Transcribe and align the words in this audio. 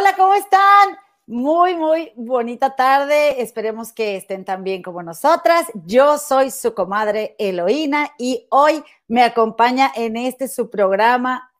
Hola, 0.00 0.16
¿cómo 0.16 0.34
están? 0.34 0.96
Muy, 1.26 1.76
muy 1.76 2.10
bonita 2.16 2.74
tarde. 2.74 3.42
Esperemos 3.42 3.92
que 3.92 4.16
estén 4.16 4.46
tan 4.46 4.64
bien 4.64 4.82
como 4.82 5.02
nosotras. 5.02 5.66
Yo 5.84 6.16
soy 6.16 6.50
su 6.50 6.72
comadre 6.72 7.36
Eloína 7.38 8.08
y 8.16 8.46
hoy 8.48 8.82
me 9.08 9.22
acompaña 9.22 9.92
en 9.94 10.16
este 10.16 10.48
su 10.48 10.70
programa 10.70 11.52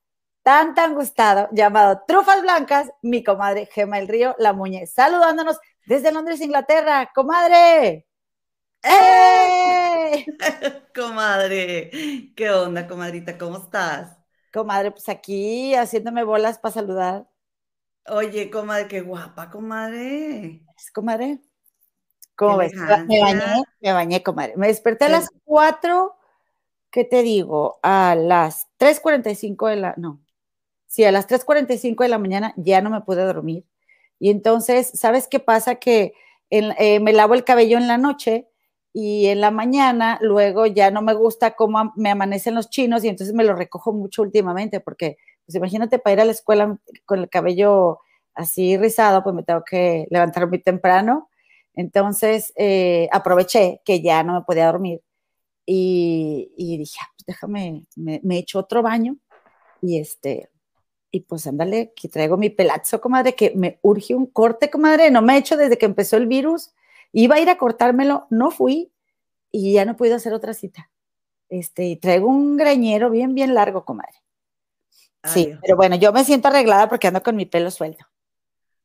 tan, 0.43 0.75
tan 0.75 0.95
gustado 0.95 1.51
llamado 1.53 2.01
Trufas 2.09 2.41
Blancas, 2.41 2.91
mi 3.03 3.23
comadre 3.23 3.67
Gema 3.67 3.99
el 3.99 4.09
Río 4.09 4.35
La 4.39 4.55
Muñe, 4.55 4.87
saludándonos 4.87 5.59
desde 5.85 6.11
Londres, 6.11 6.41
Inglaterra. 6.41 7.11
Comadre. 7.15 8.07
¡Eh! 8.83 10.25
comadre, 10.95 11.91
¿qué 12.35 12.51
onda, 12.51 12.89
comadrita? 12.89 13.37
¿Cómo 13.37 13.59
estás? 13.59 14.17
Comadre, 14.51 14.93
pues 14.93 15.11
aquí 15.11 15.75
haciéndome 15.75 16.25
bolas 16.25 16.59
para 16.59 16.73
saludar. 16.73 17.30
Oye, 18.07 18.51
comadre, 18.51 18.89
qué 18.89 19.01
guapa, 19.01 19.51
comadre. 19.51 20.63
¿Es 20.77 20.91
comadre? 20.93 21.41
¿Cómo 22.35 22.57
ves? 22.57 22.73
Me 22.75 23.21
bañé, 23.21 23.63
me 23.81 23.93
bañé, 23.93 24.23
comadre. 24.23 24.57
Me 24.57 24.69
desperté 24.69 25.05
a 25.05 25.11
las 25.11 25.29
4, 25.45 26.17
¿qué 26.91 27.05
te 27.05 27.23
digo? 27.23 27.79
A 27.83 28.15
las 28.15 28.67
3.45 28.79 29.69
de 29.69 29.77
la, 29.77 29.95
no, 29.99 30.21
sí, 30.87 31.05
a 31.05 31.13
las 31.13 31.29
3.45 31.29 32.03
de 32.03 32.09
la 32.09 32.19
mañana 32.19 32.55
ya 32.57 32.81
no 32.81 32.91
me 32.91 33.03
pude 33.03 33.23
dormir. 33.25 33.65
Y 34.19 34.31
entonces, 34.31 34.91
¿sabes 34.95 35.29
qué 35.29 35.39
pasa? 35.39 35.77
Que 35.77 36.15
eh, 36.51 37.01
me 37.01 37.13
lavo 37.13 37.35
el 37.35 37.45
cabello 37.45 37.79
en 37.79 37.89
la 37.89 37.99
noche 37.99 38.49
y 38.93 39.27
en 39.27 39.41
la 39.41 39.51
mañana 39.51 40.19
luego 40.21 40.67
ya 40.67 40.91
no 40.91 41.01
me 41.01 41.15
gusta 41.15 41.53
cómo 41.53 41.93
me 41.95 42.11
amanecen 42.11 42.55
los 42.55 42.71
chinos 42.71 43.05
y 43.05 43.09
entonces 43.09 43.35
me 43.35 43.45
lo 43.45 43.55
recojo 43.55 43.93
mucho 43.93 44.23
últimamente 44.23 44.81
porque 44.81 45.19
pues 45.51 45.57
imagínate 45.57 45.99
para 45.99 46.15
ir 46.15 46.21
a 46.21 46.25
la 46.25 46.31
escuela 46.31 46.79
con 47.05 47.19
el 47.19 47.29
cabello 47.29 47.99
así 48.35 48.77
rizado, 48.77 49.25
pues 49.25 49.35
me 49.35 49.43
tengo 49.43 49.65
que 49.65 50.07
levantar 50.09 50.49
muy 50.49 50.61
temprano. 50.63 51.29
Entonces 51.75 52.53
eh, 52.55 53.09
aproveché 53.11 53.81
que 53.85 54.01
ya 54.01 54.23
no 54.23 54.35
me 54.35 54.43
podía 54.43 54.67
dormir 54.67 55.01
y, 55.67 56.77
dije, 56.79 56.99
ah, 57.03 57.09
pues 57.17 57.27
déjame, 57.27 57.85
me, 57.97 58.21
me 58.23 58.39
echo 58.39 58.61
otro 58.61 58.81
baño 58.81 59.17
y 59.83 59.99
este, 59.99 60.51
y 61.11 61.21
pues 61.21 61.49
ándale, 61.49 61.93
que 61.97 62.09
traigo 62.09 62.37
mi 62.37 62.51
pelazo, 62.51 63.01
comadre, 63.01 63.35
que 63.35 63.53
me 63.57 63.81
urge 63.83 64.15
un 64.15 64.27
corte, 64.27 64.71
comadre, 64.71 65.11
no 65.11 65.21
me 65.21 65.35
he 65.35 65.39
hecho 65.39 65.57
desde 65.57 65.79
que 65.79 65.87
empezó 65.87 66.17
el 66.17 66.29
virus, 66.29 66.71
iba 67.13 67.35
a 67.35 67.41
ir 67.41 67.51
a 67.51 67.59
cortármelo, 67.59 68.29
no 68.31 68.53
fui 68.53 68.93
y 69.51 69.73
ya 69.73 69.85
no 69.85 69.97
pude 69.97 70.15
hacer 70.15 70.33
otra 70.33 70.55
cita. 70.55 70.91
Este, 71.49 71.87
y 71.87 71.97
traigo 71.97 72.29
un 72.29 72.57
greñero 72.57 73.11
bien, 73.11 73.35
bien 73.35 73.55
largo, 73.55 73.85
comadre. 73.85 74.21
Sí, 75.25 75.55
pero 75.63 75.77
bueno, 75.77 75.97
yo 75.97 76.13
me 76.13 76.25
siento 76.25 76.49
arreglada 76.49 76.89
porque 76.89 77.09
ando 77.09 77.23
con 77.23 77.37
mi 77.37 77.47
pelo 77.47 77.71
suelto. 77.71 78.07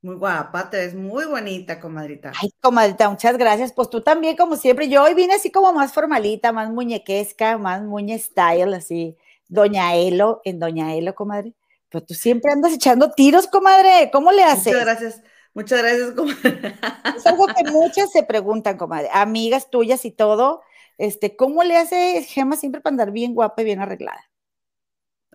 Muy 0.02 0.18
guapa, 0.18 0.70
te 0.70 0.78
ves 0.78 0.94
muy 0.94 1.26
bonita, 1.26 1.80
comadrita. 1.80 2.32
Ay, 2.40 2.52
comadrita, 2.62 3.10
muchas 3.10 3.38
gracias. 3.38 3.74
Pues 3.74 3.90
tú 3.90 4.02
también, 4.02 4.36
como 4.36 4.56
siempre. 4.56 4.88
Yo 4.88 5.02
hoy 5.02 5.16
vine 5.16 5.34
así 5.34 5.52
como 5.52 5.74
más 5.74 5.94
formalita, 5.94 6.52
más 6.52 6.70
muñequesca, 6.70 7.58
más 7.58 7.82
muñe 7.82 8.20
style, 8.20 8.76
así. 8.76 9.18
Doña 9.48 9.96
Elo, 9.96 10.42
en 10.44 10.60
Doña 10.60 10.94
Elo, 10.94 11.16
comadre. 11.16 11.54
Pero 11.90 12.04
tú 12.06 12.14
siempre 12.14 12.52
andas 12.52 12.74
echando 12.74 13.12
tiros, 13.12 13.48
comadre. 13.48 14.12
¿Cómo 14.12 14.32
le 14.32 14.44
haces? 14.44 14.74
Muchas 14.74 14.86
gracias. 14.86 15.24
Muchas 15.56 15.82
gracias, 15.82 16.12
comadre. 16.12 16.76
Es 17.18 17.26
algo 17.26 17.48
que 17.48 17.72
muchas 17.72 18.12
se 18.12 18.22
preguntan, 18.22 18.78
comadre. 18.78 19.10
Amigas 19.12 19.72
tuyas 19.72 20.06
y 20.06 20.12
todo. 20.12 20.62
Este, 21.00 21.36
¿cómo 21.36 21.64
le 21.64 21.78
hace 21.78 22.24
Gema 22.24 22.58
siempre 22.58 22.82
para 22.82 22.94
andar 22.94 23.12
bien 23.12 23.34
guapa 23.34 23.62
y 23.62 23.66
bien 23.66 23.80
arreglada? 23.80 24.30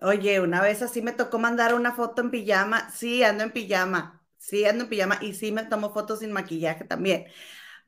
Oye, 0.01 0.39
una 0.39 0.61
vez 0.61 0.81
así 0.81 1.01
me 1.01 1.11
tocó 1.11 1.37
mandar 1.37 1.75
una 1.75 1.93
foto 1.93 2.21
en 2.21 2.31
pijama. 2.31 2.89
Sí, 2.89 3.23
ando 3.23 3.43
en 3.43 3.51
pijama. 3.51 4.23
Sí, 4.37 4.65
ando 4.65 4.85
en 4.85 4.89
pijama 4.89 5.19
y 5.21 5.33
sí 5.35 5.51
me 5.51 5.63
tomo 5.65 5.93
fotos 5.93 6.19
sin 6.19 6.31
maquillaje 6.31 6.85
también. 6.85 7.27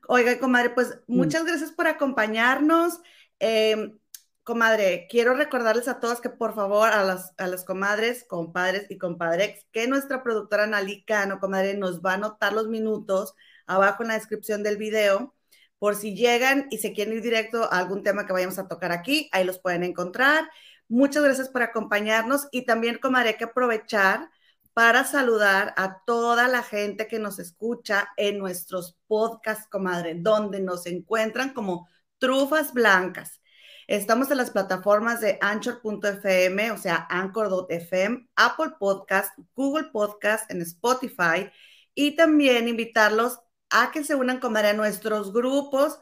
Oiga, 0.06 0.38
comadre, 0.38 0.70
pues 0.70 0.90
mm. 1.08 1.16
muchas 1.16 1.44
gracias 1.44 1.72
por 1.72 1.88
acompañarnos. 1.88 3.00
Em, 3.40 3.98
comadre, 4.44 5.08
quiero 5.10 5.34
recordarles 5.34 5.88
a 5.88 5.98
todos 6.00 6.20
que 6.20 6.30
por 6.30 6.54
favor 6.54 6.92
a 6.92 7.02
las, 7.02 7.32
a 7.36 7.48
las 7.48 7.64
comadres, 7.64 8.24
compadres 8.28 8.86
y 8.90 8.98
compadrex, 8.98 9.64
que 9.72 9.88
nuestra 9.88 10.22
productora 10.22 10.66
Nalicano, 10.68 11.40
comadre, 11.40 11.74
nos 11.76 12.00
va 12.00 12.12
a 12.12 12.14
anotar 12.14 12.52
los 12.52 12.68
minutos 12.68 13.34
abajo 13.66 14.02
en 14.04 14.08
la 14.10 14.14
descripción 14.14 14.62
del 14.62 14.76
video. 14.76 15.34
Por 15.78 15.96
si 15.96 16.14
llegan 16.14 16.68
y 16.70 16.78
se 16.78 16.92
quieren 16.92 17.14
ir 17.14 17.22
directo 17.22 17.64
a 17.64 17.78
algún 17.78 18.02
tema 18.04 18.26
que 18.26 18.32
vayamos 18.32 18.58
a 18.58 18.68
tocar 18.68 18.92
aquí, 18.92 19.28
ahí 19.32 19.44
los 19.44 19.58
pueden 19.58 19.82
encontrar. 19.82 20.48
Muchas 20.94 21.24
gracias 21.24 21.48
por 21.48 21.64
acompañarnos 21.64 22.46
y 22.52 22.66
también, 22.66 22.98
comadre, 22.98 23.36
que 23.36 23.42
aprovechar 23.42 24.30
para 24.74 25.02
saludar 25.02 25.74
a 25.76 26.04
toda 26.06 26.46
la 26.46 26.62
gente 26.62 27.08
que 27.08 27.18
nos 27.18 27.40
escucha 27.40 28.10
en 28.16 28.38
nuestros 28.38 28.96
podcasts, 29.08 29.66
comadre, 29.68 30.14
donde 30.14 30.60
nos 30.60 30.86
encuentran 30.86 31.52
como 31.52 31.88
Trufas 32.18 32.72
Blancas. 32.72 33.40
Estamos 33.88 34.30
en 34.30 34.36
las 34.36 34.52
plataformas 34.52 35.20
de 35.20 35.36
Anchor.fm, 35.40 36.70
o 36.70 36.78
sea, 36.78 37.08
Anchor.fm, 37.10 38.28
Apple 38.36 38.74
Podcast, 38.78 39.36
Google 39.56 39.88
Podcast, 39.92 40.48
en 40.48 40.62
Spotify 40.62 41.50
y 41.92 42.14
también 42.14 42.68
invitarlos 42.68 43.40
a 43.68 43.90
que 43.90 44.04
se 44.04 44.14
unan, 44.14 44.38
comadre, 44.38 44.68
a 44.68 44.74
nuestros 44.74 45.32
grupos 45.32 45.98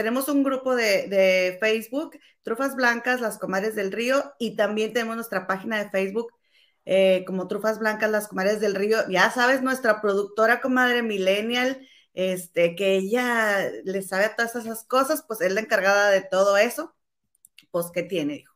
tenemos 0.00 0.28
un 0.30 0.42
grupo 0.42 0.74
de, 0.74 1.58
Facebook, 1.60 2.18
Trufas 2.42 2.74
Blancas, 2.74 3.20
las 3.20 3.36
Comares 3.36 3.74
del 3.74 3.92
Río, 3.92 4.32
y 4.38 4.56
también 4.56 4.94
tenemos 4.94 5.16
nuestra 5.16 5.46
página 5.46 5.76
de 5.76 5.90
Facebook 5.90 6.32
eh, 6.86 7.22
como 7.26 7.48
Trufas 7.48 7.78
Blancas, 7.78 8.10
las 8.10 8.26
Comares 8.26 8.60
del 8.60 8.74
Río. 8.74 8.98
Ya 9.10 9.30
sabes, 9.30 9.60
nuestra 9.60 10.00
productora 10.00 10.62
comadre 10.62 11.02
Millennial, 11.02 11.86
este, 12.14 12.74
que 12.76 12.96
ella 12.96 13.70
le 13.84 14.00
sabe 14.00 14.24
a 14.24 14.36
todas 14.36 14.56
esas 14.56 14.84
cosas, 14.84 15.22
pues 15.28 15.42
es 15.42 15.52
la 15.52 15.60
encargada 15.60 16.08
de 16.10 16.22
todo 16.22 16.56
eso. 16.56 16.94
Pues, 17.70 17.90
¿qué 17.92 18.02
tiene? 18.02 18.34
Dijo. 18.34 18.54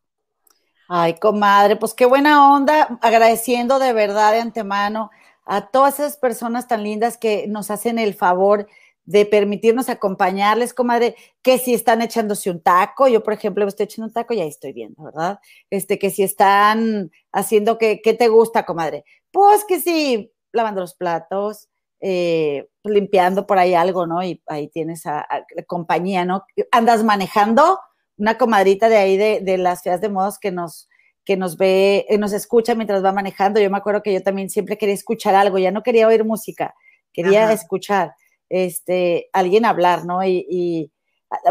Ay, 0.89 1.19
comadre, 1.19 1.77
pues 1.77 1.93
qué 1.93 2.07
buena 2.07 2.55
onda, 2.55 2.99
agradeciendo 3.03 3.79
de 3.79 3.93
verdad 3.93 4.33
de 4.33 4.41
antemano 4.41 5.11
a 5.45 5.69
todas 5.69 6.01
esas 6.01 6.17
personas 6.17 6.69
tan 6.69 6.83
lindas 6.83 7.19
que 7.19 7.47
nos 7.49 7.71
hacen 7.71 7.99
el 7.99 8.15
favor 8.15 8.61
de 8.61 8.84
permitirnos 9.07 9.89
acompañarles, 9.89 10.73
comadre, 10.73 11.17
que 11.43 11.59
si 11.59 11.75
están 11.75 12.03
echándose 12.03 12.51
un 12.51 12.61
taco, 12.61 13.07
yo 13.09 13.23
por 13.23 13.35
ejemplo 13.35 13.65
me 13.65 13.69
estoy 13.69 13.85
echando 13.85 14.07
un 14.07 14.13
taco 14.13 14.33
y 14.35 14.41
ahí 14.41 14.49
estoy 14.49 14.73
viendo, 14.73 15.03
¿verdad? 15.03 15.41
Este, 15.71 15.99
que 15.99 16.11
si 16.11 16.23
están 16.23 17.11
haciendo 17.33 17.77
que, 17.79 18.01
¿qué 18.03 18.15
te 18.15 18.29
gusta, 18.29 18.65
comadre? 18.65 19.05
Pues 19.31 19.65
que 19.65 19.81
sí, 19.81 20.33
lavando 20.53 20.81
los 20.81 20.95
platos, 20.95 21.69
eh, 22.01 22.69
limpiando 22.83 23.47
por 23.47 23.59
ahí 23.59 23.75
algo, 23.75 24.07
¿no? 24.07 24.23
Y 24.23 24.43
ahí 24.47 24.69
tienes 24.69 25.07
a, 25.07 25.27
compañía, 25.67 26.25
¿no? 26.25 26.45
Andas 26.71 27.05
manejando 27.05 27.79
una 28.17 28.39
comadrita 28.39 28.89
de 28.89 28.97
ahí 28.97 29.17
de, 29.17 29.41
de 29.41 29.59
las 29.59 29.83
feas 29.83 30.01
de 30.01 30.09
modos 30.09 30.39
que 30.39 30.51
nos, 30.51 30.89
que 31.25 31.37
nos 31.37 31.57
ve, 31.57 32.07
eh, 32.09 32.19
nos 32.19 32.33
escucha 32.33 32.75
mientras 32.75 33.05
va 33.05 33.13
manejando. 33.13 33.61
Yo 33.61 33.71
me 33.71 33.79
acuerdo 33.79 34.03
que 34.03 34.13
yo 34.13 34.23
también 34.23 34.51
siempre 34.51 34.79
quería 34.79 34.95
escuchar 34.95 35.35
algo, 35.35 35.59
ya 35.59 35.71
no 35.71 35.83
quería 35.83 36.07
oír 36.07 36.25
música, 36.25 36.75
quería 37.13 37.53
escuchar 37.53 38.15
este, 38.49 39.29
alguien 39.33 39.65
hablar, 39.65 40.05
¿no? 40.05 40.25
Y, 40.25 40.91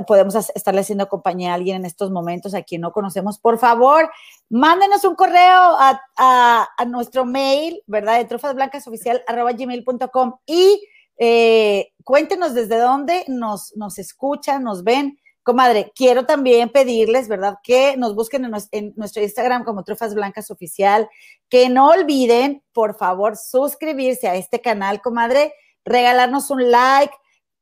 podemos 0.07 0.33
estarle 0.55 0.79
haciendo 0.81 1.09
compañía 1.09 1.51
a 1.51 1.55
alguien 1.55 1.77
en 1.77 1.85
estos 1.85 2.11
momentos 2.11 2.53
a 2.53 2.63
quien 2.63 2.79
no 2.79 2.93
conocemos. 2.93 3.37
Por 3.37 3.57
favor, 3.57 4.09
mándenos 4.49 5.03
un 5.03 5.15
correo 5.15 5.75
a, 5.77 6.69
nuestro 6.87 7.25
mail, 7.25 7.83
¿verdad? 7.85 8.19
De 8.19 8.25
trufasblancasoficial.gmail.com 8.25 10.35
y 10.45 10.87
eh, 11.17 11.91
cuéntenos 12.03 12.53
desde 12.53 12.77
dónde 12.77 13.25
nos, 13.27 13.75
nos 13.75 13.99
escuchan, 13.99 14.63
nos 14.63 14.85
ven. 14.85 15.19
Comadre, 15.43 15.91
quiero 15.93 16.25
también 16.25 16.69
pedirles, 16.69 17.27
¿verdad? 17.27 17.57
Que 17.61 17.97
nos 17.97 18.15
busquen 18.15 18.45
en, 18.45 18.53
en, 18.71 18.93
nuestro 18.95 19.21
Instagram 19.21 19.65
como 19.65 19.83
Trufas 19.83 20.15
Blancas 20.15 20.49
Oficial. 20.49 21.09
Que 21.49 21.67
no 21.67 21.89
olviden, 21.89 22.63
por 22.72 22.96
favor, 22.96 23.35
suscribirse 23.35 24.29
a 24.29 24.35
este 24.35 24.61
canal, 24.61 25.01
comadre 25.01 25.53
regalarnos 25.85 26.50
un 26.50 26.72
like 26.72 27.14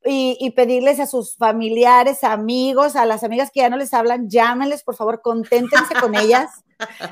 y, 0.04 0.50
pedirles 0.56 0.98
a 0.98 1.06
sus 1.06 1.36
familiares, 1.36 2.24
amigos, 2.24 2.96
a 2.96 3.06
las 3.06 3.22
amigas 3.22 3.50
que 3.52 3.60
ya 3.60 3.70
no 3.70 3.76
les 3.76 3.94
hablan, 3.94 4.28
llámenles, 4.28 4.82
por 4.82 4.96
favor, 4.96 5.22
conténtense 5.22 5.94
con 6.00 6.14
ellas. 6.16 6.50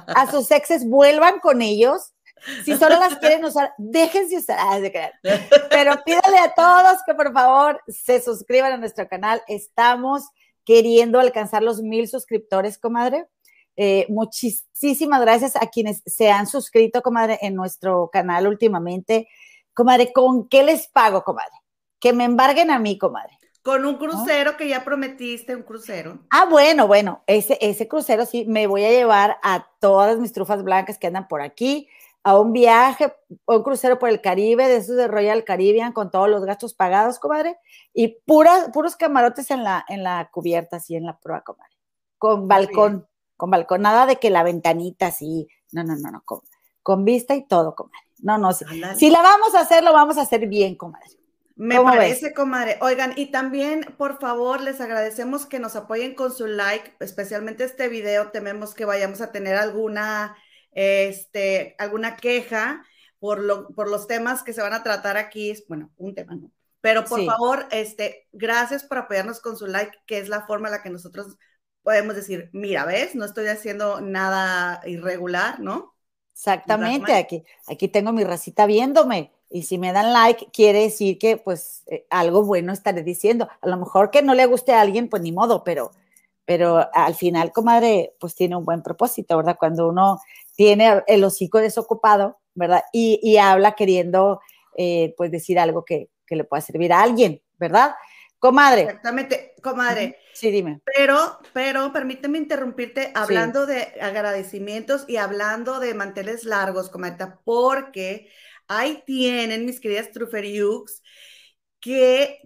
A 0.08 0.28
sus 0.28 0.50
exes, 0.50 0.88
vuelvan 0.88 1.38
con 1.38 1.62
ellos. 1.62 2.12
Si 2.64 2.76
solo 2.76 2.98
las 2.98 3.16
quieren 3.18 3.44
usar, 3.44 3.72
déjense 3.78 4.38
usar. 4.38 4.58
Ah, 4.58 4.80
Pero 5.70 6.02
pídale 6.04 6.38
a 6.38 6.52
todos 6.54 6.98
que 7.06 7.14
por 7.14 7.32
favor 7.32 7.80
se 7.86 8.20
suscriban 8.20 8.72
a 8.72 8.76
nuestro 8.78 9.08
canal. 9.08 9.42
Estamos 9.46 10.24
queriendo 10.64 11.20
alcanzar 11.20 11.62
los 11.62 11.82
mil 11.82 12.08
suscriptores, 12.08 12.78
comadre. 12.78 13.26
Eh, 13.76 14.06
muchísimas 14.08 15.20
gracias 15.20 15.56
a 15.56 15.68
quienes 15.68 16.02
se 16.06 16.30
han 16.30 16.46
suscrito, 16.46 17.02
comadre, 17.02 17.38
en 17.42 17.54
nuestro 17.54 18.10
canal 18.12 18.46
últimamente. 18.46 19.28
Comadre, 19.74 20.12
¿con 20.12 20.48
qué 20.48 20.62
les 20.62 20.88
pago, 20.88 21.22
comadre? 21.22 21.52
Que 21.98 22.12
me 22.12 22.24
embarguen 22.24 22.70
a 22.70 22.78
mí, 22.78 22.98
comadre. 22.98 23.38
Con 23.62 23.84
un 23.84 23.96
crucero 23.96 24.56
que 24.56 24.68
ya 24.68 24.84
prometiste, 24.84 25.54
un 25.54 25.62
crucero. 25.62 26.20
Ah, 26.30 26.46
bueno, 26.48 26.86
bueno, 26.86 27.22
ese, 27.26 27.58
ese 27.60 27.86
crucero 27.88 28.24
sí, 28.24 28.46
me 28.46 28.66
voy 28.66 28.84
a 28.84 28.90
llevar 28.90 29.36
a 29.42 29.68
todas 29.80 30.18
mis 30.18 30.32
trufas 30.32 30.64
blancas 30.64 30.98
que 30.98 31.08
andan 31.08 31.28
por 31.28 31.42
aquí, 31.42 31.86
a 32.22 32.38
un 32.38 32.52
viaje, 32.52 33.14
o 33.44 33.56
un 33.56 33.62
crucero 33.62 33.98
por 33.98 34.08
el 34.08 34.20
Caribe, 34.22 34.66
de 34.66 34.76
esos 34.76 34.96
de 34.96 35.08
Royal 35.08 35.44
Caribbean, 35.44 35.92
con 35.92 36.10
todos 36.10 36.28
los 36.28 36.44
gastos 36.44 36.72
pagados, 36.72 37.18
comadre, 37.18 37.58
y 37.92 38.18
puros 38.24 38.96
camarotes 38.98 39.50
en 39.50 39.62
la, 39.62 39.84
en 39.88 40.04
la 40.04 40.30
cubierta, 40.32 40.76
así 40.76 40.96
en 40.96 41.04
la 41.04 41.18
prueba, 41.18 41.42
comadre, 41.42 41.76
con 42.16 42.48
balcón, 42.48 43.06
con 43.36 43.50
balcón, 43.50 43.82
nada 43.82 44.06
de 44.06 44.16
que 44.16 44.30
la 44.30 44.42
ventanita 44.42 45.08
así, 45.08 45.48
no, 45.72 45.84
no, 45.84 45.96
no, 45.96 46.10
no, 46.10 46.22
con, 46.24 46.40
con 46.82 47.04
vista 47.04 47.34
y 47.34 47.46
todo, 47.46 47.74
comadre. 47.74 48.09
No, 48.22 48.38
no, 48.38 48.52
si, 48.52 48.64
si 48.96 49.10
la 49.10 49.22
vamos 49.22 49.54
a 49.54 49.60
hacer, 49.60 49.82
lo 49.82 49.92
vamos 49.92 50.18
a 50.18 50.22
hacer 50.22 50.46
bien, 50.46 50.74
comadre. 50.76 51.20
Me 51.56 51.78
parece, 51.78 52.32
comadre. 52.32 52.78
Oigan, 52.80 53.12
y 53.16 53.26
también, 53.30 53.94
por 53.98 54.18
favor, 54.18 54.62
les 54.62 54.80
agradecemos 54.80 55.44
que 55.44 55.58
nos 55.58 55.76
apoyen 55.76 56.14
con 56.14 56.32
su 56.32 56.46
like, 56.46 56.94
especialmente 57.00 57.64
este 57.64 57.88
video. 57.88 58.30
Tememos 58.30 58.74
que 58.74 58.86
vayamos 58.86 59.20
a 59.20 59.30
tener 59.30 59.56
alguna, 59.56 60.36
este, 60.72 61.74
alguna 61.78 62.16
queja 62.16 62.82
por, 63.18 63.40
lo, 63.40 63.68
por 63.68 63.90
los 63.90 64.06
temas 64.06 64.42
que 64.42 64.54
se 64.54 64.62
van 64.62 64.72
a 64.72 64.82
tratar 64.82 65.18
aquí. 65.18 65.52
Bueno, 65.68 65.90
un 65.98 66.14
tema, 66.14 66.34
¿no? 66.34 66.50
Pero 66.80 67.04
por 67.04 67.22
favor, 67.26 67.66
este, 67.70 68.26
gracias 68.32 68.84
por 68.84 68.96
apoyarnos 68.96 69.40
con 69.40 69.58
su 69.58 69.66
like, 69.66 69.98
que 70.06 70.18
es 70.18 70.30
la 70.30 70.46
forma 70.46 70.68
en 70.68 70.72
la 70.72 70.82
que 70.82 70.88
nosotros 70.88 71.36
podemos 71.82 72.16
decir, 72.16 72.48
mira, 72.54 72.86
ves, 72.86 73.14
no 73.14 73.26
estoy 73.26 73.48
haciendo 73.48 74.00
nada 74.00 74.80
irregular, 74.86 75.60
¿no? 75.60 75.94
Exactamente, 76.40 77.12
aquí, 77.12 77.44
aquí 77.68 77.88
tengo 77.88 78.12
mi 78.12 78.24
racita 78.24 78.64
viéndome. 78.64 79.30
Y 79.50 79.64
si 79.64 79.76
me 79.76 79.92
dan 79.92 80.14
like, 80.14 80.46
quiere 80.50 80.80
decir 80.84 81.18
que 81.18 81.36
pues 81.36 81.82
eh, 81.86 82.06
algo 82.08 82.44
bueno 82.44 82.72
estaré 82.72 83.02
diciendo. 83.02 83.46
A 83.60 83.68
lo 83.68 83.76
mejor 83.76 84.10
que 84.10 84.22
no 84.22 84.34
le 84.34 84.46
guste 84.46 84.72
a 84.72 84.80
alguien, 84.80 85.10
pues 85.10 85.20
ni 85.20 85.32
modo, 85.32 85.64
pero, 85.64 85.90
pero 86.46 86.88
al 86.94 87.14
final, 87.14 87.52
comadre, 87.52 88.14
pues 88.18 88.34
tiene 88.34 88.56
un 88.56 88.64
buen 88.64 88.82
propósito, 88.82 89.36
¿verdad? 89.36 89.58
Cuando 89.60 89.86
uno 89.86 90.18
tiene 90.56 91.02
el 91.08 91.22
hocico 91.24 91.58
desocupado, 91.58 92.38
¿verdad? 92.54 92.84
Y, 92.90 93.20
y 93.22 93.36
habla 93.36 93.72
queriendo, 93.72 94.40
eh, 94.78 95.12
pues 95.18 95.30
decir 95.30 95.58
algo 95.58 95.84
que, 95.84 96.08
que, 96.26 96.36
le 96.36 96.44
pueda 96.44 96.62
servir 96.62 96.94
a 96.94 97.02
alguien, 97.02 97.42
¿verdad? 97.58 97.96
Comadre. 98.38 98.82
Exactamente, 98.84 99.56
comadre. 99.62 100.16
Sí, 100.40 100.50
dime. 100.50 100.80
Pero, 100.96 101.38
pero 101.52 101.92
permíteme 101.92 102.38
interrumpirte 102.38 103.12
hablando 103.14 103.66
de 103.66 103.82
agradecimientos 104.00 105.04
y 105.06 105.18
hablando 105.18 105.80
de 105.80 105.92
manteles 105.92 106.44
largos, 106.44 106.88
comadre, 106.88 107.26
porque 107.44 108.30
Ahí 108.72 109.02
tienen, 109.04 109.66
mis 109.66 109.80
queridas 109.80 110.12
Truferiux, 110.12 111.02
que 111.80 112.38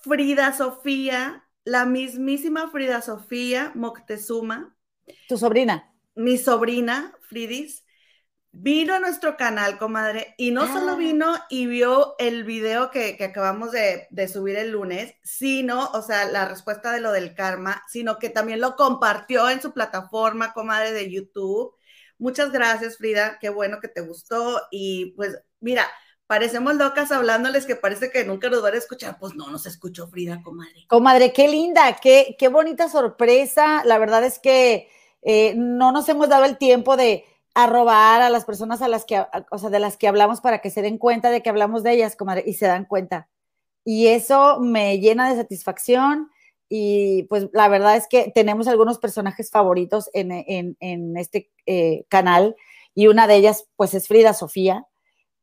Frida 0.00 0.56
Sofía, 0.56 1.46
la 1.64 1.84
mismísima 1.84 2.70
Frida 2.70 3.02
Sofía 3.02 3.70
Moctezuma. 3.74 4.74
Tu 5.28 5.36
sobrina. 5.36 5.92
Mi 6.14 6.38
sobrina, 6.38 7.14
Fridis, 7.28 7.84
vino 8.52 8.94
a 8.94 9.00
nuestro 9.00 9.36
canal, 9.36 9.78
comadre, 9.78 10.34
y 10.36 10.50
no 10.50 10.66
solo 10.66 10.92
ah. 10.92 10.96
vino 10.96 11.34
y 11.48 11.66
vio 11.66 12.14
el 12.18 12.44
video 12.44 12.90
que, 12.90 13.16
acabamos 13.22 13.72
de, 13.72 14.06
de, 14.10 14.28
subir 14.28 14.56
el 14.56 14.70
lunes, 14.70 15.14
sino, 15.22 15.90
o 15.92 16.02
sea, 16.02 16.26
la 16.26 16.46
respuesta 16.46 16.92
de 16.92 17.00
lo 17.00 17.12
del 17.12 17.34
karma, 17.34 17.84
sino 17.88 18.18
que 18.18 18.28
también 18.28 18.60
lo 18.60 18.76
compartió 18.76 19.48
en 19.48 19.62
su 19.62 19.72
plataforma, 19.72 20.52
comadre, 20.52 20.92
de 20.92 21.10
YouTube. 21.10 21.74
Muchas 22.18 22.52
gracias, 22.52 22.98
Frida. 22.98 23.38
Qué 23.40 23.48
bueno 23.48 23.80
que 23.80 23.88
te 23.88 24.02
gustó. 24.02 24.60
Y 24.70 25.12
pues 25.12 25.38
mira, 25.60 25.86
parecemos 26.26 26.74
locas 26.74 27.10
hablándoles 27.12 27.64
que 27.64 27.76
parece 27.76 28.10
que 28.10 28.24
nunca 28.24 28.50
nos 28.50 28.62
van 28.62 28.74
a 28.74 28.78
escuchar. 28.78 29.16
Pues 29.18 29.34
no, 29.34 29.50
nos 29.50 29.64
escuchó 29.64 30.06
Frida, 30.06 30.42
comadre. 30.42 30.84
Comadre, 30.86 31.32
qué 31.32 31.48
linda, 31.48 31.96
qué, 32.00 32.36
qué 32.38 32.48
bonita 32.48 32.90
sorpresa. 32.90 33.82
La 33.86 33.96
verdad 33.96 34.22
es 34.22 34.38
que 34.38 34.88
eh, 35.22 35.54
no 35.56 35.92
nos 35.92 36.08
hemos 36.10 36.28
dado 36.28 36.44
el 36.44 36.58
tiempo 36.58 36.96
de 36.98 37.24
arrobar 37.64 38.22
a 38.22 38.30
las 38.30 38.44
personas 38.44 38.82
a 38.82 38.88
las 38.88 39.04
que, 39.04 39.24
o 39.50 39.58
sea, 39.58 39.70
de 39.70 39.80
las 39.80 39.96
que 39.96 40.08
hablamos 40.08 40.40
para 40.40 40.60
que 40.60 40.70
se 40.70 40.82
den 40.82 40.98
cuenta 40.98 41.30
de 41.30 41.42
que 41.42 41.50
hablamos 41.50 41.82
de 41.82 41.92
ellas, 41.92 42.16
comadre, 42.16 42.44
y 42.46 42.54
se 42.54 42.66
dan 42.66 42.84
cuenta. 42.84 43.28
Y 43.84 44.08
eso 44.08 44.60
me 44.60 44.98
llena 44.98 45.30
de 45.30 45.36
satisfacción. 45.36 46.30
Y 46.68 47.24
pues 47.24 47.48
la 47.52 47.68
verdad 47.68 47.96
es 47.96 48.06
que 48.06 48.30
tenemos 48.32 48.68
algunos 48.68 48.98
personajes 48.98 49.50
favoritos 49.50 50.08
en, 50.12 50.76
este 51.16 51.50
eh, 51.66 52.04
canal 52.08 52.54
y 52.94 53.08
una 53.08 53.26
de 53.26 53.36
ellas 53.36 53.66
pues 53.76 53.94
es 53.94 54.06
Frida 54.06 54.34
Sofía, 54.34 54.86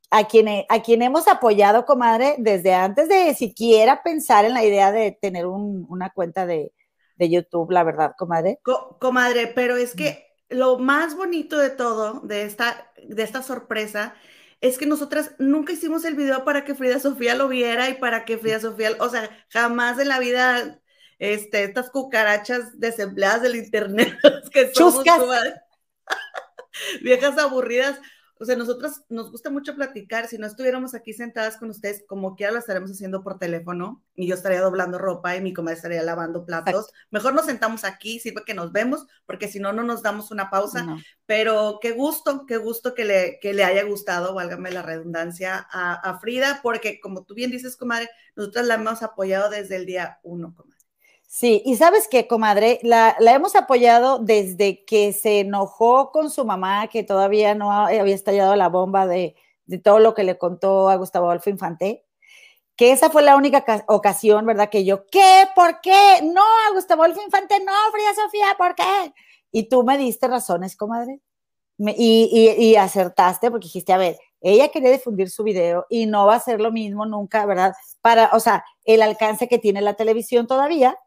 a 0.10 0.26
quien, 0.28 0.48
a 0.70 0.82
quien 0.82 1.02
hemos 1.02 1.28
apoyado, 1.28 1.86
comadre, 1.86 2.36
desde 2.38 2.74
antes 2.74 3.10
de 3.10 3.34
siquiera 3.34 4.04
pensar 4.04 4.46
en 4.46 4.54
la 4.54 4.64
idea 4.64 4.92
de 4.92 5.12
tener 5.12 5.46
una 5.48 6.12
cuenta 6.12 6.46
de, 6.46 6.72
YouTube, 7.20 7.72
la 7.72 7.84
verdad, 7.84 8.14
comadre. 8.18 8.60
comadre, 9.00 9.48
pero 9.48 9.76
es 9.76 9.96
que 9.96 10.27
lo 10.50 10.80
más 10.80 11.16
bonito 11.16 11.58
de 11.58 11.70
todo, 11.70 12.22
de 12.22 12.44
esta, 12.44 12.92
de 13.04 13.24
esta 13.24 13.44
sorpresa, 13.44 14.16
es 14.62 14.78
que 14.78 14.86
nosotras 14.86 15.32
nunca 15.38 15.74
hicimos 15.74 16.04
el 16.06 16.16
video 16.16 16.44
para 16.44 16.64
que 16.64 16.76
Frida 16.76 17.00
Sofía 17.00 17.36
lo 17.36 17.48
viera 17.48 17.90
y 17.90 17.96
para 17.96 18.26
que 18.26 18.38
Frida 18.38 18.60
Sofía, 18.60 18.92
o 19.00 19.10
sea, 19.10 19.30
jamás 19.50 20.00
en 20.00 20.08
la 20.08 20.20
vida, 20.20 20.80
este, 21.20 21.64
estas 21.64 21.90
cucarachas 21.90 22.80
desempleadas 22.80 23.42
del 23.42 23.56
internet 23.56 24.18
que 24.52 24.72
somos, 24.74 25.04
viejas 27.02 27.38
aburridas, 27.38 28.00
o 28.40 28.46
sea, 28.46 28.56
nosotros 28.56 29.04
nos 29.10 29.32
gusta 29.32 29.50
mucho 29.50 29.76
platicar. 29.76 30.28
Si 30.28 30.38
no 30.38 30.48
estuviéramos 30.48 30.94
aquí 30.94 31.14
sentadas 31.14 31.58
con 31.58 31.70
ustedes, 31.70 32.04
como 32.08 32.36
quiera 32.36 32.52
lo 32.52 32.60
estaremos 32.60 32.92
haciendo 32.92 33.24
por 33.24 33.40
teléfono 33.40 34.04
y 34.16 34.28
yo 34.28 34.36
estaría 34.36 34.62
doblando 34.62 34.98
ropa 34.98 35.36
y 35.36 35.42
mi 35.42 35.54
comadre 35.54 35.78
estaría 35.78 36.04
lavando 36.04 36.46
platos. 36.46 36.88
Mejor 37.12 37.34
nos 37.34 37.46
sentamos 37.46 37.84
aquí, 37.84 38.20
sirve 38.20 38.44
que 38.46 38.54
nos 38.54 38.72
vemos, 38.72 39.06
porque 39.26 39.48
si 39.48 39.60
no, 39.60 39.74
no 39.74 39.84
nos 39.84 40.04
damos 40.04 40.32
una 40.32 40.50
pausa. 40.50 40.86
Pero 41.26 41.80
qué 41.82 41.92
gusto, 41.92 42.46
qué 42.46 42.58
gusto 42.58 42.94
que 42.94 43.06
le, 43.06 43.40
que 43.42 43.54
le 43.54 43.64
haya 43.64 43.84
gustado, 43.84 44.34
válgame 44.34 44.72
la 44.72 44.82
redundancia, 44.82 45.68
a, 45.72 45.94
a 45.94 46.20
Frida, 46.20 46.60
porque 46.64 47.00
como 47.00 47.24
tú 47.24 47.34
bien 47.34 47.52
dices, 47.52 47.76
comadre, 47.76 48.10
nosotros 48.36 48.66
la 48.66 48.76
hemos 48.76 49.04
apoyado 49.04 49.50
desde 49.50 49.76
el 49.76 49.86
día 49.86 50.20
uno, 50.24 50.54
comadre. 50.56 50.77
Sí, 51.30 51.62
y 51.66 51.76
sabes 51.76 52.08
qué, 52.08 52.26
comadre, 52.26 52.80
la, 52.84 53.16
hemos 53.20 53.56
apoyado 53.58 54.18
desde 54.18 54.86
que 54.86 55.12
se 55.12 55.42
enojó 55.42 56.12
con 56.12 56.30
su 56.32 56.46
mamá, 56.46 56.88
que 56.88 57.04
todavía 57.04 57.54
no 57.54 57.72
había 57.72 58.16
estallado 58.16 58.56
la 58.56 58.70
bomba 58.70 59.06
de, 59.06 59.36
todo 59.84 60.00
lo 60.00 60.14
que 60.14 60.24
le 60.24 60.38
contó 60.38 60.90
a 60.90 60.96
Gustavo 60.96 61.28
Adolfo 61.28 61.50
Infante, 61.50 62.06
que 62.78 62.94
esa 62.94 63.10
fue 63.10 63.24
la 63.24 63.36
única 63.36 63.66
ocasión, 63.88 64.46
¿verdad? 64.46 64.70
Que 64.70 64.86
yo, 64.86 65.06
¿qué? 65.08 65.46
¿Por 65.54 65.82
qué? 65.82 66.22
No, 66.24 66.42
a 66.42 66.74
Gustavo 66.74 67.04
Adolfo 67.04 67.22
Infante, 67.22 67.60
no, 67.60 67.74
Fría 67.92 68.16
Sofía, 68.16 68.48
¿por 68.58 68.74
qué? 68.76 69.14
Y 69.52 69.68
tú 69.68 69.84
me 69.84 69.98
diste 69.98 70.28
razones, 70.30 70.78
comadre, 70.78 71.20
y, 71.78 72.56
y 72.58 72.76
acertaste 72.78 73.52
porque 73.52 73.66
dijiste, 73.66 73.92
a 73.92 73.98
ver, 73.98 74.18
ella 74.40 74.70
quería 74.70 74.92
difundir 74.92 75.30
su 75.30 75.44
video 75.44 75.86
y 75.90 76.06
no 76.06 76.26
va 76.26 76.36
a 76.36 76.40
ser 76.40 76.62
lo 76.62 76.72
mismo 76.72 77.06
nunca, 77.06 77.46
¿verdad? 77.46 77.74
Para, 78.02 78.30
o 78.34 78.40
sea, 78.40 78.64
el 78.86 79.02
alcance 79.02 79.50
que 79.50 79.60
tiene 79.60 79.82
la 79.82 79.96
televisión 79.96 80.48
todavía, 80.48 80.98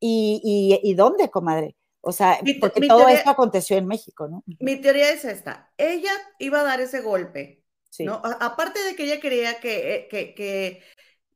¿Y, 0.00 0.80
y, 0.82 0.94
dónde, 0.94 1.30
comadre? 1.30 1.76
O 2.00 2.12
sea, 2.12 2.38
porque 2.60 2.88
todo 2.88 3.06
esto 3.08 3.28
aconteció 3.28 3.76
en 3.76 3.86
México, 3.86 4.26
¿no? 4.28 4.42
Mi 4.58 4.80
teoría 4.80 5.12
es 5.12 5.24
esta. 5.26 5.70
Ella 5.76 6.12
iba 6.38 6.60
a 6.60 6.64
dar 6.64 6.80
ese 6.80 7.00
golpe, 7.00 7.62
¿no? 7.98 8.22
aparte 8.40 8.82
de 8.82 8.96
que 8.96 9.04
ella 9.04 9.20
quería 9.20 9.60
que, 9.60 9.94
eh, 9.94 10.08
que, 10.08 10.34
que 10.34 10.82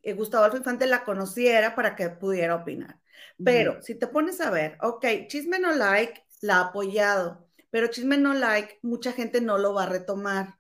eh, 0.03 0.13
Gustavo 0.15 0.45
Adolfo 0.45 0.59
Infante 0.59 0.87
la 0.87 1.05
conociera 1.05 1.75
para 1.75 1.95
que 1.95 2.09
pudiera 2.09 2.55
opinar. 2.55 3.01
Pero 3.43 3.83
si 3.83 3.95
te 3.95 4.07
pones 4.07 4.41
a 4.41 4.51
ver, 4.51 4.79
ok, 4.81 5.05
Chisme 5.29 5.59
No 5.59 5.73
Like 5.73 6.25
la 6.41 6.57
ha 6.57 6.61
apoyado, 6.69 7.49
pero 7.71 7.89
Chisme 7.89 8.17
No 8.17 8.35
Like, 8.35 8.79
mucha 8.83 9.13
gente 9.13 9.41
no 9.41 9.59
lo 9.59 9.75
va 9.75 9.85
a 9.85 9.89
retomar, 9.89 10.59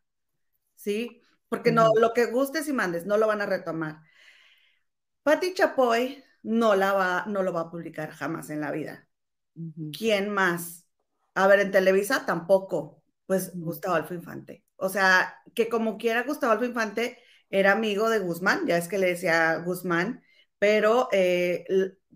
¿sí? 0.75 1.23
Porque 1.49 1.73
no, 1.73 1.91
lo 1.95 2.13
que 2.13 2.27
gustes 2.27 2.69
y 2.69 2.73
mandes, 2.73 3.07
no 3.07 3.17
lo 3.17 3.27
van 3.27 3.43
a 3.43 3.47
retomar. 3.47 4.01
Patti 5.23 5.55
Chapoy 5.55 6.25
no, 6.45 6.77
la 6.77 6.93
va, 6.93 7.25
no 7.27 7.43
lo 7.43 7.53
va 7.53 7.63
a 7.63 7.71
publicar 7.71 8.11
jamás 8.13 8.51
en 8.51 8.61
la 8.61 8.71
vida. 8.71 9.09
¿Quién 9.91 10.31
más? 10.31 10.87
A 11.35 11.47
ver, 11.47 11.61
en 11.61 11.73
Televisa 11.73 12.27
tampoco, 12.27 13.03
pues 13.27 13.53
Gustavo 13.59 13.97
Alfo 13.97 14.15
Infante. 14.15 14.65
O 14.77 14.89
sea, 14.89 15.35
que 15.55 15.69
como 15.69 15.99
quiera 15.99 16.23
Gustavo 16.23 16.53
Alfo 16.53 16.65
Infante 16.65 17.19
era 17.51 17.73
amigo 17.73 18.11
de 18.11 18.21
Guzmán, 18.21 18.67
ya 18.67 18.77
es 18.77 18.89
que 18.89 18.99
le 18.99 19.09
decía 19.09 19.57
Guzmán, 19.65 20.23
pero 20.59 21.09
eh, 21.13 21.65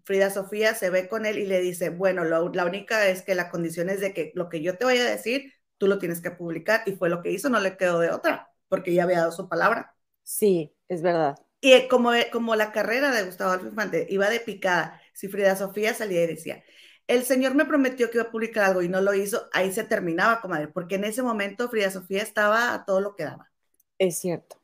Frida 0.04 0.30
Sofía 0.30 0.75
se 0.75 0.90
ve 0.90 1.08
con 1.08 1.26
él 1.26 1.38
y 1.38 1.47
le 1.47 1.61
dice, 1.61 1.90
bueno, 1.90 2.25
la 2.25 2.64
única 2.64 3.08
es 3.08 3.23
que 3.23 3.35
la 3.35 3.50
condición 3.50 3.90
es 3.90 4.00
de 4.00 4.14
que 4.14 4.32
lo 4.35 4.49
que 4.49 4.62
yo 4.62 4.76
te 4.76 4.85
vaya 4.85 5.02
a 5.02 5.11
decir, 5.11 5.52
tú 5.78 5.87
lo 5.87 5.99
tienes 5.99 6.20
que 6.20 6.30
publicar, 6.30 6.82
y 6.87 6.92
fue 6.92 7.08
lo 7.11 7.23
que 7.23 7.30
hizo, 7.30 7.50
no 7.50 7.61
le 7.61 7.76
quedó 7.76 8.00
de 8.00 8.11
otra, 8.11 8.50
porque 8.68 8.94
ya 8.94 9.04
había 9.04 9.18
dado 9.18 9.32
su 9.32 9.49
palabra. 9.49 9.94
Sí, 10.23 10.73
es 10.88 11.02
verdad. 11.02 11.37
Y 11.60 11.72
eh, 11.72 11.88
como, 11.88 12.14
eh, 12.14 12.28
como 12.32 12.54
la 12.54 12.72
carrera 12.72 13.10
de 13.10 13.24
Gustavo 13.24 13.50
Adolfo 13.50 13.68
Infante 13.68 14.06
iba 14.10 14.30
de 14.30 14.40
picada, 14.40 15.00
si 15.12 15.28
Frida 15.28 15.56
Sofía 15.56 15.92
salía 15.94 16.22
y 16.24 16.28
decía, 16.28 16.62
el 17.08 17.24
señor 17.24 17.54
me 17.54 17.64
prometió 17.64 18.10
que 18.10 18.18
iba 18.18 18.28
a 18.28 18.30
publicar 18.30 18.64
algo 18.64 18.82
y 18.82 18.88
no 18.88 19.00
lo 19.00 19.14
hizo, 19.14 19.48
ahí 19.52 19.72
se 19.72 19.84
terminaba, 19.84 20.40
comadre, 20.40 20.68
porque 20.68 20.96
en 20.96 21.04
ese 21.04 21.22
momento 21.22 21.68
Frida 21.68 21.90
Sofía 21.90 22.22
estaba 22.22 22.74
a 22.74 22.84
todo 22.84 23.00
lo 23.00 23.16
que 23.16 23.24
daba. 23.24 23.50
Es 23.98 24.18
cierto, 24.18 24.56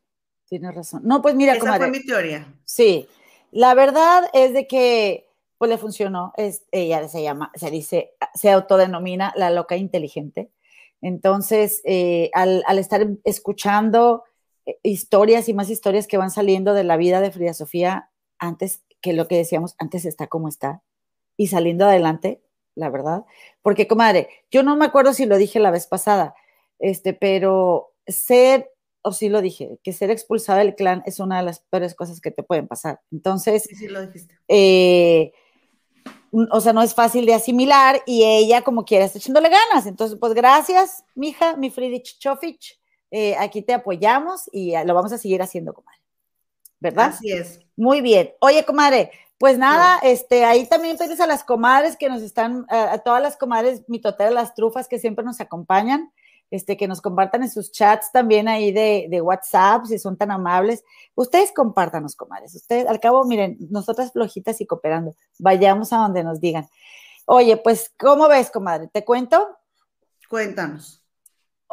tienes 0.46 0.74
razón. 0.74 1.02
No, 1.04 1.20
pues 1.20 1.34
mira, 1.34 1.54
Esa 1.54 1.76
fue 1.76 1.90
mi 1.90 2.04
teoría. 2.04 2.46
Sí, 2.64 3.08
la 3.50 3.74
verdad 3.74 4.24
es 4.32 4.52
de 4.52 4.66
que 4.66 5.28
pues 5.58 5.70
le 5.70 5.78
funcionó, 5.78 6.32
es, 6.36 6.64
ella 6.72 7.08
se 7.08 7.22
llama, 7.22 7.50
se 7.54 7.70
dice, 7.70 8.12
se 8.34 8.50
autodenomina 8.50 9.32
la 9.36 9.50
loca 9.50 9.76
inteligente. 9.76 10.50
Entonces, 11.00 11.80
eh, 11.84 12.30
al, 12.34 12.62
estar 12.78 13.06
escuchando 13.24 14.24
historias 14.82 15.48
y 15.48 15.54
más 15.54 15.70
historias 15.70 16.06
que 16.06 16.16
van 16.16 16.30
saliendo 16.30 16.74
de 16.74 16.84
la 16.84 16.96
vida 16.96 17.20
de 17.20 17.30
Frida 17.30 17.54
Sofía, 17.54 18.10
antes 18.38 18.82
que 19.00 19.12
lo 19.12 19.28
que 19.28 19.36
decíamos, 19.36 19.74
antes 19.78 20.04
está 20.04 20.26
como 20.26 20.48
está, 20.48 20.82
y 21.36 21.48
saliendo 21.48 21.84
adelante, 21.84 22.42
la 22.74 22.90
verdad. 22.90 23.24
Porque, 23.62 23.86
comadre, 23.86 24.28
yo 24.50 24.62
no 24.62 24.76
me 24.76 24.86
acuerdo 24.86 25.12
si 25.12 25.26
lo 25.26 25.36
dije 25.36 25.60
la 25.60 25.70
vez 25.70 25.86
pasada, 25.86 26.34
este, 26.78 27.12
pero 27.12 27.92
ser 28.06 28.70
o 29.06 29.12
sí 29.12 29.28
lo 29.28 29.42
dije, 29.42 29.78
que 29.82 29.92
ser 29.92 30.10
expulsada 30.10 30.60
del 30.60 30.74
clan 30.74 31.02
es 31.04 31.20
una 31.20 31.36
de 31.36 31.42
las 31.42 31.60
peores 31.60 31.94
cosas 31.94 32.22
que 32.22 32.30
te 32.30 32.42
pueden 32.42 32.66
pasar. 32.66 33.00
Entonces, 33.12 33.64
sí, 33.64 33.76
sí 33.76 33.88
lo 33.88 34.00
dijiste. 34.00 34.34
Eh, 34.48 35.32
o 36.50 36.60
sea, 36.60 36.72
no 36.72 36.82
es 36.82 36.94
fácil 36.94 37.26
de 37.26 37.34
asimilar 37.34 38.02
y 38.06 38.24
ella 38.24 38.62
como 38.62 38.86
quiera 38.86 39.04
está 39.04 39.18
echándole 39.18 39.50
ganas. 39.50 39.86
Entonces, 39.86 40.18
pues 40.18 40.32
gracias, 40.32 41.04
mija, 41.14 41.54
mi 41.56 41.70
Friedrich 41.70 42.18
Chofich, 42.18 42.80
eh, 43.10 43.36
aquí 43.36 43.62
te 43.62 43.74
apoyamos 43.74 44.48
y 44.52 44.74
lo 44.84 44.94
vamos 44.94 45.12
a 45.12 45.18
seguir 45.18 45.42
haciendo, 45.42 45.72
comadre. 45.72 46.00
¿Verdad? 46.80 47.06
Así 47.14 47.32
es. 47.32 47.60
Muy 47.76 48.00
bien. 48.00 48.32
Oye, 48.40 48.64
comadre, 48.64 49.10
pues 49.38 49.58
nada, 49.58 49.98
este, 50.02 50.44
ahí 50.44 50.66
también 50.66 50.96
tienes 50.96 51.20
a 51.20 51.26
las 51.26 51.44
comadres 51.44 51.96
que 51.96 52.08
nos 52.08 52.22
están, 52.22 52.66
a, 52.68 52.98
todas 52.98 53.22
las 53.22 53.36
comadres 53.36 53.82
mitoteras, 53.88 54.32
las 54.32 54.54
trufas 54.54 54.88
que 54.88 54.98
siempre 54.98 55.24
nos 55.24 55.40
acompañan 55.40 56.12
este, 56.50 56.76
que 56.76 56.86
nos 56.86 57.00
compartan 57.00 57.42
en 57.42 57.50
sus 57.50 57.72
chats 57.72 58.12
también 58.12 58.46
ahí 58.48 58.70
de, 58.70 59.06
de, 59.10 59.20
WhatsApp, 59.20 59.86
si 59.86 59.98
son 59.98 60.16
tan 60.16 60.30
amables. 60.30 60.84
Ustedes 61.14 61.52
compártanos, 61.52 62.14
comadres. 62.14 62.54
Ustedes, 62.54 62.86
al 62.86 63.00
cabo, 63.00 63.24
miren, 63.24 63.56
nosotras 63.70 64.12
flojitas 64.12 64.60
y 64.60 64.66
cooperando, 64.66 65.16
vayamos 65.38 65.92
a 65.92 65.98
donde 65.98 66.22
nos 66.22 66.40
digan. 66.40 66.68
Oye, 67.26 67.56
pues, 67.56 67.92
¿cómo 67.98 68.28
ves, 68.28 68.50
comadre? 68.50 68.88
¿Te 68.88 69.04
cuento? 69.04 69.48
Cuéntanos. 70.28 71.03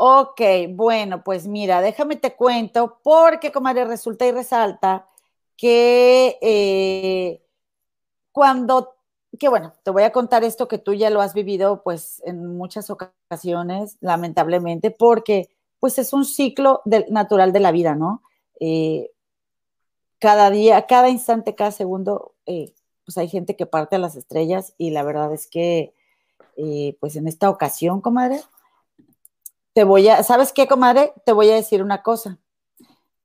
Ok, 0.04 0.42
bueno, 0.72 1.24
pues 1.24 1.46
mira, 1.48 1.80
déjame 1.80 2.16
te 2.16 2.36
cuento, 2.36 2.98
porque, 3.04 3.52
comadre, 3.52 3.86
resulta 3.86 4.26
y 4.26 4.32
resalta 4.32 5.08
que 5.56 6.40
eh, 6.42 7.44
cuando 8.32 8.96
que 9.38 9.48
bueno, 9.48 9.74
te 9.84 9.92
voy 9.92 10.02
a 10.02 10.12
contar 10.12 10.44
esto 10.44 10.68
que 10.68 10.80
tú 10.80 10.96
ya 10.96 11.12
lo 11.12 11.22
has 11.22 11.36
vivido 11.36 11.84
pues 11.84 12.20
en 12.26 12.58
muchas 12.58 12.90
ocasiones, 12.90 13.98
lamentablemente, 14.02 14.90
porque 14.90 15.50
pues 15.80 16.00
es 16.00 16.14
un 16.14 16.26
ciclo 16.26 16.82
natural 17.10 17.54
de 17.54 17.60
la 17.60 17.72
vida, 17.72 17.94
¿no? 17.94 18.24
Eh, 18.60 19.12
cada 20.18 20.50
día, 20.50 20.88
cada 20.88 21.10
instante, 21.10 21.54
cada 21.54 21.72
segundo, 21.72 22.34
eh, 22.48 22.74
pues 23.06 23.20
hay 23.20 23.30
gente 23.30 23.56
que 23.56 23.68
parte 23.68 23.98
a 23.98 24.00
las 24.00 24.16
estrellas 24.16 24.74
y 24.80 24.90
la 24.90 25.04
verdad 25.04 25.32
es 25.32 25.46
que 25.46 25.94
eh, 26.58 26.98
pues 27.00 27.16
en 27.18 27.28
esta 27.28 27.52
ocasión, 27.52 28.02
comadre, 28.02 28.42
te 29.74 29.84
voy 29.84 30.08
a, 30.10 30.24
¿sabes 30.24 30.52
qué, 30.54 30.68
comadre? 30.68 31.14
Te 31.26 31.32
voy 31.34 31.50
a 31.50 31.56
decir 31.56 31.82
una 31.82 32.04
cosa. 32.04 32.38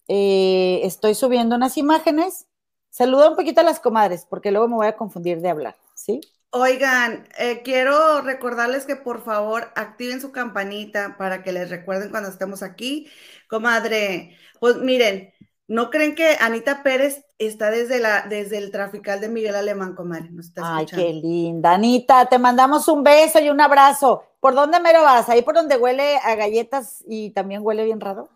estoy 0.09 1.15
subiendo 1.15 1.57
unas 1.57 1.77
imágenes. 1.77 2.47
Saluda 2.91 3.31
un 3.31 3.37
poquito 3.37 3.61
a 3.61 3.65
las 3.65 3.81
comadres, 3.81 4.27
porque 4.29 4.51
luego 4.51 4.69
me 4.69 4.77
voy 4.77 4.87
a 4.87 4.97
confundir 4.97 5.41
de 5.41 5.51
hablar. 5.51 5.77
¿sí? 5.95 6.21
Oigan, 6.51 7.29
eh, 7.39 7.61
quiero 7.63 8.23
recordarles 8.23 8.87
que 8.87 8.97
por 8.97 9.23
favor 9.23 9.73
activen 9.75 10.21
su 10.21 10.33
campanita 10.33 11.17
para 11.19 11.43
que 11.43 11.53
les 11.53 11.69
recuerden 11.69 12.11
cuando 12.11 12.31
estemos 12.31 12.63
aquí. 12.63 13.11
Comadre, 13.49 14.39
pues 14.61 14.77
miren, 14.77 15.35
¿no 15.69 15.91
creen 15.91 16.15
que 16.15 16.37
Anita 16.41 16.83
Pérez 16.83 17.25
está 17.39 17.71
desde, 17.71 17.99
la, 18.01 18.27
desde 18.29 18.59
el 18.59 18.71
trafical 18.71 19.21
de 19.21 19.29
Miguel 19.29 19.57
Alemán, 19.57 19.95
comadre? 19.95 20.31
Ay, 20.63 20.87
qué 20.87 21.13
linda. 21.13 21.73
Anita, 21.73 22.27
te 22.27 22.39
mandamos 22.39 22.89
un 22.89 23.03
beso 23.03 23.41
y 23.41 23.49
un 23.51 23.61
abrazo. 23.61 24.23
¿Por 24.41 24.55
dónde 24.55 24.81
mero 24.81 25.03
vas? 25.03 25.29
¿Ahí 25.29 25.43
por 25.43 25.55
donde 25.55 25.77
huele 25.77 26.19
a 26.23 26.35
galletas 26.35 27.03
y 27.07 27.31
también 27.31 27.63
huele 27.65 27.85
bien 27.85 28.01
raro? 28.01 28.29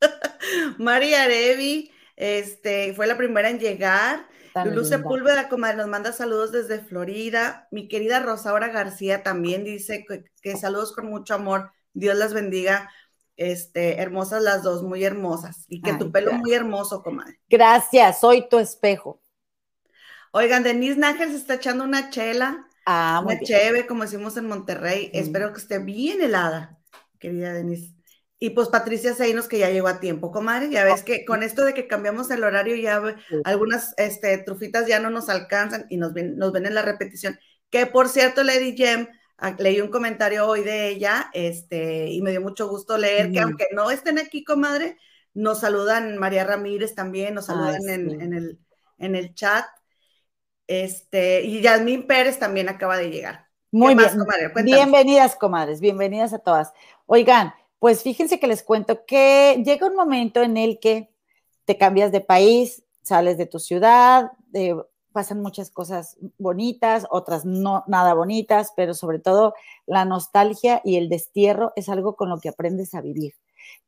María 0.78 1.24
Arevi, 1.24 1.90
este, 2.16 2.94
fue 2.94 3.06
la 3.06 3.16
primera 3.16 3.50
en 3.50 3.58
llegar. 3.58 4.26
Lulu 4.64 4.84
Sepúlveda, 4.84 5.48
comadre, 5.48 5.78
nos 5.78 5.88
manda 5.88 6.12
saludos 6.12 6.52
desde 6.52 6.80
Florida. 6.80 7.68
Mi 7.70 7.88
querida 7.88 8.20
Rosaura 8.20 8.68
García 8.68 9.22
también 9.22 9.64
dice 9.64 10.04
que, 10.42 10.56
saludos 10.56 10.92
con 10.92 11.06
mucho 11.06 11.34
amor. 11.34 11.72
Dios 11.94 12.16
las 12.16 12.34
bendiga. 12.34 12.90
Este, 13.36 14.00
hermosas 14.00 14.42
las 14.42 14.62
dos, 14.62 14.82
muy 14.82 15.04
hermosas. 15.04 15.64
Y 15.68 15.80
que 15.80 15.94
tu 15.94 16.12
pelo 16.12 16.32
muy 16.34 16.52
hermoso, 16.52 17.02
comadre. 17.02 17.40
Gracias, 17.48 18.20
soy 18.20 18.48
tu 18.48 18.58
espejo. 18.58 19.22
Oigan, 20.32 20.62
Denise 20.62 20.98
Nájel 20.98 21.30
se 21.30 21.36
está 21.36 21.54
echando 21.54 21.84
una 21.84 22.10
chela. 22.10 22.66
Ah, 22.86 23.22
muy 23.24 23.36
una 23.36 23.86
como 23.86 24.02
decimos 24.02 24.36
en 24.36 24.46
Monterrey. 24.46 25.10
Espero 25.12 25.52
que 25.52 25.60
esté 25.60 25.78
bien 25.78 26.20
helada, 26.20 26.78
querida 27.18 27.52
Denise. 27.52 27.94
Y 28.42 28.50
pues 28.50 28.68
Patricia 28.68 29.14
Seinos, 29.14 29.46
que 29.46 29.58
ya 29.58 29.70
llegó 29.70 29.86
a 29.86 30.00
tiempo, 30.00 30.32
comadre. 30.32 30.68
Ya 30.68 30.82
ves 30.82 31.04
que 31.04 31.24
con 31.24 31.44
esto 31.44 31.64
de 31.64 31.74
que 31.74 31.86
cambiamos 31.86 32.28
el 32.32 32.42
horario, 32.42 32.74
ya 32.74 33.00
algunas 33.44 33.94
este, 33.98 34.36
trufitas 34.38 34.88
ya 34.88 34.98
no 34.98 35.10
nos 35.10 35.28
alcanzan 35.28 35.86
y 35.90 35.96
nos 35.96 36.12
ven, 36.12 36.36
nos 36.36 36.50
ven 36.50 36.66
en 36.66 36.74
la 36.74 36.82
repetición. 36.82 37.38
Que 37.70 37.86
por 37.86 38.08
cierto, 38.08 38.42
Lady 38.42 38.76
Jem, 38.76 39.06
leí 39.58 39.80
un 39.80 39.90
comentario 39.90 40.46
hoy 40.46 40.62
de 40.62 40.88
ella, 40.88 41.30
este, 41.32 42.10
y 42.10 42.22
me 42.22 42.30
dio 42.30 42.40
mucho 42.40 42.68
gusto 42.68 42.96
leer 42.96 43.32
que 43.32 43.40
aunque 43.40 43.66
no 43.72 43.90
estén 43.90 44.18
aquí, 44.18 44.44
comadre, 44.44 44.98
nos 45.34 45.60
saludan 45.60 46.18
María 46.18 46.44
Ramírez 46.44 46.94
también, 46.94 47.34
nos 47.34 47.46
saludan 47.46 47.88
en, 47.88 48.32
el, 48.32 48.58
en 48.98 49.14
el 49.14 49.34
chat. 49.34 49.64
Este, 50.66 51.42
y 51.42 51.60
Yasmín 51.60 52.06
Pérez 52.06 52.38
también 52.38 52.68
acaba 52.68 52.96
de 52.96 53.10
llegar. 53.10 53.48
Muy 53.70 53.94
bien. 53.94 54.10
bienvenidas, 54.64 55.34
comadres, 55.34 55.80
bienvenidas 55.80 56.32
a 56.34 56.38
todas. 56.38 56.72
Oigan, 57.06 57.54
pues 57.78 58.02
fíjense 58.02 58.38
que 58.38 58.46
les 58.46 58.62
cuento 58.62 59.04
que 59.06 59.62
llega 59.64 59.86
un 59.86 59.96
momento 59.96 60.42
en 60.42 60.56
el 60.56 60.78
que 60.78 61.10
te 61.64 61.78
cambias 61.78 62.12
de 62.12 62.20
país, 62.20 62.84
sales 63.02 63.38
de 63.38 63.46
tu 63.46 63.58
ciudad, 63.58 64.30
pasan 65.12 65.40
muchas 65.40 65.70
cosas 65.70 66.16
bonitas, 66.38 67.06
otras 67.10 67.44
no 67.44 67.84
nada 67.86 68.14
bonitas, 68.14 68.72
pero 68.76 68.94
sobre 68.94 69.18
todo 69.18 69.54
la 69.86 70.04
nostalgia 70.04 70.80
y 70.84 70.96
el 70.96 71.08
destierro 71.08 71.72
es 71.76 71.88
algo 71.88 72.16
con 72.16 72.28
lo 72.28 72.38
que 72.38 72.48
aprendes 72.48 72.94
a 72.94 73.00
vivir. 73.00 73.34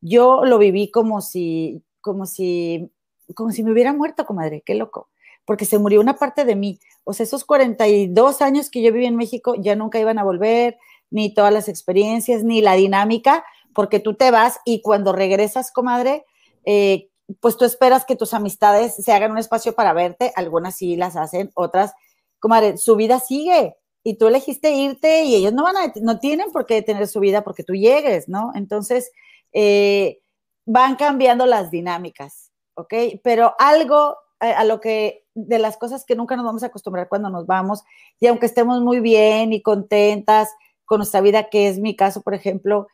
Yo 0.00 0.44
lo 0.44 0.58
viví 0.58 0.90
como 0.90 1.20
si, 1.20 1.82
como 2.00 2.26
si, 2.26 2.90
como 3.34 3.50
si 3.50 3.64
me 3.64 3.72
hubiera 3.72 3.92
muerto, 3.92 4.26
comadre, 4.26 4.62
qué 4.64 4.74
loco, 4.74 5.08
porque 5.44 5.64
se 5.64 5.78
murió 5.78 6.00
una 6.00 6.16
parte 6.16 6.44
de 6.44 6.56
mí. 6.56 6.78
O 7.04 7.12
sea, 7.12 7.24
esos 7.24 7.44
42 7.44 8.42
años 8.42 8.70
que 8.70 8.82
yo 8.82 8.92
viví 8.92 9.06
en 9.06 9.16
México 9.16 9.54
ya 9.56 9.74
nunca 9.74 9.98
iban 9.98 10.18
a 10.18 10.24
volver, 10.24 10.78
ni 11.10 11.32
todas 11.32 11.52
las 11.52 11.68
experiencias, 11.68 12.44
ni 12.44 12.60
la 12.60 12.74
dinámica, 12.74 13.44
porque 13.74 14.00
tú 14.00 14.14
te 14.14 14.30
vas 14.30 14.58
y 14.64 14.82
cuando 14.82 15.12
regresas, 15.12 15.72
comadre, 15.72 16.24
eh, 16.64 17.08
pues 17.40 17.56
tú 17.56 17.64
esperas 17.64 18.04
que 18.04 18.16
tus 18.16 18.34
amistades 18.34 18.94
se 18.94 19.12
hagan 19.12 19.32
un 19.32 19.38
espacio 19.38 19.74
para 19.74 19.92
verte, 19.92 20.32
algunas 20.36 20.76
sí 20.76 20.96
las 20.96 21.16
hacen, 21.16 21.50
otras, 21.54 21.92
comadre, 22.38 22.76
su 22.76 22.96
vida 22.96 23.20
sigue 23.20 23.76
y 24.02 24.18
tú 24.18 24.26
elegiste 24.26 24.72
irte 24.72 25.24
y 25.24 25.34
ellos 25.34 25.52
no 25.52 25.62
van 25.62 25.76
a, 25.76 25.92
no 26.02 26.18
tienen 26.18 26.52
por 26.52 26.66
qué 26.66 26.82
tener 26.82 27.08
su 27.08 27.20
vida 27.20 27.42
porque 27.42 27.64
tú 27.64 27.74
llegues, 27.74 28.28
¿no? 28.28 28.52
Entonces, 28.54 29.10
eh, 29.52 30.20
van 30.66 30.96
cambiando 30.96 31.46
las 31.46 31.70
dinámicas, 31.70 32.50
¿ok? 32.74 32.94
Pero 33.22 33.54
algo 33.58 34.16
a, 34.40 34.50
a 34.50 34.64
lo 34.64 34.80
que, 34.80 35.24
de 35.34 35.58
las 35.58 35.78
cosas 35.78 36.04
que 36.04 36.16
nunca 36.16 36.36
nos 36.36 36.44
vamos 36.44 36.62
a 36.62 36.66
acostumbrar 36.66 37.08
cuando 37.08 37.30
nos 37.30 37.46
vamos, 37.46 37.82
y 38.20 38.26
aunque 38.26 38.46
estemos 38.46 38.82
muy 38.82 39.00
bien 39.00 39.52
y 39.54 39.62
contentas 39.62 40.50
con 40.84 40.98
nuestra 40.98 41.22
vida, 41.22 41.48
que 41.48 41.68
es 41.68 41.78
mi 41.78 41.96
caso, 41.96 42.20
por 42.20 42.34
ejemplo, 42.34 42.88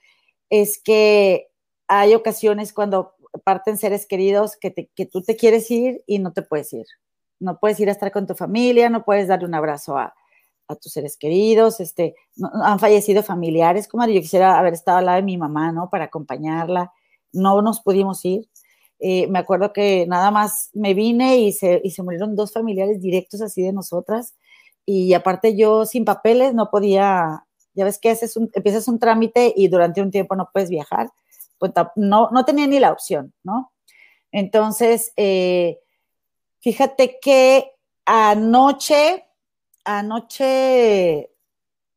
es 0.49 0.81
que 0.81 1.49
hay 1.89 2.15
ocasiones 2.15 2.73
cuando 2.73 3.15
parten 3.45 3.79
seres 3.79 4.07
queridos 4.07 4.57
que, 4.57 4.71
tú 5.07 5.23
te 5.23 5.37
quieres 5.37 5.71
ir 5.71 6.03
y 6.07 6.19
no 6.19 6.33
te 6.33 6.43
puedes 6.43 6.73
ir. 6.73 6.87
No 7.39 7.59
puedes 7.59 7.81
ir 7.81 7.89
a 7.89 7.93
estar 7.93 8.13
con 8.13 8.27
tu 8.27 8.35
familia, 8.35 8.91
no 8.91 9.05
puedes 9.05 9.29
darle 9.29 9.47
un 9.47 9.55
abrazo 9.55 9.97
a, 9.97 10.15
tus 10.81 10.93
seres 10.93 11.17
queridos, 11.17 11.81
este, 11.81 12.15
han 12.63 12.79
fallecido 12.79 13.25
familiares, 13.25 13.89
como 13.89 14.07
yo 14.07 14.21
quisiera 14.21 14.57
haber 14.57 14.73
estado 14.73 14.99
al 14.99 15.07
lado 15.07 15.17
de 15.17 15.25
mi 15.25 15.37
mamá, 15.37 15.73
¿no? 15.73 15.91
Para 15.91 16.05
acompañarla, 16.05 16.93
no 17.33 17.61
nos 17.61 17.81
pudimos 17.81 18.25
ir. 18.25 18.49
Eh, 19.01 19.27
me 19.27 19.41
acuerdo 19.41 19.73
que 19.73 20.07
nada 20.07 20.31
más 20.31 20.71
me 20.73 20.95
vine 20.95 21.39
y 21.39 21.51
se, 21.53 21.81
y 21.83 21.91
se 21.91 22.05
murieron 22.05 22.37
dos 22.37 22.53
familiares 22.53 23.01
directos 23.01 23.43
así 23.43 23.63
de 23.63 23.73
nosotras, 23.73 24.37
y 24.87 25.13
aparte 25.15 25.57
yo 25.57 25.87
sin 25.87 26.05
papeles 26.05 26.55
no 26.55 26.71
podía 26.71 27.45
ya 27.75 27.85
ves 27.85 27.99
que 27.99 28.11
haces 28.11 28.37
un, 28.37 28.51
empiezas 28.53 28.89
un 28.89 28.99
trámite 28.99 29.53
y 29.57 29.69
durante 29.69 30.03
un 30.03 30.11
tiempo 30.11 30.37
no 30.37 30.51
puedes 30.53 30.71
viajar, 30.71 31.11
pues 31.61 31.73
no, 31.95 32.31
no 32.33 32.45
tenía 32.45 32.67
ni 32.67 32.81
la 32.81 32.91
opción, 32.91 33.33
¿no? 33.45 33.73
Entonces, 34.33 35.13
eh, 35.17 35.79
fíjate 36.61 37.19
que 37.21 37.71
anoche, 38.07 39.27
anoche 39.85 41.31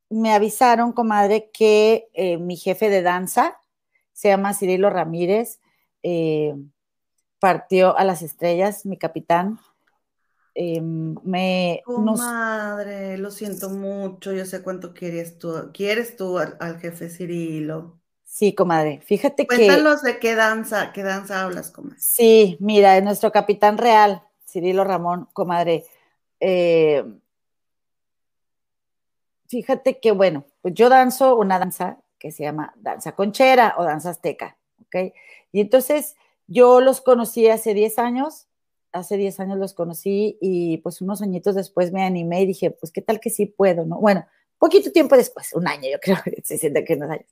me 0.10 0.34
avisaron, 0.34 0.92
comadre, 0.92 1.50
que 1.52 2.10
eh, 2.14 2.38
mi 2.38 2.58
jefe 2.58 2.90
de 2.90 3.02
danza, 3.02 3.58
se 4.12 4.28
llama 4.28 4.54
Cirilo 4.54 4.92
Ramírez, 4.92 5.60
eh, 6.04 6.54
partió 7.40 7.98
a 7.98 8.04
las 8.04 8.22
estrellas, 8.22 8.86
mi 8.86 8.98
capitán, 8.98 9.60
eh, 10.56 10.82
me... 10.82 11.82
Madre, 11.88 13.18
lo 13.18 13.32
siento 13.32 13.70
mucho, 13.70 14.34
yo 14.34 14.46
sé 14.46 14.62
cuánto 14.62 14.94
quieres 14.94 15.40
tú, 15.40 15.72
quieres 15.74 16.16
tú 16.16 16.38
al, 16.38 16.80
jefe 16.80 17.10
Cirilo. 17.10 18.00
Sí, 18.34 18.56
comadre. 18.56 19.00
Fíjate 19.06 19.46
que. 19.46 19.56
Cuéntanos 19.56 20.02
de 20.02 20.18
qué 20.18 20.34
danza, 20.34 20.92
qué 20.92 21.04
danza 21.04 21.44
hablas, 21.44 21.70
comadre. 21.70 22.00
Sí, 22.00 22.58
mira, 22.60 23.00
nuestro 23.02 23.32
capitán 23.32 23.78
real, 23.78 24.24
Cirilo 24.50 24.84
Ramón, 24.84 25.30
comadre. 25.34 25.86
Eh, 26.40 27.06
fíjate 29.48 30.00
que, 30.00 30.14
bueno, 30.14 30.46
pues 30.64 30.74
yo 30.74 30.90
danzo 30.90 31.36
una 31.36 31.60
danza 31.60 32.00
que 32.18 32.32
se 32.32 32.42
llama 32.42 32.74
danza 32.76 33.12
conchera 33.12 33.76
o 33.78 33.84
danza 33.84 34.10
azteca, 34.10 34.58
¿ok? 34.82 35.14
Y 35.52 35.62
entonces 35.62 36.16
yo 36.48 36.82
los 36.82 37.02
conocí 37.02 37.48
hace 37.50 37.76
10 37.76 38.00
años, 38.00 38.48
hace 38.94 39.16
10 39.16 39.42
años 39.42 39.60
los 39.60 39.76
conocí 39.76 40.40
y 40.42 40.78
pues 40.78 41.02
unos 41.02 41.22
añitos 41.22 41.54
después 41.54 41.92
me 41.92 42.04
animé 42.04 42.42
y 42.42 42.48
dije, 42.48 42.72
pues 42.72 42.92
qué 42.92 43.04
tal 43.04 43.20
que 43.20 43.30
sí 43.30 43.46
puedo, 43.46 43.86
¿no? 43.86 44.00
Bueno, 44.00 44.26
poquito 44.58 44.92
tiempo 44.92 45.16
después, 45.16 45.54
un 45.54 45.68
año 45.68 45.88
yo 45.92 46.00
creo, 46.00 46.18
se 46.44 46.58
siente 46.58 46.84
que 46.84 46.96
unos 46.96 47.12
años 47.12 47.28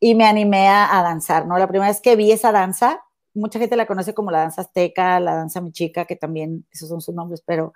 y 0.00 0.14
me 0.14 0.24
animé 0.24 0.68
a, 0.68 1.02
danzar, 1.02 1.46
¿no? 1.46 1.58
La 1.58 1.68
primera 1.68 1.90
vez 1.90 2.00
que 2.00 2.16
vi 2.16 2.30
esa 2.30 2.52
danza, 2.52 3.04
mucha 3.34 3.58
gente 3.58 3.76
la 3.76 3.86
conoce 3.86 4.14
como 4.14 4.30
la 4.30 4.40
danza 4.40 4.62
azteca, 4.62 5.18
la 5.20 5.34
danza 5.34 5.60
mexica, 5.60 6.04
que 6.04 6.16
también 6.16 6.66
esos 6.70 6.88
son 6.88 7.00
sus 7.00 7.14
nombres, 7.14 7.42
pero 7.44 7.72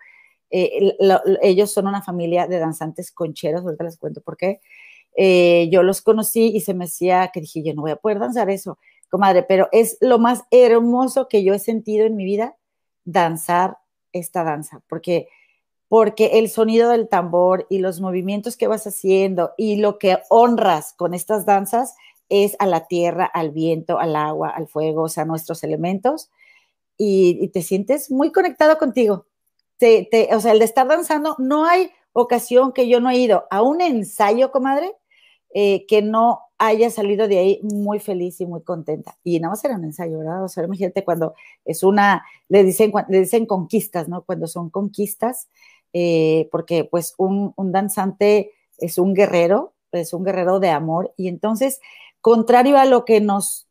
eh, 0.51 0.97
ellos 1.43 1.73
son 1.73 1.87
una 1.87 2.03
familia 2.03 2.47
de 2.47 2.59
danzantes 2.59 3.11
concheros, 3.11 3.63
ahorita 3.63 3.85
les 3.85 3.99
cuento 3.99 4.21
por 4.21 4.37
qué. 4.37 4.61
Eh, 5.17 5.69
yo 5.71 5.83
los 5.83 6.01
conocí 6.01 6.53
y 6.55 6.61
se 6.61 6.75
me 6.75 6.87
decía 6.87 7.31
que 7.33 7.41
dije, 7.41 7.63
yo 7.63 7.75
no 7.75 7.83
voy 7.83 7.91
a 7.91 7.97
poder 7.97 8.19
danzar 8.19 8.51
eso, 8.51 8.79
comadre, 9.11 9.43
pero 9.43 9.69
es 9.73 9.99
lo 10.01 10.19
más 10.19 10.43
hermoso 10.51 11.29
que 11.29 11.45
yo 11.45 11.55
he 11.55 11.59
sentido 11.59 12.07
en 12.07 12.17
mi 12.17 12.25
vida, 12.25 12.57
danzar 13.05 13.79
esta 14.13 14.45
danza, 14.45 14.83
porque 14.89 15.29
porque 15.93 16.39
el 16.39 16.49
sonido 16.49 16.89
del 16.89 17.07
tambor 17.07 17.67
y 17.69 17.81
los 17.81 18.01
movimientos 18.01 18.57
que 18.57 18.67
vas 18.67 18.87
haciendo 18.87 19.53
y 19.59 19.77
lo 19.77 19.99
que 19.99 20.21
honras 20.31 20.95
con 20.97 21.13
estas 21.13 21.45
danzas 21.45 21.97
es 22.33 22.57
a 22.59 22.67
la 22.67 22.87
tierra, 22.87 23.27
al 23.27 23.51
viento, 23.51 23.99
al 23.99 24.17
agua, 24.17 24.49
al 24.49 24.67
fuego, 24.69 25.03
o 25.03 25.09
sea, 25.09 25.25
nuestros 25.25 25.63
elementos, 25.65 26.31
y, 26.97 27.49
te 27.49 27.63
sientes 27.63 28.11
muy 28.11 28.33
conectado 28.33 28.79
contigo. 28.79 29.27
o 29.81 30.41
sea, 30.41 30.53
el 30.53 30.59
de 30.59 30.65
estar 30.65 30.87
danzando, 30.89 31.37
no 31.39 31.67
hay 31.67 31.91
ocasión 32.13 32.73
que 32.73 32.89
yo 32.89 33.01
no 33.01 33.11
he 33.11 33.19
ido 33.19 33.45
a 33.51 33.63
un 33.63 33.81
ensayo, 33.81 34.51
comadre, 34.53 34.93
eh, 35.55 35.85
que 35.87 36.01
no 36.01 36.41
haya 36.59 36.91
salido 36.91 37.29
de 37.29 37.39
ahí 37.39 37.61
muy 37.63 37.99
feliz 37.99 38.41
y 38.41 38.47
muy 38.47 38.63
contenta. 38.63 39.19
Y 39.25 39.41
nada 39.41 39.53
más 39.53 39.65
era 39.65 39.77
un 39.77 39.85
ensayo, 39.85 40.19
¿verdad? 40.19 40.45
O 40.45 40.49
sea, 40.49 40.65
imagínate 40.65 41.05
cuando 41.05 41.35
es 41.65 41.83
una, 41.83 42.25
le 42.49 42.65
dicen, 42.65 42.93
le 43.09 43.21
dicen 43.21 43.47
conquistas, 43.47 44.09
¿no? 44.09 44.23
Cuando 44.23 44.47
son 44.47 44.71
conquistas, 44.71 45.49
eh, 45.93 46.49
porque 46.51 46.85
pues 46.85 47.15
un, 47.19 47.53
danzante 47.57 48.53
es 48.79 48.99
un 48.99 49.13
guerrero, 49.13 49.75
es 49.91 50.15
un 50.15 50.25
guerrero 50.25 50.59
de 50.61 50.71
amor, 50.71 51.13
y 51.17 51.29
entonces 51.29 51.81
contrario 52.23 52.79
a 52.79 52.87
lo 52.87 53.05
que 53.05 53.21
nos, 53.21 53.67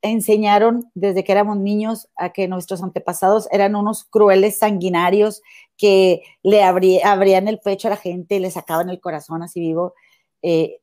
enseñaron 0.00 0.90
desde 0.94 1.24
que 1.24 1.32
éramos 1.32 1.56
niños 1.56 2.08
a 2.16 2.30
que 2.30 2.46
nuestros 2.46 2.82
antepasados 2.82 3.48
eran 3.50 3.74
unos 3.74 4.04
crueles 4.04 4.58
sanguinarios 4.58 5.40
que 5.78 6.20
le 6.42 6.62
abrían 6.62 7.48
el 7.48 7.58
pecho 7.58 7.88
a 7.88 7.92
la 7.92 7.96
gente, 7.96 8.38
le 8.38 8.50
sacaban 8.50 8.90
el 8.90 9.00
corazón 9.00 9.42
así 9.42 9.60
vivo. 9.60 9.94
Eh, 10.42 10.78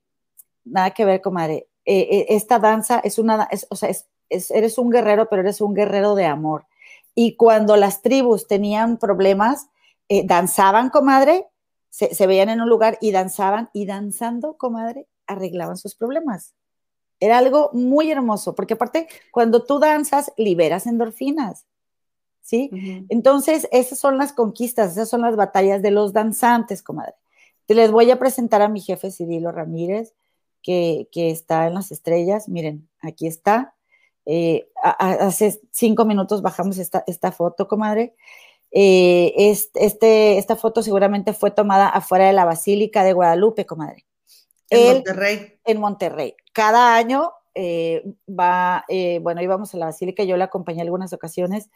nada 0.66 0.90
que 0.90 1.06
ver, 1.06 1.22
comadre. 1.22 1.68
Eh, 1.86 2.08
eh, 2.12 2.26
esta 2.30 2.58
danza 2.58 3.00
es 3.04 3.20
una, 3.20 3.48
o 3.70 3.76
sea, 3.76 3.92
eres 4.30 4.78
un 4.80 4.90
guerrero, 4.90 5.30
pero 5.30 5.44
eres 5.44 5.62
un 5.62 5.76
guerrero 5.76 6.16
de 6.16 6.26
amor. 6.26 6.66
Y 7.14 7.36
cuando 7.36 7.78
las 7.78 8.02
tribus 8.02 8.48
tenían 8.48 8.98
problemas, 8.98 9.68
danzaban, 10.26 10.90
comadre, 10.90 11.48
se 11.92 12.26
veían 12.26 12.50
en 12.50 12.62
un 12.62 12.70
lugar 12.70 12.98
y 13.02 13.12
danzaban, 13.12 13.70
y 13.72 13.86
danzando, 13.86 14.58
comadre, 14.58 15.08
arreglaban 15.28 15.78
sus 15.78 15.94
problemas. 15.94 16.56
Era 17.22 17.38
algo 17.38 17.70
muy 17.72 18.12
hermoso, 18.12 18.56
porque 18.56 18.74
aparte, 18.74 19.08
cuando 19.32 19.64
tú 19.64 19.80
danzas, 19.80 20.34
liberas 20.38 20.88
endorfinas, 20.88 21.66
¿sí? 22.42 22.72
Entonces, 23.10 23.70
esas 23.72 24.00
son 24.00 24.18
las 24.18 24.34
conquistas, 24.34 24.94
esas 24.94 25.08
son 25.08 25.22
las 25.22 25.36
batallas 25.36 25.84
de 25.84 25.92
los 25.92 26.14
danzantes, 26.14 26.82
comadre. 26.82 27.14
Te 27.68 27.76
les 27.76 27.92
voy 27.92 28.10
a 28.10 28.18
presentar 28.18 28.64
a 28.64 28.70
mi 28.70 28.82
jefe 28.82 29.12
Cirilo 29.12 29.52
Ramírez, 29.52 30.16
que, 30.64 31.08
está 31.14 31.68
en 31.68 31.76
las 31.76 31.92
estrellas. 31.92 32.50
Miren, 32.50 32.90
aquí 33.02 33.28
está. 33.28 33.76
Eh, 34.26 34.68
hace 34.82 35.62
cinco 35.72 36.06
minutos 36.06 36.42
bajamos 36.42 36.80
esta, 36.80 37.04
esta 37.06 37.32
foto, 37.32 37.68
comadre. 37.68 38.16
Eh, 38.72 39.34
este, 39.76 40.38
esta 40.38 40.56
foto 40.56 40.82
seguramente 40.82 41.34
fue 41.34 41.52
tomada 41.52 41.88
afuera 41.88 42.26
de 42.26 42.34
la 42.34 42.46
Basílica 42.46 43.04
de 43.04 43.14
Guadalupe, 43.14 43.66
comadre. 43.68 44.06
En 44.72 44.94
Monterrey. 44.96 45.60
En 45.66 45.80
Monterrey. 45.80 46.36
Cada 46.54 46.96
año 46.96 47.34
eh, 47.54 48.04
va, 48.28 48.86
eh, 48.88 49.20
bueno, 49.22 49.42
íbamos 49.42 49.74
a 49.74 49.78
la 49.78 49.88
basílica, 49.88 50.24
yo 50.24 50.38
le 50.38 50.46
acompañé 50.46 50.82
algunas 50.82 51.12
ocasiones 51.12 51.70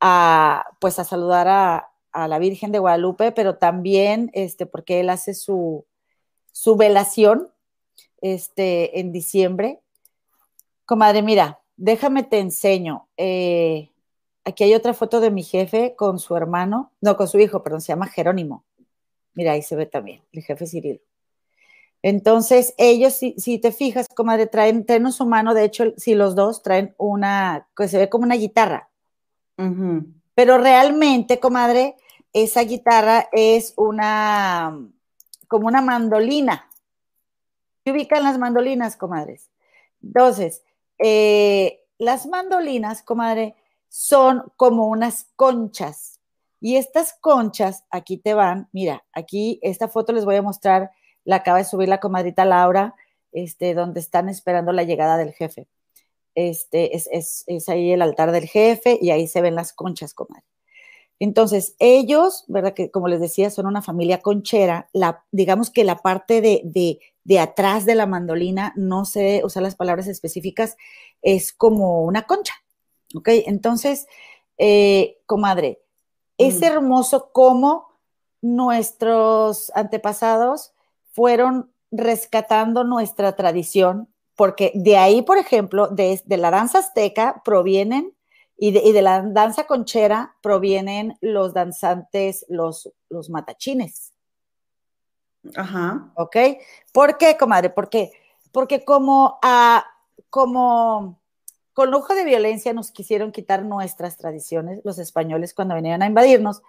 a, 0.00 0.64
pues, 0.80 0.98
a 0.98 1.04
saludar 1.04 1.48
a, 1.48 1.86
la 2.12 2.38
Virgen 2.40 2.72
de 2.72 2.80
Guadalupe, 2.80 3.30
pero 3.30 3.56
también, 3.56 4.30
este, 4.34 4.66
porque 4.66 4.98
él 4.98 5.10
hace 5.10 5.32
su, 5.32 5.86
su 6.50 6.76
velación, 6.76 7.48
este, 8.20 8.98
en 8.98 9.12
diciembre. 9.12 9.80
Comadre, 10.86 11.22
mira, 11.22 11.60
déjame 11.76 12.24
te 12.24 12.40
enseño. 12.40 13.08
Eh, 13.16 13.90
aquí 14.44 14.64
hay 14.64 14.74
otra 14.74 14.92
foto 14.92 15.20
de 15.20 15.30
mi 15.30 15.44
jefe 15.44 15.94
con 15.96 16.18
su 16.18 16.36
hermano, 16.36 16.92
no, 17.00 17.16
con 17.16 17.28
su 17.28 17.38
hijo, 17.38 17.62
perdón, 17.62 17.80
se 17.80 17.88
llama 17.92 18.08
Jerónimo. 18.08 18.64
Mira, 19.34 19.52
ahí 19.52 19.62
se 19.62 19.76
ve 19.76 19.86
también, 19.86 20.22
el 20.32 20.42
jefe 20.42 20.66
Cirilo. 20.66 21.00
Entonces, 22.02 22.74
ellos, 22.78 23.14
si, 23.14 23.58
te 23.58 23.72
fijas, 23.72 24.08
comadre, 24.08 24.46
traen, 24.46 24.86
traen 24.86 25.12
su 25.12 25.26
mano, 25.26 25.52
de 25.52 25.64
hecho, 25.64 25.92
si 25.96 26.14
los 26.14 26.34
dos 26.34 26.62
traen 26.62 26.94
una, 26.96 27.68
que 27.76 27.88
se 27.88 27.98
ve 27.98 28.08
como 28.08 28.24
una 28.24 28.36
guitarra. 28.36 28.88
Pero 30.34 30.56
realmente, 30.56 31.38
comadre, 31.38 31.96
esa 32.32 32.62
guitarra 32.62 33.28
es 33.32 33.74
una, 33.76 34.78
como 35.48 35.66
una 35.66 35.82
mandolina. 35.82 36.70
¿Qué 37.84 37.92
ubican 37.92 38.22
las 38.22 38.38
mandolinas, 38.38 38.96
comadres? 38.96 39.50
Entonces, 40.02 40.62
eh, 40.98 41.84
las 41.98 42.26
mandolinas, 42.26 43.02
comadre, 43.02 43.54
son 43.90 44.50
como 44.56 44.86
unas 44.86 45.26
conchas. 45.36 46.20
Y 46.60 46.76
estas 46.76 47.14
conchas, 47.20 47.84
aquí 47.90 48.16
te 48.16 48.32
van, 48.32 48.68
mira, 48.72 49.04
aquí 49.12 49.58
esta 49.62 49.88
foto 49.88 50.12
les 50.12 50.24
voy 50.24 50.36
a 50.36 50.42
mostrar 50.42 50.92
la 51.24 51.36
acaba 51.36 51.58
de 51.58 51.64
subir 51.64 51.88
la 51.88 52.00
comadrita 52.00 52.44
Laura, 52.44 52.94
este, 53.32 53.74
donde 53.74 54.00
están 54.00 54.28
esperando 54.28 54.72
la 54.72 54.82
llegada 54.82 55.16
del 55.16 55.32
jefe. 55.32 55.68
Este, 56.34 56.96
es, 56.96 57.08
es, 57.46 57.68
ahí 57.68 57.92
el 57.92 58.02
altar 58.02 58.32
del 58.32 58.46
jefe 58.46 58.98
y 59.00 59.10
ahí 59.10 59.26
se 59.26 59.40
ven 59.40 59.54
las 59.54 59.72
conchas, 59.72 60.14
comadre. 60.14 60.44
Entonces, 61.18 61.74
ellos, 61.78 62.44
¿verdad? 62.48 62.72
Que 62.72 62.90
como 62.90 63.08
les 63.08 63.20
decía, 63.20 63.50
son 63.50 63.66
una 63.66 63.82
familia 63.82 64.22
conchera. 64.22 64.88
La, 64.92 65.24
digamos 65.32 65.70
que 65.70 65.84
la 65.84 65.98
parte 65.98 66.40
de, 66.40 66.62
de, 67.24 67.38
atrás 67.38 67.84
de 67.84 67.94
la 67.94 68.06
mandolina, 68.06 68.72
no 68.74 69.04
sé 69.04 69.42
usar 69.44 69.62
las 69.62 69.76
palabras 69.76 70.06
específicas, 70.06 70.76
es 71.20 71.52
como 71.52 72.04
una 72.04 72.22
concha. 72.22 72.54
¿Ok? 73.14 73.28
Entonces, 73.46 74.06
eh, 74.56 75.18
comadre, 75.26 75.82
es 76.38 76.60
mm. 76.60 76.64
hermoso 76.64 77.30
cómo 77.32 77.90
nuestros 78.40 79.70
antepasados 79.74 80.72
fueron 81.12 81.72
rescatando 81.90 82.84
nuestra 82.84 83.34
tradición, 83.36 84.08
porque 84.36 84.72
de 84.74 84.96
ahí, 84.96 85.22
por 85.22 85.38
ejemplo, 85.38 85.88
de, 85.88 86.22
la 86.26 86.50
danza 86.50 86.78
azteca 86.78 87.42
provienen 87.44 88.14
y 88.56 88.72
de, 88.72 89.02
la 89.02 89.22
danza 89.22 89.64
conchera 89.64 90.36
provienen 90.42 91.16
los 91.20 91.54
danzantes, 91.54 92.44
los, 92.48 92.90
los 93.08 93.30
matachines. 93.30 94.12
Ajá. 95.56 96.12
¿Ok? 96.14 96.36
¿Por 96.92 97.16
qué, 97.16 97.36
comadre? 97.36 97.70
¿Por 97.70 97.88
qué? 97.88 98.12
Porque 98.52 98.84
como, 98.84 99.38
a, 99.42 99.86
como 100.28 101.20
con 101.72 101.90
lujo 101.90 102.14
de 102.14 102.24
violencia 102.24 102.72
nos 102.72 102.90
quisieron 102.90 103.32
quitar 103.32 103.64
nuestras 103.64 104.16
tradiciones, 104.16 104.80
los 104.84 104.98
españoles, 104.98 105.54
cuando 105.54 105.74
venían 105.74 106.02
a 106.02 106.06
invadirnos, 106.06 106.62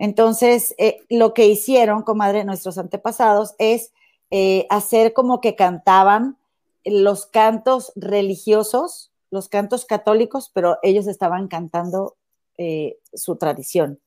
entonces, 0.00 0.74
eh, 0.78 1.02
lo 1.10 1.34
que 1.34 1.46
hicieron, 1.46 2.02
comadre, 2.02 2.44
nuestros 2.44 2.78
antepasados, 2.78 3.54
es 3.58 3.92
eh, 4.30 4.66
hacer 4.70 5.12
como 5.12 5.42
que 5.42 5.56
cantaban 5.56 6.38
los 6.86 7.26
cantos 7.26 7.92
religiosos, 7.96 9.12
los 9.30 9.50
cantos 9.50 9.84
católicos, 9.84 10.50
pero 10.54 10.78
ellos 10.82 11.06
estaban 11.06 11.48
cantando 11.48 12.16
eh, 12.56 12.96
su 13.12 13.36
tradición. 13.36 14.00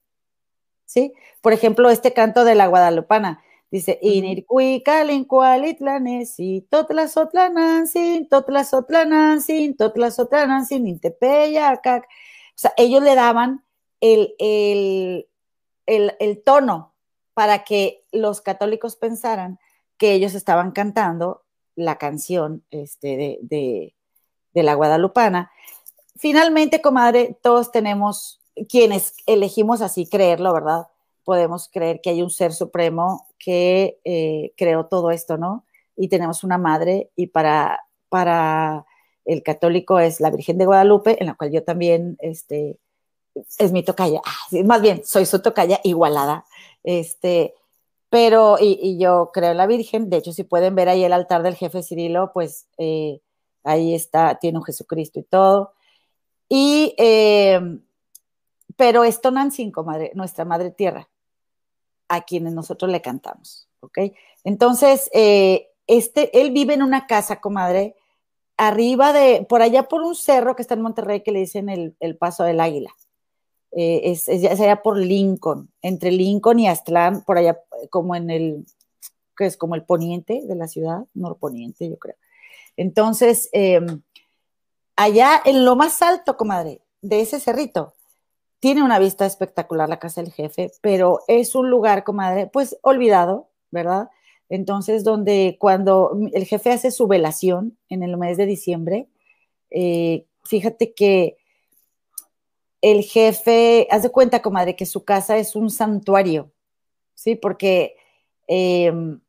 ¿Sí? 0.86 1.14
Por 1.42 1.54
ejemplo, 1.54 1.92
este 1.92 2.12
canto 2.12 2.44
de 2.44 2.56
la 2.56 2.66
Guadalupana. 2.66 3.44
Dice, 3.70 4.00
Inircui, 4.02 4.82
Calincualitlanesi, 4.84 6.66
Totlasotlanansin, 6.72 8.28
Totlasotlanansin, 8.30 9.78
Totlasotlanansin, 9.78 10.88
Intepeyacac. 10.88 12.06
O 12.06 12.08
sea, 12.56 12.74
ellos 12.78 13.04
le 13.04 13.14
daban 13.14 13.64
el, 14.02 14.34
el, 14.40 15.28
el, 15.86 16.42
tono 16.44 16.94
para 17.34 17.64
que 17.64 18.04
los 18.12 18.42
católicos 18.42 18.96
pensaran 18.96 19.60
que 19.98 20.14
ellos 20.14 20.34
estaban 20.34 20.72
cantando 20.72 21.44
la 21.76 21.98
canción 21.98 22.64
este, 22.70 23.40
de, 23.42 23.94
de 24.54 24.64
la 24.64 24.76
guadalupana. 24.76 25.52
Finalmente, 26.16 26.82
comadre, 26.82 27.38
todos 27.42 27.72
tenemos, 27.72 28.40
quienes 28.70 29.16
elegimos 29.26 29.82
así 29.82 30.08
creerlo, 30.08 30.54
¿verdad? 30.54 30.88
Podemos 31.24 31.70
creer 31.70 32.02
que 32.02 32.12
hay 32.12 32.22
un 32.22 32.30
ser 32.30 32.54
supremo 32.54 33.28
que 33.40 34.00
eh, 34.04 34.54
creó 34.58 34.86
todo 34.86 35.12
esto, 35.12 35.38
¿no? 35.38 35.66
Y 35.96 36.08
tenemos 36.10 36.44
una 36.44 36.58
madre 36.58 37.10
y 37.16 37.28
para, 37.28 37.80
para 38.10 38.86
el 39.26 39.42
católico 39.44 40.00
es 40.00 40.20
la 40.20 40.30
Virgen 40.30 40.58
de 40.58 40.66
Guadalupe, 40.66 41.18
en 41.20 41.28
la 41.28 41.36
cual 41.36 41.52
yo 41.52 41.64
también, 41.64 42.18
este, 42.20 42.80
es 43.58 43.72
mi 43.72 43.84
tocaya, 43.84 44.22
ah, 44.26 44.58
más 44.66 44.82
bien, 44.82 45.02
soy 45.06 45.26
su 45.26 45.42
tocaya 45.42 45.80
igualada, 45.84 46.46
este, 46.84 47.56
pero, 48.10 48.58
y, 48.60 48.98
yo 49.00 49.32
creo 49.34 49.52
en 49.52 49.58
la 49.58 49.68
Virgen, 49.68 50.10
de 50.10 50.18
hecho, 50.18 50.34
si 50.34 50.44
pueden 50.44 50.76
ver 50.76 50.90
ahí 50.90 51.04
el 51.04 51.14
altar 51.14 51.42
del 51.42 51.56
jefe 51.56 51.82
Cirilo, 51.82 52.32
pues 52.32 52.68
eh, 52.78 53.22
ahí 53.64 53.96
está, 53.96 54.36
tiene 54.36 54.60
un 54.60 54.64
Jesucristo 54.64 55.20
y 55.20 55.24
todo. 55.24 55.74
Y, 56.48 56.94
eh, 57.00 57.60
pero 58.76 59.04
es 59.04 59.22
Tonantzin, 59.22 59.72
madre, 59.84 60.12
nuestra 60.14 60.46
madre 60.46 60.72
tierra, 60.72 61.10
a 62.08 62.22
quienes 62.22 62.54
nosotros 62.54 62.92
le 62.92 63.02
cantamos, 63.02 63.68
¿ok? 63.80 63.98
Entonces, 64.44 65.10
eh, 65.14 65.70
este, 65.88 66.40
él 66.40 66.52
vive 66.52 66.74
en 66.76 66.84
una 66.84 67.08
casa, 67.08 67.42
comadre, 67.42 67.96
arriba 68.58 69.14
de, 69.14 69.46
por 69.48 69.62
allá 69.62 69.84
por 69.84 70.02
un 70.02 70.16
cerro 70.16 70.56
que 70.56 70.62
está 70.62 70.76
en 70.76 70.82
Monterrey 70.82 71.22
que 71.22 71.32
le 71.32 71.40
dicen 71.40 71.70
el, 71.70 72.18
Paso 72.18 72.44
del 72.44 72.60
Águila. 72.60 72.92
Eh, 73.76 74.12
es, 74.12 74.28
allá 74.30 74.82
por 74.82 74.98
Lincoln, 74.98 75.70
entre 75.82 76.12
Lincoln 76.12 76.60
y 76.60 76.68
Aztlán, 76.68 77.24
por 77.24 77.38
allá 77.38 77.60
como 77.90 78.16
en 78.16 78.30
el, 78.30 78.66
que 79.36 79.48
es 79.48 79.58
como 79.58 79.76
el 79.76 79.84
poniente 79.84 80.42
de 80.46 80.56
la 80.56 80.68
ciudad, 80.68 81.06
norponiente, 81.14 81.90
yo 81.90 81.98
creo. 81.98 82.16
Entonces, 82.78 83.50
em, 83.52 84.02
allá 84.96 85.42
en 85.44 85.66
lo 85.66 85.76
más 85.76 86.02
alto, 86.02 86.38
comadre, 86.38 86.82
de 87.02 87.22
ese 87.22 87.40
cerrito, 87.40 87.94
tiene 88.60 88.84
una 88.84 89.00
vista 89.00 89.26
espectacular 89.26 89.90
la 89.90 90.00
casa 90.00 90.22
del 90.22 90.32
jefe, 90.32 90.72
pero 90.82 91.20
es 91.28 91.56
un 91.56 91.70
lugar, 91.70 92.04
comadre, 92.04 92.48
pues 92.48 92.78
olvidado, 92.82 93.50
¿verdad? 93.72 94.10
Entonces, 94.50 95.04
donde 95.04 95.58
cuando 95.60 96.18
el 96.32 96.46
jefe 96.46 96.72
hace 96.72 96.92
su 96.92 97.08
velación 97.08 97.78
en 97.90 98.04
el 98.04 98.16
mes 98.18 98.38
de 98.38 98.46
diciembre, 98.46 99.08
eh, 99.72 100.26
fíjate 100.44 100.94
que 100.94 101.38
el 102.84 103.04
jefe, 103.04 103.88
haz 103.90 104.04
de 104.04 104.10
cuenta, 104.10 104.42
comadre, 104.42 104.76
que 104.76 104.86
su 104.86 105.06
casa 105.06 105.38
es 105.38 105.56
un 105.56 105.70
santuario, 105.70 106.52
¿sí? 107.16 107.36
Porque, 107.36 107.96
em, 108.46 109.22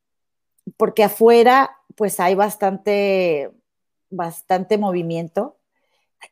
porque 0.76 1.04
afuera, 1.04 1.70
pues 1.94 2.18
hay 2.18 2.34
bastante, 2.34 3.52
bastante 4.10 4.76
movimiento. 4.76 5.56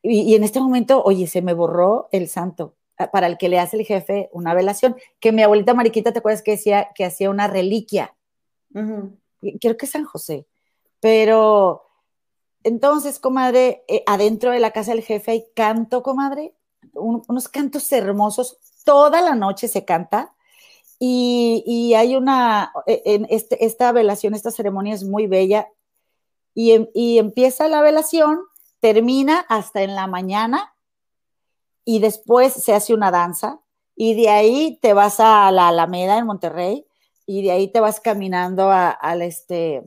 Y, 0.02 0.34
en 0.34 0.42
este 0.42 0.60
momento, 0.60 1.02
oye, 1.04 1.28
se 1.28 1.42
me 1.42 1.54
borró 1.54 2.08
el 2.10 2.28
santo 2.28 2.74
ah, 2.98 3.10
para 3.12 3.28
el 3.28 3.38
que 3.38 3.48
le 3.48 3.60
hace 3.60 3.76
el 3.76 3.86
jefe 3.86 4.28
una 4.32 4.52
velación, 4.52 4.96
que 5.20 5.30
mi 5.30 5.42
abuelita 5.42 5.74
Mariquita, 5.74 6.12
¿te 6.12 6.18
acuerdas 6.18 6.42
que 6.42 6.52
decía 6.52 6.90
que 6.94 7.04
hacía 7.04 7.30
una 7.30 7.46
reliquia? 7.46 8.16
Creo 9.60 9.76
que 9.76 9.86
es 9.86 9.92
San 9.92 10.04
José. 10.04 10.46
Pero 11.00 11.84
entonces, 12.64 13.20
comadre, 13.20 13.84
eh, 13.86 14.02
adentro 14.06 14.50
de 14.50 14.60
la 14.60 14.72
casa 14.72 14.92
del 14.92 15.04
jefe 15.04 15.30
hay 15.32 15.46
canto, 15.54 16.02
comadre, 16.02 16.54
unos 16.94 17.48
cantos 17.48 17.90
hermosos. 17.92 18.58
Toda 18.84 19.20
la 19.22 19.34
noche 19.34 19.68
se 19.68 19.84
canta. 19.84 20.34
Y, 20.98 21.94
hay 21.96 22.14
una, 22.14 22.72
e, 22.86 23.02
en 23.04 23.26
este, 23.28 23.64
esta 23.64 23.90
velación, 23.90 24.34
esta 24.34 24.52
ceremonia 24.52 24.94
es 24.94 25.04
muy 25.04 25.26
bella. 25.26 25.68
Y, 26.54 26.72
em, 26.72 26.88
y 26.94 27.18
empieza 27.18 27.66
la 27.66 27.82
velación, 27.82 28.40
termina 28.80 29.44
hasta 29.48 29.82
en 29.82 29.94
la 29.94 30.06
mañana 30.06 30.74
y 31.84 31.98
después 31.98 32.52
se 32.52 32.74
hace 32.74 32.94
una 32.94 33.10
danza 33.10 33.60
y 33.96 34.14
de 34.14 34.28
ahí 34.28 34.78
te 34.80 34.92
vas 34.92 35.20
a 35.20 35.50
la 35.50 35.68
Alameda 35.68 36.18
en 36.18 36.26
Monterrey 36.26 36.86
y 37.26 37.42
de 37.42 37.52
ahí 37.52 37.68
te 37.68 37.80
vas 37.80 38.00
caminando 38.00 38.70
a, 38.70 38.90
al 38.90 39.22
este, 39.22 39.82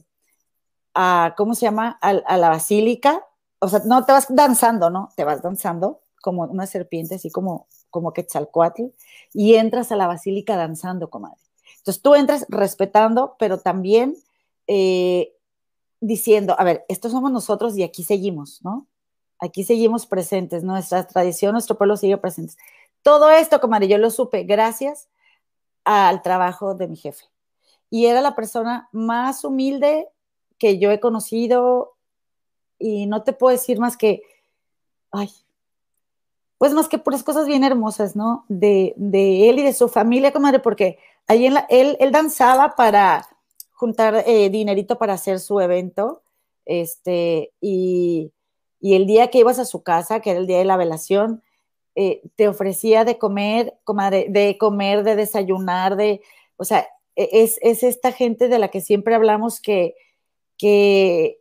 a, 0.93 1.33
¿cómo 1.37 1.55
se 1.55 1.65
llama? 1.65 1.97
A, 2.01 2.37
la 2.37 2.49
basílica. 2.49 3.23
O 3.59 3.67
sea, 3.67 3.81
no 3.85 4.05
te 4.05 4.13
vas 4.13 4.27
danzando, 4.29 4.89
¿no? 4.89 5.09
Te 5.15 5.23
vas 5.23 5.41
danzando 5.41 6.01
como 6.25 6.41
una 6.45 6.65
serpiente, 6.65 7.13
así 7.13 7.29
como, 7.29 7.67
como 7.91 8.11
Quetzalcoatl, 8.11 8.85
y 9.31 9.53
entras 9.53 9.91
a 9.91 9.95
la 9.95 10.07
basílica 10.07 10.57
danzando, 10.57 11.11
comadre. 11.11 11.37
Entonces 11.77 12.01
tú 12.01 12.15
entras 12.15 12.47
respetando, 12.49 13.35
pero 13.37 13.59
también 13.59 14.15
eh, 14.65 15.35
diciendo, 15.99 16.55
a 16.57 16.63
ver, 16.63 16.83
estos 16.87 17.11
somos 17.11 17.31
nosotros 17.31 17.77
y 17.77 17.83
aquí 17.83 18.03
seguimos, 18.03 18.59
¿no? 18.63 18.87
Aquí 19.37 19.63
seguimos 19.63 20.07
presentes, 20.07 20.63
nuestra 20.63 21.05
tradición, 21.05 21.51
nuestro 21.51 21.77
pueblo 21.77 21.95
sigue 21.95 22.17
presente. 22.17 22.55
Todo 23.03 23.29
esto, 23.29 23.61
comadre, 23.61 23.87
yo 23.87 23.99
lo 23.99 24.09
supe 24.09 24.45
gracias 24.45 25.07
al 25.83 26.23
trabajo 26.23 26.73
de 26.73 26.87
mi 26.87 26.95
jefe. 26.95 27.25
Y 27.91 28.07
era 28.07 28.21
la 28.21 28.33
persona 28.33 28.89
más 28.91 29.43
humilde 29.43 30.07
que 30.57 30.79
yo 30.79 30.89
he 30.89 30.99
conocido 30.99 31.93
y 32.79 33.05
no 33.05 33.21
te 33.21 33.33
puedo 33.33 33.51
decir 33.51 33.79
más 33.79 33.95
que, 33.95 34.23
ay, 35.11 35.29
pues 36.57 36.73
más 36.73 36.87
que 36.87 36.97
puras 36.97 37.23
cosas 37.23 37.47
bien 37.47 37.63
hermosas, 37.63 38.15
¿no? 38.15 38.45
De, 38.47 38.93
él 38.97 39.59
y 39.59 39.63
de 39.63 39.73
su 39.73 39.87
familia, 39.87 40.31
comadre, 40.31 40.59
porque 40.59 40.97
ahí 41.27 41.45
en 41.45 41.55
la, 41.55 41.65
él, 41.69 41.97
él 41.99 42.11
danzaba 42.11 42.75
para 42.75 43.27
juntar 43.73 44.23
eh, 44.25 44.49
dinerito 44.49 44.97
para 44.97 45.13
hacer 45.13 45.39
su 45.39 45.59
evento, 45.59 46.23
este, 46.65 47.51
y, 47.61 48.31
y 48.79 48.95
el 48.95 49.05
día 49.05 49.29
que 49.29 49.39
ibas 49.39 49.59
a 49.59 49.65
su 49.65 49.83
casa, 49.83 50.21
que 50.21 50.31
era 50.31 50.39
el 50.39 50.47
día 50.47 50.59
de 50.59 50.65
la 50.65 50.77
velación, 50.77 51.43
eh, 51.95 52.21
te 52.35 52.47
ofrecía 52.47 53.05
de 53.05 53.17
comer, 53.17 53.73
comadre, 53.83 54.27
de 54.29 54.57
comer, 54.57 55.03
de 55.03 55.15
desayunar, 55.15 55.95
de, 55.95 56.21
o 56.57 56.65
sea, 56.65 56.87
e, 57.15 57.29
es, 57.31 57.57
es, 57.61 57.83
esta 57.83 58.11
gente 58.11 58.49
de 58.49 58.59
la 58.59 58.67
que 58.69 58.81
siempre 58.81 59.15
hablamos 59.15 59.61
que, 59.61 59.95
que 60.57 61.39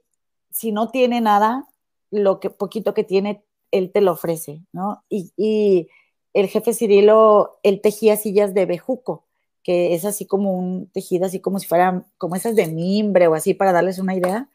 si 0.51 0.73
no 0.73 0.91
tiene 0.91 1.21
nada, 1.21 1.67
lo 2.11 2.41
que 2.41 2.51
poquito 2.51 2.95
que 2.95 3.03
tiene, 3.05 3.44
él 3.75 3.91
te 3.91 4.01
lo 4.01 4.13
ofrece, 4.13 4.63
¿no? 4.73 5.05
Y, 5.09 5.89
el 6.33 6.49
jefe 6.49 6.75
Cirilo, 6.75 7.61
él 7.63 7.81
tejía 7.81 8.17
sillas 8.17 8.55
de 8.55 8.67
bejuco, 8.67 9.25
que 9.63 9.95
es 9.95 10.05
así 10.05 10.27
como 10.27 10.53
un 10.53 10.89
tejido, 10.89 11.27
así 11.27 11.39
como 11.39 11.61
si 11.61 11.69
fueran, 11.69 12.07
como 12.19 12.35
esas 12.35 12.57
de 12.57 12.67
mimbre 12.67 13.29
o 13.29 13.35
así, 13.35 13.55
para 13.55 13.73
darles 13.73 14.01
una 14.01 14.17
idea. 14.17 14.49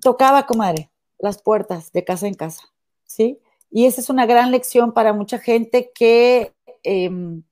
tocaba, 0.00 0.46
comadre, 0.46 0.90
las 1.18 1.40
puertas 1.40 1.92
de 1.92 2.04
casa 2.04 2.26
en 2.26 2.34
casa, 2.34 2.64
¿sí? 3.04 3.40
Y 3.70 3.86
esa 3.86 4.00
es 4.00 4.10
una 4.10 4.26
gran 4.26 4.50
lección 4.50 4.92
para 4.92 5.12
mucha 5.12 5.38
gente 5.38 5.92
que, 5.94 6.52
em, 6.82 7.42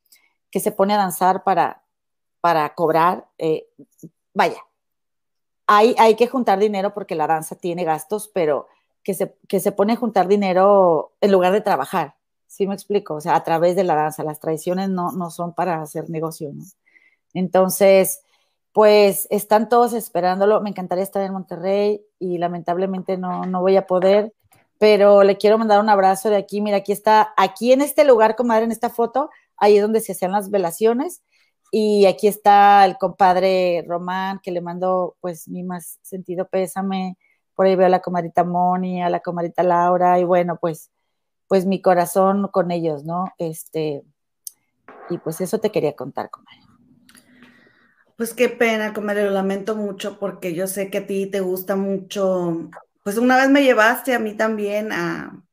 que 0.50 0.61
se 0.61 0.72
pone 0.72 0.94
a 0.94 0.98
danzar 0.98 1.44
para, 1.44 1.85
para 2.40 2.74
cobrar. 2.74 3.29
Eh, 3.38 3.68
vaya, 4.33 4.59
hay, 5.66 5.94
hay 5.98 6.16
que 6.16 6.27
juntar 6.27 6.59
dinero 6.59 6.92
porque 6.92 7.14
la 7.14 7.27
danza 7.27 7.55
tiene 7.57 7.85
gastos, 7.85 8.29
pero 8.35 8.66
que 9.05 9.14
se, 9.14 9.37
que 9.49 9.61
se 9.61 9.73
pone 9.73 9.93
a 9.93 9.97
juntar 9.97 10.29
dinero 10.29 11.12
en 11.21 11.33
lugar 11.33 11.53
de 11.53 11.61
trabajar. 11.61 12.17
¿Sí 12.47 12.67
me 12.67 12.75
explico? 12.75 13.14
O 13.14 13.21
sea, 13.21 13.37
a 13.37 13.45
través 13.45 13.77
de 13.77 13.85
la 13.85 13.95
danza. 13.95 14.25
Las 14.25 14.40
tradiciones 14.40 14.88
no, 14.90 15.12
no 15.12 15.31
son 15.31 15.55
para 15.55 15.83
hacer 15.83 16.11
negocio. 16.11 16.53
Entonces, 17.35 18.23
pues 18.73 19.29
están 19.31 19.69
todos 19.69 19.93
esperándolo. 19.93 20.61
Me 20.61 20.71
encantaría 20.71 21.05
estar 21.05 21.23
en 21.23 21.33
Monterrey 21.33 22.05
y 22.19 22.38
lamentablemente 22.38 23.17
no, 23.19 23.45
no 23.45 23.61
voy 23.61 23.77
a 23.77 23.87
poder 23.87 24.33
pero 24.79 25.23
le 25.23 25.37
quiero 25.38 25.59
mandar 25.59 25.81
un 25.81 25.88
abrazo 25.88 26.31
de 26.31 26.37
aquí. 26.37 26.61
Mira, 26.61 26.79
aquí 26.79 26.93
está, 26.93 27.33
aquí 27.37 27.73
en 27.73 27.81
este 27.81 28.05
lugar, 28.05 28.37
comadre, 28.37 28.64
en 28.64 28.73
esta 28.73 28.90
foto, 28.90 29.31
ahí 29.57 29.77
es 29.77 29.83
donde 29.83 30.01
se 30.01 30.12
hacían 30.12 30.33
las 30.33 30.51
velaciones. 30.51 31.23
Y 31.71 32.07
aquí 32.07 32.29
está 32.29 32.85
el 32.85 32.99
compadre 32.99 33.85
Román, 33.87 34.40
que 34.43 34.51
le 34.51 34.61
mando 34.61 35.17
pues 35.21 35.49
mi 35.49 35.62
más 35.62 35.99
sentido 36.03 36.47
pésame. 36.49 37.17
Por 37.55 37.67
ahí 37.67 37.77
veo 37.77 37.87
a 37.87 37.90
la 37.90 38.01
comadita 38.01 38.45
Moni, 38.45 39.03
a 39.03 39.11
la 39.11 39.21
comadita 39.21 39.62
Laura, 39.62 40.19
y 40.19 40.25
bueno, 40.25 40.59
pues, 40.61 40.90
pues 41.47 41.67
mi 41.67 41.81
corazón 41.81 42.49
con 42.49 42.71
ellos, 42.71 43.05
¿no? 43.05 43.33
Este, 43.38 44.03
y 45.11 45.19
pues 45.19 45.40
eso 45.40 45.59
te 45.59 45.71
quería 45.71 45.95
contar, 45.95 46.31
comadre. 46.31 46.61
Pues 48.17 48.33
qué 48.33 48.49
pena, 48.49 48.93
comadre, 48.93 49.25
lo 49.25 49.31
lamento 49.31 49.75
mucho 49.75 50.19
porque 50.19 50.55
yo 50.55 50.67
sé 50.67 50.90
que 50.90 50.99
a 50.99 51.07
ti 51.07 51.27
te 51.27 51.40
gusta 51.40 51.75
mucho 51.75 52.71
pues 53.05 53.19
una 53.19 53.37
vez 53.37 53.51
me 53.51 53.62
llevaste 53.62 54.14
a 54.14 54.19
mí 54.19 54.35
también 54.35 54.90
a, 54.90 55.45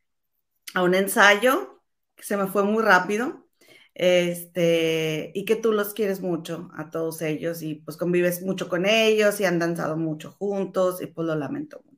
un 0.76 0.96
ensayo 0.96 1.82
que 2.16 2.24
se 2.24 2.38
me 2.38 2.48
fue 2.48 2.64
muy 2.64 2.82
rápido, 2.82 3.46
este, 3.94 5.32
y 5.36 5.44
que 5.44 5.58
tú 5.58 5.74
los 5.74 5.94
quieres 5.94 6.22
mucho 6.22 6.70
a 6.76 6.90
todos 6.90 7.22
ellos 7.22 7.62
y 7.62 7.76
pues 7.76 7.98
convives 7.98 8.42
mucho 8.42 8.70
con 8.70 8.86
ellos 8.86 9.42
y 9.42 9.46
han 9.46 9.60
danzado 9.60 9.98
mucho 9.98 10.32
juntos 10.32 11.02
y 11.02 11.08
pues 11.08 11.28
lo 11.28 11.36
lamento 11.36 11.82
mucho. 11.84 11.90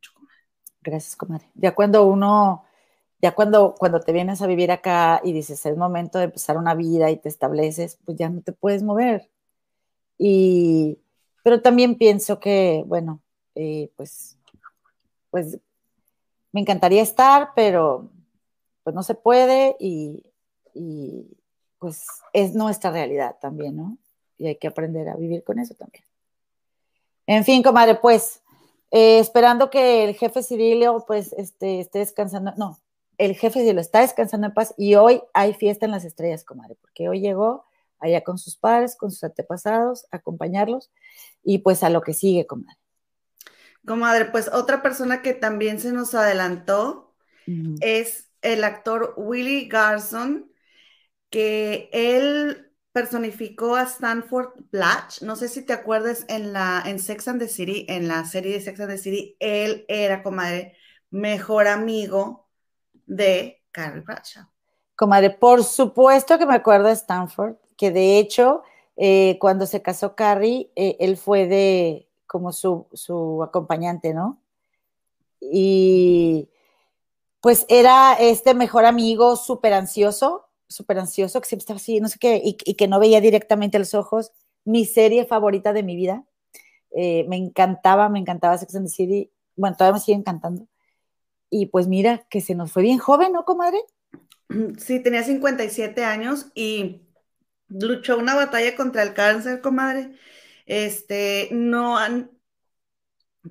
Gracias, 0.83 1.15
comadre. 1.15 1.45
Ya 1.55 1.73
cuando 1.73 2.05
uno, 2.05 2.65
ya 3.21 3.33
cuando, 3.33 3.73
cuando 3.75 4.01
te 4.01 4.11
vienes 4.11 4.41
a 4.41 4.47
vivir 4.47 4.71
acá 4.71 5.21
y 5.23 5.31
dices, 5.31 5.65
es 5.65 5.77
momento 5.77 6.17
de 6.17 6.25
empezar 6.25 6.57
una 6.57 6.75
vida 6.75 7.09
y 7.09 7.17
te 7.17 7.29
estableces, 7.29 7.97
pues 8.03 8.17
ya 8.17 8.29
no 8.29 8.41
te 8.41 8.51
puedes 8.51 8.83
mover. 8.83 9.29
Y, 10.17 10.99
pero 11.41 11.61
también 11.61 11.95
pienso 11.95 12.39
que, 12.39 12.83
bueno, 12.85 13.21
eh, 13.55 13.91
pues, 13.95 14.37
pues 15.31 15.57
me 16.51 16.61
encantaría 16.61 17.01
estar, 17.01 17.51
pero 17.55 18.09
pues 18.83 18.93
no 18.93 19.03
se 19.03 19.15
puede 19.15 19.77
y, 19.79 20.21
pues 21.79 22.05
es 22.33 22.55
nuestra 22.55 22.91
realidad 22.91 23.37
también, 23.41 23.75
¿no? 23.75 23.97
Y 24.37 24.47
hay 24.47 24.55
que 24.55 24.67
aprender 24.67 25.09
a 25.09 25.15
vivir 25.15 25.43
con 25.43 25.59
eso 25.59 25.75
también. 25.75 26.03
En 27.25 27.43
fin, 27.43 27.61
comadre, 27.61 27.95
pues 27.95 28.42
eh, 28.95 29.17
esperando 29.17 29.71
que 29.71 30.03
el 30.03 30.13
jefe 30.13 30.43
Cirilio 30.43 31.03
pues 31.07 31.33
este, 31.33 31.79
esté 31.79 31.97
descansando, 31.97 32.53
no, 32.57 32.79
el 33.17 33.33
jefe 33.35 33.61
Cirilio 33.61 33.81
está 33.81 34.01
descansando 34.01 34.45
en 34.45 34.53
paz 34.53 34.75
y 34.77 34.93
hoy 34.93 35.23
hay 35.33 35.55
fiesta 35.55 35.87
en 35.87 35.91
las 35.91 36.05
estrellas, 36.05 36.43
comadre, 36.43 36.75
porque 36.79 37.09
hoy 37.09 37.19
llegó 37.19 37.65
allá 37.97 38.23
con 38.23 38.37
sus 38.37 38.55
padres, 38.55 38.95
con 38.95 39.09
sus 39.09 39.23
antepasados, 39.23 40.05
acompañarlos 40.11 40.91
y 41.43 41.57
pues 41.57 41.81
a 41.81 41.89
lo 41.89 42.01
que 42.01 42.13
sigue, 42.13 42.45
comadre. 42.45 42.77
Comadre, 43.83 44.25
pues 44.25 44.47
otra 44.53 44.83
persona 44.83 45.23
que 45.23 45.33
también 45.33 45.79
se 45.79 45.91
nos 45.91 46.13
adelantó 46.13 47.15
es 47.81 48.29
el 48.43 48.63
actor 48.63 49.15
Willie 49.17 49.67
Garson, 49.69 50.51
que 51.31 51.89
él 51.91 52.71
personificó 52.93 53.75
a 53.75 53.83
Stanford 53.83 54.53
Blatch. 54.71 55.21
No 55.21 55.35
sé 55.35 55.49
si 55.49 55.65
te 55.65 55.73
acuerdas 55.73 56.25
en 56.29 56.53
la 56.53 56.81
en 56.85 56.99
Sex 56.99 57.27
and 57.27 57.39
the 57.39 57.49
City, 57.49 57.85
en 57.89 58.07
la 58.07 58.23
serie 58.23 58.53
de 58.53 58.61
Sex 58.61 58.79
and 58.79 58.91
the 58.91 58.97
City, 58.97 59.35
él 59.39 59.83
era, 59.89 60.23
comadre, 60.23 60.77
mejor 61.09 61.67
amigo 61.67 62.47
de 63.05 63.61
Carrie 63.71 64.01
Bradshaw. 64.01 64.45
Comadre, 64.95 65.31
por 65.31 65.63
supuesto 65.63 66.37
que 66.37 66.45
me 66.45 66.55
acuerdo 66.55 66.87
de 66.87 66.93
Stanford, 66.93 67.55
que 67.75 67.91
de 67.91 68.19
hecho, 68.19 68.61
eh, 68.95 69.37
cuando 69.41 69.65
se 69.65 69.81
casó 69.81 70.15
Carrie, 70.15 70.71
eh, 70.75 70.95
él 70.99 71.17
fue 71.17 71.47
de 71.47 72.07
como 72.27 72.51
su, 72.51 73.43
acompañante, 73.43 74.13
¿no? 74.13 74.39
Y 75.39 76.49
pues 77.41 77.65
era 77.69 78.13
este 78.13 78.53
mejor 78.53 78.85
amigo 78.85 79.35
súper 79.35 79.73
ansioso, 79.73 80.47
súper 80.73 80.99
ansioso, 80.99 81.39
que 81.39 81.47
siempre 81.47 81.63
estaba 81.63 81.77
así, 81.77 81.99
no 81.99 82.09
sé 82.09 82.17
qué, 82.19 82.41
y, 82.43 82.55
que 82.55 82.87
no 82.87 82.99
veía 82.99 83.21
directamente 83.21 83.79
los 83.79 83.93
ojos. 83.93 84.31
Mi 84.65 84.85
serie 84.85 85.25
favorita 85.25 85.73
de 85.73 85.83
mi 85.83 85.95
vida. 85.95 86.25
Eh, 86.95 87.25
me 87.27 87.37
encantaba, 87.37 88.09
me 88.09 88.19
encantaba 88.19 88.57
Sex 88.57 88.75
and 88.75 88.87
the 88.87 88.91
City. 88.91 89.31
Bueno, 89.55 89.75
todavía 89.75 89.95
me 89.95 89.99
sigue 89.99 90.17
encantando. 90.17 90.67
Y 91.49 91.67
pues 91.67 91.87
mira, 91.87 92.25
que 92.29 92.41
se 92.41 92.55
nos 92.55 92.71
fue 92.71 92.83
bien 92.83 92.97
joven, 92.97 93.33
¿no, 93.33 93.45
comadre? 93.45 93.79
Sí, 94.77 94.99
tenía 94.99 95.23
57 95.23 96.03
años 96.03 96.47
y 96.53 97.01
luchó 97.69 98.17
una 98.17 98.35
batalla 98.35 98.75
contra 98.75 99.01
el 99.01 99.13
cáncer, 99.13 99.61
comadre. 99.61 100.11
Este, 100.65 101.49
no 101.51 101.97
han, 101.97 102.31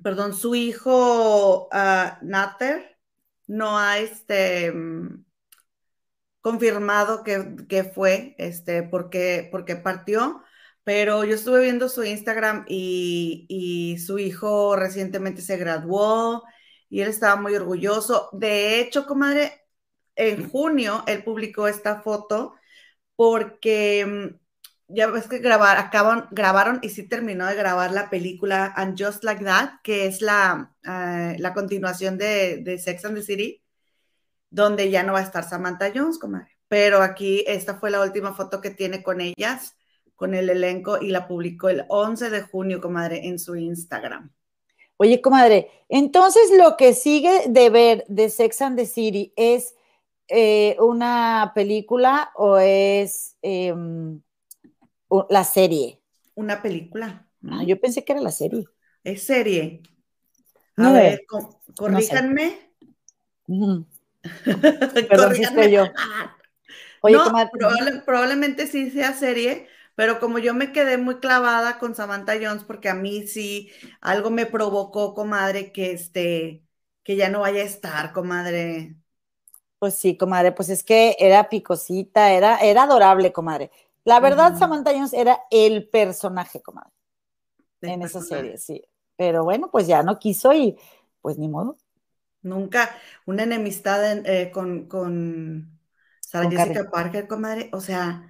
perdón, 0.01 0.33
su 0.33 0.55
hijo 0.55 1.67
uh, 1.67 2.25
Natter 2.25 2.97
no 3.47 3.77
ha 3.77 3.99
este, 3.99 4.71
confirmado 6.43 7.23
que, 7.23 7.83
fue, 7.95 8.35
este, 8.37 8.83
porque, 8.83 9.49
porque 9.51 9.75
partió, 9.77 10.43
pero 10.83 11.23
yo 11.23 11.35
estuve 11.35 11.61
viendo 11.63 11.89
su 11.89 12.03
Instagram 12.03 12.65
y, 12.67 13.47
y 13.49 13.97
su 13.99 14.19
hijo 14.19 14.75
recientemente 14.75 15.41
se 15.41 15.57
graduó 15.57 16.43
y 16.89 17.01
él 17.01 17.09
estaba 17.09 17.41
muy 17.41 17.55
orgulloso. 17.55 18.29
De 18.33 18.79
hecho, 18.79 19.07
comadre, 19.07 19.63
en 20.15 20.49
junio 20.49 21.03
él 21.07 21.23
publicó 21.23 21.67
esta 21.67 22.01
foto 22.01 22.55
porque 23.15 24.05
mm, 24.05 24.43
ya 24.95 25.07
ves 25.07 25.27
que 25.27 25.39
grabar, 25.39 25.77
acaban, 25.77 26.27
grabaron 26.31 26.79
y 26.83 26.89
sí 26.89 27.07
terminó 27.07 27.47
de 27.47 27.55
grabar 27.55 27.91
la 27.91 28.09
película 28.09 28.73
And 28.75 29.01
Just 29.01 29.23
Like 29.23 29.43
That, 29.45 29.81
que 29.83 30.07
es 30.07 30.21
la, 30.21 30.75
eh, 30.83 31.35
la 31.39 31.53
continuación 31.53 32.17
de, 32.17 32.79
Sex 32.83 33.05
and 33.05 33.15
the 33.15 33.23
City, 33.23 33.62
donde 34.53 34.89
ya 34.91 35.03
no 35.03 35.13
va 35.13 35.19
a 35.19 35.23
estar 35.23 35.43
Samantha 35.43 35.91
Jones, 35.93 36.19
comadre. 36.19 36.57
Pero 36.67 37.01
aquí 37.01 37.43
esta 37.47 37.75
fue 37.75 37.91
la 37.91 38.01
última 38.01 38.33
foto 38.33 38.61
que 38.61 38.69
tiene 38.69 39.03
con 39.03 39.19
ellas, 39.19 39.75
con 40.15 40.33
el 40.33 40.49
elenco, 40.49 41.01
y 41.01 41.09
la 41.09 41.27
publicó 41.27 41.69
el 41.69 41.85
11 41.89 42.29
de 42.29 42.41
junio, 42.43 42.79
comadre, 42.79 43.27
en 43.27 43.39
su 43.39 43.55
Instagram. 43.55 44.31
Oye, 44.97 45.21
comadre, 45.21 45.69
entonces 45.89 46.51
lo 46.57 46.77
que 46.77 46.93
sigue 46.93 47.47
de 47.49 47.69
ver 47.69 48.05
de 48.07 48.29
Sex 48.29 48.61
and 48.61 48.77
the 48.77 48.85
City 48.85 49.33
es 49.35 49.75
eh, 50.27 50.77
una 50.79 51.51
película 51.53 52.31
o 52.35 52.57
es... 52.57 53.35
Em, 53.41 54.21
la 55.29 55.43
serie. 55.43 56.01
Una 56.35 56.61
película. 56.61 57.27
Ah, 57.47 57.63
yo 57.63 57.79
pensé 57.79 58.03
que 58.03 58.13
era 58.13 58.21
la 58.21 58.31
serie. 58.31 58.65
Es 59.03 59.23
serie. 59.23 59.83
A 60.77 60.91
ver, 60.91 61.25
corríjanme. 61.77 62.71
Perdón, 65.09 65.35
si 65.35 65.71
yo. 65.71 65.85
Oye, 67.01 67.17
no, 67.17 67.33
probablemente 68.05 68.67
sí 68.67 68.89
sea 68.89 69.13
serie, 69.13 69.67
pero 69.95 70.19
como 70.19 70.39
yo 70.39 70.53
me 70.53 70.71
quedé 70.71 70.97
muy 70.97 71.19
clavada 71.19 71.77
con 71.77 71.95
Samantha 71.95 72.33
Jones, 72.41 72.63
porque 72.63 72.89
a 72.89 72.93
mí 72.93 73.27
sí 73.27 73.71
algo 73.99 74.29
me 74.29 74.45
provocó, 74.45 75.13
comadre, 75.13 75.73
que 75.73 75.91
este, 75.91 76.63
que 77.03 77.15
ya 77.17 77.29
no 77.29 77.41
vaya 77.41 77.61
a 77.61 77.65
estar, 77.65 78.13
comadre. 78.13 78.95
Pues 79.79 79.95
sí, 79.95 80.15
comadre, 80.15 80.53
pues 80.53 80.69
es 80.69 80.81
que 80.83 81.17
era 81.19 81.49
picosita, 81.49 82.31
era, 82.31 82.57
era 82.59 82.83
adorable, 82.83 83.33
comadre. 83.33 83.69
La 84.05 84.21
verdad, 84.21 84.57
Samantha 84.57 84.91
Jones 84.91 85.13
era 85.13 85.41
el 85.51 85.89
personaje, 85.89 86.61
comadre, 86.61 86.91
en 87.81 88.01
esa 88.01 88.21
serie, 88.21 88.57
sí. 88.57 88.81
Pero 89.17 89.43
bueno, 89.43 89.69
pues 89.69 89.87
ya 89.87 90.03
no 90.03 90.19
quiso 90.19 90.53
y 90.53 90.77
pues 91.21 91.37
ni 91.37 91.49
modo. 91.49 91.77
Nunca 92.43 92.95
una 93.25 93.43
enemistad 93.43 94.25
eh, 94.27 94.51
con, 94.51 94.87
con 94.87 95.79
Sarah 96.19 96.49
Jessica 96.49 96.89
Parker, 96.91 97.27
comadre, 97.27 97.69
o 97.73 97.81
sea, 97.81 98.29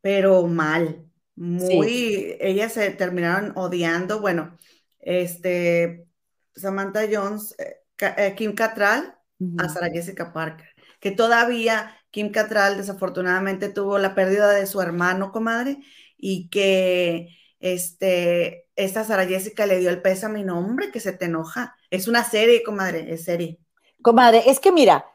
pero 0.00 0.46
mal, 0.46 1.06
muy, 1.36 2.36
ellas 2.40 2.72
se 2.72 2.90
terminaron 2.90 3.52
odiando, 3.56 4.20
bueno, 4.20 4.58
este, 5.00 6.06
Samantha 6.54 7.02
Jones, 7.10 7.54
eh, 7.58 7.76
eh, 8.16 8.34
Kim 8.36 8.54
Cattrall, 8.54 9.14
a 9.56 9.68
Sarah 9.68 9.90
Jessica 9.90 10.32
Parker, 10.32 10.68
que 11.00 11.10
todavía 11.10 11.96
Kim 12.10 12.32
Catral 12.32 12.76
desafortunadamente 12.76 13.68
tuvo 13.68 13.98
la 13.98 14.14
pérdida 14.14 14.50
de 14.52 14.66
su 14.66 14.80
hermano, 14.80 15.32
comadre, 15.32 15.78
y 16.16 16.48
que 16.48 17.36
este, 17.60 18.66
esta 18.74 19.04
Sara 19.04 19.26
Jessica 19.26 19.66
le 19.66 19.78
dio 19.78 19.90
el 19.90 20.02
peso 20.02 20.26
a 20.26 20.30
mi 20.30 20.42
nombre, 20.42 20.90
que 20.90 21.00
se 21.00 21.12
te 21.12 21.26
enoja. 21.26 21.76
Es 21.90 22.08
una 22.08 22.24
serie, 22.24 22.62
comadre, 22.62 23.12
es 23.12 23.24
serie. 23.24 23.58
Comadre, 24.02 24.42
es 24.46 24.58
que 24.58 24.72
mira, 24.72 25.06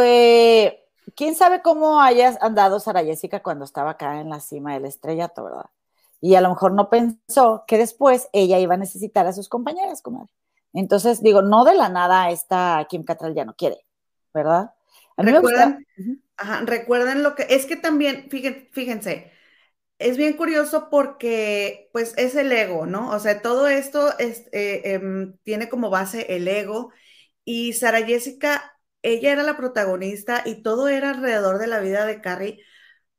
eh, 0.00 0.84
quién 1.16 1.34
sabe 1.34 1.62
cómo 1.62 2.00
hayas 2.00 2.36
andado 2.42 2.80
Sara 2.80 3.04
Jessica 3.04 3.42
cuando 3.42 3.64
estaba 3.64 3.92
acá 3.92 4.20
en 4.20 4.28
la 4.28 4.40
cima 4.40 4.74
del 4.74 4.86
estrellato, 4.86 5.44
¿verdad? 5.44 5.66
Y 6.20 6.34
a 6.34 6.40
lo 6.40 6.48
mejor 6.48 6.72
no 6.72 6.88
pensó 6.88 7.64
que 7.66 7.78
después 7.78 8.28
ella 8.32 8.58
iba 8.58 8.74
a 8.74 8.78
necesitar 8.78 9.26
a 9.26 9.32
sus 9.32 9.48
compañeras, 9.48 10.02
comadre. 10.02 10.30
Entonces, 10.72 11.22
digo, 11.22 11.42
no 11.42 11.64
de 11.64 11.74
la 11.74 11.88
nada 11.88 12.30
esta 12.30 12.84
Kim 12.88 13.04
Catral 13.04 13.34
ya 13.34 13.44
no 13.44 13.54
quiere, 13.54 13.84
¿verdad? 14.32 14.72
¿Recuerdan, 15.16 15.86
recuerden 16.64 17.22
lo 17.22 17.36
que, 17.36 17.46
es 17.50 17.66
que 17.66 17.76
también, 17.76 18.28
fíjense, 18.72 19.30
es 19.98 20.16
bien 20.16 20.36
curioso 20.36 20.88
porque 20.90 21.88
pues 21.92 22.14
es 22.16 22.34
el 22.34 22.52
ego, 22.52 22.86
¿no? 22.86 23.10
O 23.10 23.18
sea, 23.20 23.42
todo 23.42 23.68
esto 23.68 24.16
es, 24.18 24.48
eh, 24.52 24.82
em, 24.84 25.36
tiene 25.44 25.68
como 25.68 25.90
base 25.90 26.34
el 26.36 26.48
ego 26.48 26.92
y 27.44 27.74
Sara 27.74 28.04
Jessica, 28.04 28.78
ella 29.02 29.32
era 29.32 29.42
la 29.42 29.56
protagonista 29.56 30.42
y 30.44 30.62
todo 30.62 30.88
era 30.88 31.10
alrededor 31.10 31.58
de 31.58 31.66
la 31.66 31.80
vida 31.80 32.06
de 32.06 32.20
Carrie, 32.20 32.64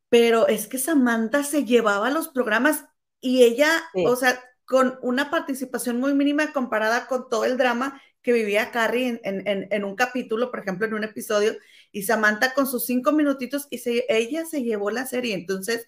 pero 0.10 0.48
es 0.48 0.68
que 0.68 0.78
Samantha 0.80 1.44
se 1.44 1.66
llevaba 1.66 2.10
los 2.12 2.30
programas 2.30 2.86
y 3.22 3.44
ella, 3.44 3.70
o 3.94 4.16
sea, 4.16 4.44
con 4.66 5.00
una 5.02 5.32
participación 5.32 6.00
muy 6.00 6.14
mínima 6.14 6.54
comparada 6.54 7.08
con 7.08 7.30
todo 7.30 7.46
el 7.46 7.58
drama 7.58 8.02
que 8.22 8.34
vivía 8.34 8.72
Carrie 8.72 9.22
en, 9.24 9.84
un 9.84 9.96
capítulo, 9.96 10.50
por 10.50 10.60
ejemplo, 10.60 10.88
en 10.88 10.96
un 10.96 11.04
episodio, 11.04 11.56
y 11.92 12.04
Samantha 12.04 12.54
con 12.56 12.66
sus 12.68 12.86
cinco 12.86 13.12
minutitos 13.12 13.68
y 13.70 13.80
ella 14.10 14.46
se 14.46 14.64
llevó 14.64 14.90
la 14.90 15.06
serie. 15.06 15.36
Entonces, 15.36 15.88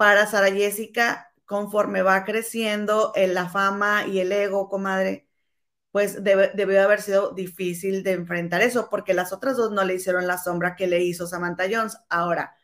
para 0.00 0.26
Sara 0.26 0.50
Jessica, 0.50 1.30
conforme 1.44 2.00
va 2.00 2.24
creciendo 2.24 3.12
en 3.16 3.34
la 3.34 3.50
fama 3.50 4.06
y 4.06 4.20
el 4.20 4.32
ego, 4.32 4.70
comadre, 4.70 5.28
pues 5.90 6.24
debió 6.24 6.82
haber 6.82 7.02
sido 7.02 7.32
difícil 7.32 8.02
de 8.02 8.12
enfrentar 8.12 8.62
eso, 8.62 8.88
porque 8.88 9.12
las 9.12 9.30
otras 9.34 9.58
dos 9.58 9.72
no 9.72 9.84
le 9.84 9.96
hicieron 9.96 10.26
la 10.26 10.38
sombra 10.38 10.74
que 10.74 10.86
le 10.86 11.04
hizo 11.04 11.26
Samantha 11.26 11.64
Jones. 11.70 11.98
Ahora, 12.08 12.56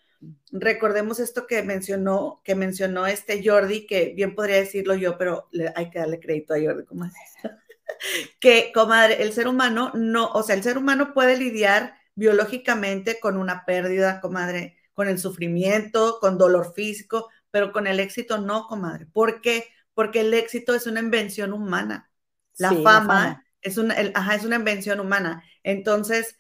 recordemos 0.51 1.21
esto 1.21 1.47
que 1.47 1.63
mencionó, 1.63 2.41
que 2.43 2.55
mencionó 2.55 3.07
este 3.07 3.43
Jordi, 3.45 3.87
que 3.87 4.15
bien 4.17 4.35
podría 4.35 4.57
decirlo 4.57 4.95
yo, 4.95 5.19
pero 5.19 5.51
hay 5.75 5.91
que 5.91 5.99
darle 5.99 6.21
crédito 6.21 6.55
a 6.55 6.59
Jordi, 6.59 6.87
comadre 6.87 7.19
que, 8.41 8.73
comadre, 8.73 9.23
el 9.23 9.35
ser 9.35 9.47
humano 9.47 9.93
no, 9.95 10.29
o 10.33 10.43
sea, 10.43 10.55
el 10.55 10.63
ser 10.63 10.79
humano 10.79 11.13
puede 11.13 11.37
lidiar 11.37 11.97
biológicamente 12.15 13.21
con 13.21 13.37
una 13.37 13.67
pérdida, 13.67 14.23
comadre, 14.23 14.76
con 14.97 15.09
el 15.09 15.19
sufrimiento, 15.19 16.19
con 16.21 16.39
dolor 16.39 16.73
físico, 16.75 17.29
pero 17.51 17.71
con 17.71 17.87
el 17.87 18.01
éxito 18.01 18.39
no, 18.39 18.67
comadre. 18.67 19.05
¿Por 19.05 19.43
qué? 19.43 19.69
Porque 19.93 20.23
el 20.23 20.33
éxito 20.33 20.75
es 20.75 20.87
una 20.87 21.01
invención 21.01 21.53
humana. 21.53 22.11
La, 22.57 22.73
fama, 22.73 23.45
Es, 23.61 23.77
una, 23.77 23.95
es 23.95 24.45
una 24.45 24.57
invención 24.57 24.99
humana. 24.99 25.45
Entonces, 25.63 26.39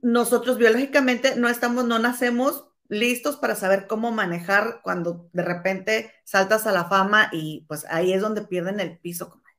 nosotros 0.00 0.56
biológicamente 0.56 1.36
no 1.36 1.50
estamos, 1.50 1.84
no 1.84 1.98
nacemos 1.98 2.68
listos 2.88 3.36
para 3.36 3.54
saber 3.54 3.86
cómo 3.86 4.12
manejar 4.12 4.80
cuando 4.82 5.28
de 5.34 5.42
repente 5.42 6.12
saltas 6.24 6.66
a 6.66 6.72
la 6.72 6.86
fama 6.86 7.28
y 7.32 7.66
pues 7.68 7.84
ahí 7.90 8.14
es 8.14 8.22
donde 8.22 8.42
pierden 8.42 8.80
el 8.80 8.98
piso, 8.98 9.28
comadre. 9.28 9.56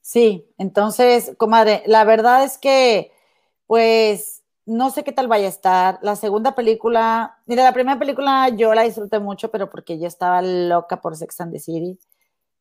Sí, 0.00 0.48
entonces, 0.56 1.32
comadre, 1.36 1.82
la 1.84 2.04
verdad 2.04 2.42
es 2.42 2.56
que, 2.56 3.12
pues, 3.66 4.37
no 4.68 4.90
sé 4.90 5.02
qué 5.02 5.12
tal 5.12 5.28
vaya 5.28 5.46
a 5.46 5.48
estar. 5.48 5.98
La 6.02 6.14
segunda 6.14 6.54
película, 6.54 7.38
mira, 7.46 7.64
la 7.64 7.72
primera 7.72 7.98
película 7.98 8.50
yo 8.50 8.74
la 8.74 8.82
disfruté 8.82 9.18
mucho, 9.18 9.50
pero 9.50 9.70
porque 9.70 9.98
yo 9.98 10.06
estaba 10.06 10.42
loca 10.42 11.00
por 11.00 11.16
Sex 11.16 11.40
and 11.40 11.52
the 11.52 11.58
City. 11.58 11.98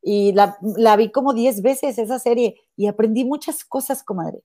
Y 0.02 0.32
la, 0.32 0.58
la 0.62 0.96
vi 0.96 1.12
como 1.12 1.34
10 1.34 1.62
veces 1.62 1.98
esa 1.98 2.17
serie 2.17 2.56
y 2.78 2.88
aprendí 2.88 3.26
muchas 3.26 3.65
cosas, 3.65 4.04
comadre. 4.04 4.41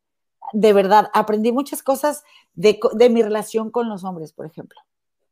De 0.52 0.72
verdad, 0.72 1.08
aprendí 1.14 1.52
muchas 1.52 1.84
cosas 1.84 2.24
de, 2.54 2.80
de 2.94 3.10
mi 3.10 3.22
relación 3.22 3.70
con 3.70 3.88
los 3.88 4.02
hombres, 4.02 4.32
por 4.32 4.44
ejemplo. 4.44 4.80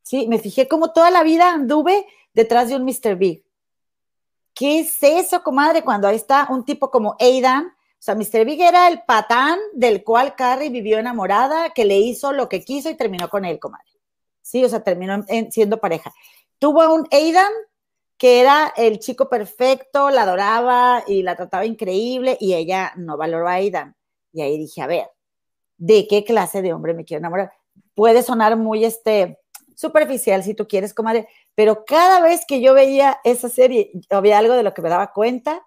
Sí, 0.03 0.29
me 0.29 0.39
fijé 0.39 0.69
como 0.69 0.93
toda 0.93 1.11
la 1.11 1.25
vida 1.25 1.53
anduve 1.53 2.07
detrás 2.33 2.69
de 2.69 2.77
un 2.77 2.85
Mr. 2.85 3.17
Big. 3.17 3.45
¿Qué 4.55 4.81
es 4.81 5.03
eso, 5.03 5.43
comadre? 5.43 5.83
Cuando 5.83 6.07
ahí 6.07 6.17
está 6.17 6.47
un 6.49 6.65
tipo 6.65 6.91
como 6.93 7.17
Aidan, 7.19 7.73
o 8.01 8.03
sea, 8.03 8.15
Mr. 8.15 8.47
Big 8.47 8.63
era 8.63 8.89
el 8.89 9.03
patán 9.03 9.59
del 9.75 10.03
cual 10.03 10.35
Carrie 10.35 10.71
vivió 10.71 10.99
enamorada, 10.99 11.69
que 11.75 11.85
le 11.85 11.99
hizo 11.99 12.33
lo 12.33 12.49
que 12.49 12.65
quiso 12.65 12.89
y 12.89 12.97
terminó 12.97 13.29
con 13.29 13.45
él, 13.45 13.59
comadre. 13.59 13.91
Sí, 14.41 14.65
o 14.65 14.71
sea, 14.71 14.83
terminó 14.83 15.23
siendo 15.51 15.81
pareja. 15.81 16.11
Tuvo 16.59 16.81
a 16.81 16.91
un 16.91 17.07
Aidan 17.11 17.53
que 18.17 18.41
era 18.41 18.73
el 18.79 19.01
chico 19.01 19.29
perfecto, 19.29 20.09
la 20.09 20.23
adoraba 20.23 21.05
y 21.07 21.23
la 21.23 21.37
trataba 21.37 21.67
increíble 21.67 22.39
y 22.41 22.55
ella 22.55 22.93
no 22.97 23.19
valoró 23.19 23.49
a 23.49 23.53
Aidan. 23.53 23.95
Y 24.33 24.41
ahí 24.41 24.57
dije, 24.57 24.81
a 24.81 24.87
ver, 24.87 25.11
¿de 25.77 26.09
qué 26.09 26.25
clase 26.25 26.63
de 26.63 26.73
hombre 26.73 26.95
me 26.95 27.05
quiero 27.05 27.19
enamorar? 27.19 27.53
Puede 27.95 28.23
sonar 28.23 28.57
muy 28.57 28.83
este, 28.83 29.39
superficial, 29.75 30.43
si 30.43 30.55
tú 30.55 30.67
quieres, 30.67 30.95
comadre, 30.95 31.29
pero 31.55 31.85
cada 31.85 32.23
vez 32.23 32.47
que 32.49 32.63
yo 32.63 32.73
veía 32.73 33.21
esa 33.25 33.51
serie, 33.51 33.93
había 34.09 34.39
algo 34.39 34.55
de 34.55 34.63
lo 34.63 34.73
que 34.73 34.81
me 34.81 34.89
daba 34.89 35.13
cuenta, 35.13 35.67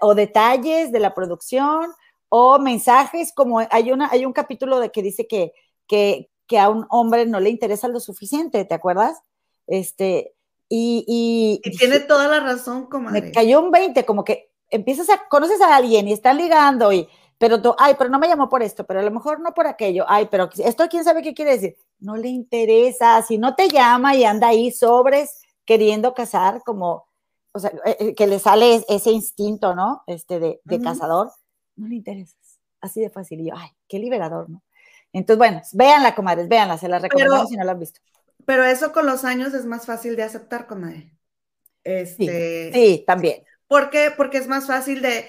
o 0.00 0.14
detalles 0.14 0.92
de 0.92 1.00
la 1.00 1.14
producción, 1.14 1.90
o 2.28 2.58
mensajes, 2.58 3.32
como 3.34 3.58
hay, 3.70 3.92
una, 3.92 4.08
hay 4.10 4.24
un 4.24 4.32
capítulo 4.32 4.80
de 4.80 4.90
que 4.90 5.02
dice 5.02 5.26
que, 5.26 5.52
que, 5.86 6.28
a 6.58 6.68
un 6.68 6.86
hombre 6.90 7.26
no 7.26 7.38
le 7.38 7.50
interesa 7.50 7.86
lo 7.88 8.00
suficiente, 8.00 8.64
¿te 8.64 8.74
acuerdas? 8.74 9.20
Este, 9.66 10.34
y, 10.68 11.04
y, 11.06 11.70
tiene 11.76 12.00
toda 12.00 12.26
la 12.28 12.40
razón, 12.40 12.86
comadre. 12.86 13.22
Me 13.22 13.32
cayó 13.32 13.60
un 13.60 13.70
20, 13.70 14.04
como 14.04 14.24
que 14.24 14.50
empiezas 14.70 15.10
a, 15.10 15.28
conoces 15.28 15.60
a 15.60 15.76
alguien 15.76 16.08
y 16.08 16.12
están 16.12 16.38
ligando 16.38 16.92
y, 16.92 17.08
pero 17.38 17.60
tú, 17.62 17.74
ay, 17.78 17.94
pero 17.98 18.10
no 18.10 18.18
me 18.18 18.28
llamó 18.28 18.48
por 18.48 18.62
esto, 18.62 18.84
pero 18.84 19.00
a 19.00 19.02
lo 19.02 19.10
mejor 19.10 19.40
no 19.40 19.54
por 19.54 19.66
aquello, 19.66 20.04
ay, 20.08 20.28
pero 20.30 20.50
esto 20.58 20.88
quién 20.88 21.04
sabe 21.04 21.22
qué 21.22 21.34
quiere 21.34 21.52
decir. 21.52 21.76
No 21.98 22.16
le 22.16 22.28
interesa, 22.28 23.22
si 23.22 23.38
no 23.38 23.54
te 23.54 23.68
llama 23.68 24.14
y 24.14 24.24
anda 24.24 24.48
ahí 24.48 24.70
sobres 24.70 25.40
queriendo 25.64 26.14
casar, 26.14 26.62
como, 26.64 27.06
o 27.52 27.58
sea, 27.58 27.70
eh, 27.84 27.96
eh, 28.00 28.14
que 28.14 28.26
le 28.26 28.38
sale 28.38 28.84
ese 28.88 29.10
instinto, 29.10 29.74
¿no? 29.74 30.02
Este 30.06 30.38
de, 30.38 30.60
cazador, 30.82 31.30
no 31.76 31.88
le 31.88 31.96
interesa. 31.96 32.36
Así 32.80 33.00
de 33.00 33.10
fácil. 33.10 33.40
Y 33.40 33.48
yo, 33.50 33.54
ay, 33.56 33.70
qué 33.88 33.98
liberador, 33.98 34.48
¿no? 34.48 34.62
Entonces, 35.12 35.38
bueno, 35.38 35.60
véanla, 35.72 36.14
comadres, 36.14 36.48
véanla, 36.48 36.78
se 36.78 36.88
la 36.88 36.98
recomendamos 36.98 37.48
si 37.48 37.56
no 37.56 37.64
la 37.64 37.72
han 37.72 37.80
visto. 37.80 38.00
Pero 38.46 38.64
eso 38.64 38.92
con 38.92 39.06
los 39.06 39.24
años 39.24 39.54
es 39.54 39.66
más 39.66 39.86
fácil 39.86 40.16
de 40.16 40.22
aceptar, 40.22 40.66
comadre. 40.66 41.12
Este, 41.84 42.70
sí, 42.72 43.04
también. 43.06 43.44
¿Por 43.66 43.90
qué? 43.90 44.12
Porque 44.16 44.38
es 44.38 44.48
más 44.48 44.66
fácil 44.66 45.02
de, 45.02 45.26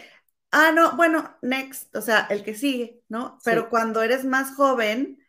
ah, 0.51 0.71
no, 0.71 0.95
bueno, 0.95 1.35
next, 1.41 1.95
o 1.95 2.01
sea, 2.01 2.27
el 2.29 2.43
que 2.43 2.53
sigue, 2.53 3.01
¿no? 3.09 3.39
Pero 3.43 3.69
cuando 3.69 4.01
eres 4.01 4.25
más 4.25 4.55
joven, 4.55 5.19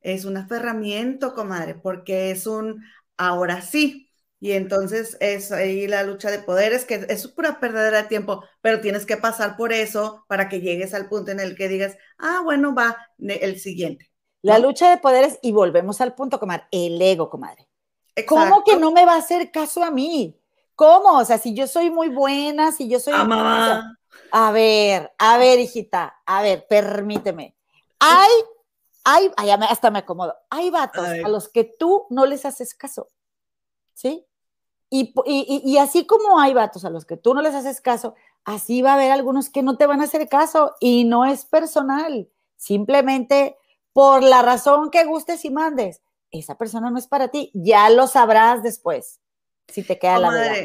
es 0.00 0.24
un 0.24 0.36
aferramiento, 0.36 1.34
comadre, 1.34 1.74
porque 1.74 2.30
es 2.30 2.46
un 2.46 2.84
ahora 3.16 3.62
sí. 3.62 4.09
Y 4.40 4.52
entonces 4.52 5.18
es 5.20 5.52
ahí 5.52 5.86
la 5.86 6.02
lucha 6.02 6.30
de 6.30 6.38
poderes, 6.38 6.86
que 6.86 7.06
es 7.08 7.28
pura 7.28 7.60
pérdida 7.60 7.90
de 7.90 8.02
tiempo, 8.04 8.42
pero 8.62 8.80
tienes 8.80 9.04
que 9.04 9.18
pasar 9.18 9.56
por 9.56 9.72
eso 9.72 10.24
para 10.28 10.48
que 10.48 10.60
llegues 10.60 10.94
al 10.94 11.08
punto 11.08 11.30
en 11.30 11.40
el 11.40 11.54
que 11.54 11.68
digas, 11.68 11.98
ah, 12.18 12.40
bueno, 12.42 12.74
va 12.74 12.96
el 13.18 13.60
siguiente. 13.60 14.10
La 14.40 14.58
lucha 14.58 14.88
de 14.88 14.96
poderes, 14.96 15.38
y 15.42 15.52
volvemos 15.52 16.00
al 16.00 16.14
punto, 16.14 16.40
comadre, 16.40 16.64
el 16.72 17.00
ego, 17.00 17.28
comadre. 17.28 17.68
¿Cómo 18.26 18.64
que 18.64 18.76
no 18.76 18.90
me 18.90 19.04
va 19.04 19.14
a 19.14 19.18
hacer 19.18 19.50
caso 19.50 19.84
a 19.84 19.90
mí? 19.90 20.40
¿Cómo? 20.74 21.18
O 21.18 21.24
sea, 21.26 21.36
si 21.36 21.54
yo 21.54 21.66
soy 21.66 21.90
muy 21.90 22.08
buena, 22.08 22.72
si 22.72 22.88
yo 22.88 22.98
soy... 22.98 23.12
Ah, 23.14 23.82
a 24.32 24.52
ver, 24.52 25.12
a 25.18 25.38
ver, 25.38 25.58
hijita, 25.58 26.20
a 26.24 26.42
ver, 26.42 26.66
permíteme. 26.68 27.56
Hay, 27.98 28.30
hay, 29.04 29.50
hasta 29.68 29.90
me 29.90 30.00
acomodo. 30.00 30.34
Hay 30.48 30.70
vatos 30.70 31.06
a, 31.06 31.28
los 31.28 31.48
que 31.48 31.64
tú 31.64 32.06
no 32.10 32.26
les 32.26 32.44
haces 32.46 32.74
caso, 32.74 33.08
¿sí? 33.94 34.26
Y, 34.92 35.14
y, 35.24 35.78
así 35.78 36.04
como 36.04 36.40
hay 36.40 36.52
vatos 36.52 36.84
a 36.84 36.90
los 36.90 37.04
que 37.04 37.16
tú 37.16 37.32
no 37.32 37.42
les 37.42 37.54
haces 37.54 37.80
caso, 37.80 38.16
así 38.44 38.82
va 38.82 38.90
a 38.90 38.94
haber 38.94 39.12
algunos 39.12 39.48
que 39.48 39.62
no 39.62 39.76
te 39.76 39.86
van 39.86 40.00
a 40.00 40.04
hacer 40.04 40.28
caso 40.28 40.74
y 40.80 41.04
no 41.04 41.24
es 41.24 41.44
personal, 41.44 42.28
simplemente 42.56 43.56
por 43.92 44.24
la 44.24 44.42
razón 44.42 44.90
que 44.90 45.04
gustes 45.04 45.44
y 45.44 45.50
mandes. 45.50 46.02
Esa 46.32 46.58
persona 46.58 46.90
no 46.90 46.98
es 46.98 47.06
para 47.06 47.28
ti, 47.28 47.52
ya 47.54 47.88
lo 47.90 48.08
sabrás 48.08 48.64
después, 48.64 49.20
si 49.68 49.84
te 49.84 49.96
queda 49.96 50.18
la 50.18 50.30
verdad. 50.30 50.56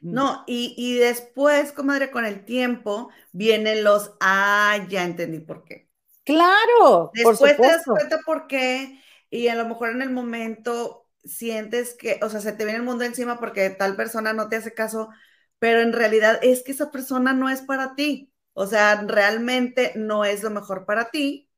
No, 0.00 0.44
y, 0.46 0.96
después, 0.98 1.72
comadre, 1.72 2.10
con 2.10 2.26
el 2.26 2.44
tiempo 2.44 3.10
vienen 3.32 3.84
los, 3.84 4.12
ah, 4.20 4.78
ya 4.88 5.04
entendí 5.04 5.40
por 5.40 5.64
qué. 5.64 5.88
Claro. 6.24 7.10
Después 7.14 7.56
te 7.56 7.62
das 7.62 7.84
cuenta 7.84 8.18
por 8.24 8.46
qué, 8.46 9.00
y 9.30 9.48
a 9.48 9.54
lo 9.54 9.66
mejor 9.66 9.90
en 9.90 10.02
el 10.02 10.10
momento 10.10 11.03
sientes 11.24 11.94
que, 11.94 12.20
o 12.22 12.28
sea, 12.30 12.40
se 12.40 12.52
te 12.52 12.64
viene 12.64 12.78
el 12.78 12.84
mundo 12.84 13.04
encima 13.04 13.38
porque 13.38 13.70
tal 13.70 13.96
persona 13.96 14.32
no 14.32 14.48
te 14.48 14.56
hace 14.56 14.74
caso, 14.74 15.10
pero 15.58 15.80
en 15.80 15.92
realidad 15.92 16.38
es 16.42 16.62
que 16.62 16.72
esa 16.72 16.90
persona 16.90 17.32
no 17.32 17.48
es 17.50 17.62
para 17.62 17.94
ti. 17.94 18.32
O 18.54 18.66
sea, 18.66 19.02
realmente 19.02 19.92
no 19.96 20.24
es 20.24 20.42
lo 20.42 20.50
mejor 20.50 20.86
para 20.86 21.10
ti, 21.10 21.50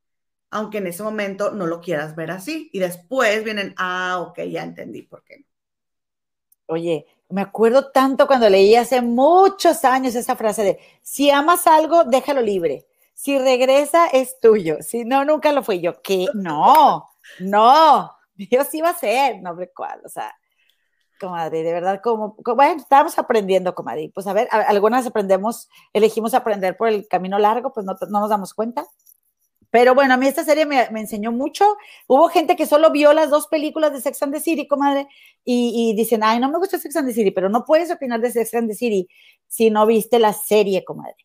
aunque 0.51 0.79
en 0.79 0.89
ese 0.89 1.03
momento 1.05 1.53
no 1.53 1.67
lo 1.67 1.81
quieras 1.81 2.17
ver 2.17 2.31
así. 2.33 2.71
Y 2.73 2.81
después 2.81 3.45
vienen, 3.45 3.75
ah, 3.79 4.21
ok, 4.21 4.41
ya 4.51 4.65
entendí 4.65 5.03
por 5.03 5.25
qué. 5.25 5.47
Oye, 6.67 7.07
me 7.29 7.43
acuerdo 7.43 7.91
tanto 7.91 8.27
cuando 8.27 8.49
leí 8.49 8.75
hace 8.77 9.01
muchos 9.03 9.85
años 9.85 10.15
esa 10.15 10.37
frase 10.37 10.63
de, 10.65 10.79
si 11.03 11.31
amas 11.31 11.67
algo, 11.67 12.05
déjalo 12.05 12.41
libre. 12.43 12.87
Si 13.15 13.39
regresa, 13.39 14.07
es 14.09 14.41
tuyo. 14.41 14.79
Si 14.83 15.05
no, 15.05 15.25
nunca 15.25 15.53
lo 15.53 15.63
fue. 15.63 15.81
Yo, 15.81 16.03
¿qué? 16.03 16.31
No, 16.35 17.09
no. 17.39 18.16
Dios 18.37 18.73
iba 18.75 18.91
a 18.91 18.99
ser. 18.99 19.41
No, 19.43 19.51
hombre, 19.51 19.71
¿cuál? 19.75 20.01
O 20.05 20.09
sea, 20.09 20.35
comadre, 21.19 21.63
de 21.63 21.73
verdad, 21.73 22.01
como, 22.03 22.37
bueno, 22.55 22.81
estábamos 22.81 23.19
aprendiendo, 23.19 23.75
comadre. 23.75 24.11
Pues 24.15 24.27
a 24.27 24.33
ver, 24.33 24.49
algunas 24.51 25.07
aprendemos, 25.07 25.69
elegimos 25.93 26.35
aprender 26.35 26.77
por 26.77 26.89
el 26.89 27.09
camino 27.09 27.39
largo, 27.39 27.73
pues 27.73 27.87
no, 27.87 27.97
no 28.09 28.21
nos 28.21 28.31
damos 28.31 28.55
cuenta. 28.55 28.87
Pero 29.71 29.95
bueno, 29.95 30.15
a 30.15 30.17
mí 30.17 30.27
esta 30.27 30.45
serie 30.45 30.65
me, 30.65 30.87
enseñó 30.99 31.33
mucho. 31.33 31.77
Hubo 32.07 32.29
gente 32.29 32.57
que 32.57 32.67
solo 32.67 32.91
vio 32.91 33.13
las 33.13 33.31
dos 33.31 33.47
películas 33.49 33.93
de 33.93 34.01
Sex 34.01 34.23
and 34.23 34.33
the 34.33 34.41
City, 34.41 34.67
comadre, 34.67 35.09
y, 35.45 35.95
dicen, 35.95 36.23
ay, 36.23 36.41
no 36.41 36.51
me 36.51 36.59
gusta 36.59 36.79
Sex 36.79 36.97
and 36.97 37.09
the 37.09 37.15
City, 37.15 37.31
pero 37.31 37.49
no 37.49 37.65
puedes 37.65 37.91
opinar 37.91 38.21
de 38.21 38.31
Sex 38.31 38.55
and 38.55 38.69
the 38.69 38.75
City 38.75 39.09
si 39.49 39.71
no 39.71 39.87
viste 39.87 40.19
la 40.19 40.33
serie, 40.33 40.85
comadre. 40.85 41.17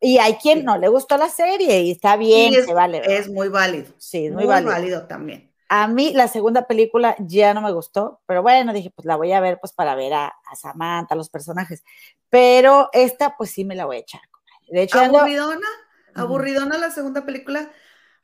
Y 0.00 0.18
hay 0.18 0.34
quien 0.34 0.64
no 0.64 0.76
le 0.78 0.88
gustó 0.88 1.16
la 1.16 1.28
serie 1.28 1.82
y 1.82 1.92
está 1.92 2.16
bien, 2.16 2.54
es, 2.54 2.66
se 2.66 2.74
vale. 2.74 3.02
Es 3.06 3.30
muy 3.30 3.48
válido. 3.48 3.92
Sí, 3.98 4.26
es 4.26 4.32
muy, 4.32 4.44
válido. 4.44 5.06
también. 5.06 5.51
A 5.74 5.88
mí 5.88 6.12
la 6.12 6.28
segunda 6.28 6.66
película 6.66 7.16
ya 7.18 7.54
no 7.54 7.62
me 7.62 7.72
gustó, 7.72 8.20
pero 8.26 8.42
bueno, 8.42 8.74
dije, 8.74 8.90
pues 8.94 9.06
la 9.06 9.16
voy 9.16 9.32
a 9.32 9.40
ver 9.40 9.58
pues 9.58 9.72
para 9.72 9.94
ver 9.94 10.12
a, 10.12 10.34
Samantha, 10.54 11.14
a 11.14 11.16
los 11.16 11.30
personajes. 11.30 11.82
Pero 12.28 12.90
esta 12.92 13.38
pues 13.38 13.52
sí 13.52 13.64
me 13.64 13.74
la 13.74 13.86
voy 13.86 13.96
a 13.96 14.00
echar. 14.00 14.20
De 14.68 14.82
hecho, 14.82 15.00
¿Aburridona? 15.00 15.66
Aburridona 16.14 16.76
la 16.76 16.90
segunda 16.90 17.24
película, 17.24 17.70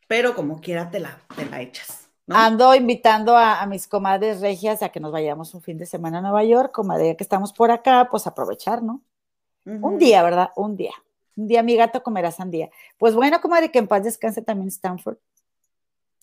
pero 0.07 0.35
como 0.35 0.61
quiera 0.61 0.91
te 0.91 1.01
la, 1.01 1.21
te 1.37 1.47
la 1.47 1.63
echas. 1.63 2.11
Ando 2.29 2.75
invitando 2.75 3.35
a, 3.35 3.65
mis 3.65 3.89
comadres 3.89 4.43
regias 4.43 4.83
a 4.83 4.91
que 4.91 5.01
nos 5.01 5.11
vayamos 5.11 5.55
un 5.55 5.63
fin 5.63 5.79
de 5.79 5.87
semana 5.87 6.19
a 6.19 6.21
Nueva 6.21 6.45
York, 6.45 6.71
comadre, 6.71 7.17
que 7.17 7.25
estamos 7.25 7.55
por 7.55 7.71
acá, 7.71 8.09
pues 8.11 8.27
aprovechar, 8.27 8.83
¿no? 8.83 9.01
Un 9.65 9.97
día, 9.97 10.23
¿verdad? 10.23 10.51
Un 10.55 10.77
día. 10.77 10.93
Un 11.35 11.47
día 11.47 11.63
mi 11.63 11.77
gato 11.77 12.03
comerá 12.03 12.31
sandía. 12.31 12.69
Pues 12.99 13.15
bueno, 13.15 13.41
comadre, 13.41 13.71
que 13.71 13.79
en 13.79 13.89
paz 13.89 14.05
descanse 14.05 14.43
también 14.43 14.69
Stanford. 14.69 15.17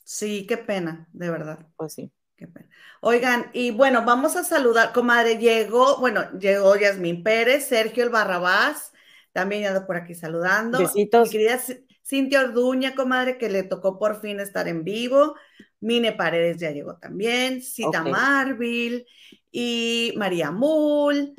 Sí, 0.05 0.45
qué 0.47 0.55
pena, 0.55 1.09
de 1.11 1.29
verdad. 1.29 1.67
Pues 1.75 1.93
sí. 1.93 2.11
Qué 2.37 2.47
pena. 2.47 2.69
Oigan, 3.01 3.49
y 3.53 3.71
bueno, 3.71 4.05
vamos 4.05 4.35
a 4.35 4.43
saludar, 4.43 4.93
comadre, 4.93 5.37
llegó, 5.37 5.97
bueno, 5.97 6.31
llegó 6.39 6.75
Yasmín 6.75 7.23
Pérez, 7.23 7.67
Sergio 7.67 8.03
el 8.03 8.09
Barrabás, 8.09 8.93
también 9.33 9.65
ando 9.65 9.85
por 9.85 9.97
aquí 9.97 10.15
saludando. 10.15 10.79
Besitos. 10.79 11.27
Mi 11.27 11.31
querida 11.31 11.59
Cintia 12.03 12.41
Orduña, 12.41 12.95
comadre, 12.95 13.37
que 13.37 13.49
le 13.49 13.63
tocó 13.63 13.97
por 13.99 14.21
fin 14.21 14.39
estar 14.39 14.67
en 14.67 14.83
vivo. 14.83 15.35
Mine 15.79 16.13
Paredes 16.13 16.57
ya 16.57 16.71
llegó 16.71 16.97
también. 16.97 17.61
Cita 17.61 18.03
Marville 18.03 19.05
y 19.51 20.13
María 20.15 20.51
Mul. 20.51 21.33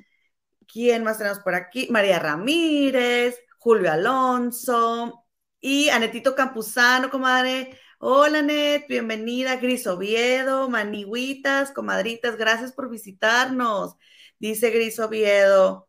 ¿Quién 0.66 1.04
más 1.04 1.18
tenemos 1.18 1.38
por 1.40 1.54
aquí? 1.54 1.88
María 1.90 2.18
Ramírez. 2.18 3.38
Julio 3.66 3.90
Alonso 3.90 5.24
y 5.60 5.88
Anetito 5.88 6.36
Campuzano, 6.36 7.10
comadre. 7.10 7.76
Hola, 7.98 8.42
Net, 8.42 8.86
bienvenida. 8.88 9.56
Gris 9.56 9.86
Oviedo, 9.86 10.68
maniguitas, 10.68 11.72
comadritas, 11.72 12.36
gracias 12.36 12.72
por 12.72 12.90
visitarnos. 12.90 13.96
Dice 14.38 14.70
Gris 14.70 14.98
Oviedo. 14.98 15.88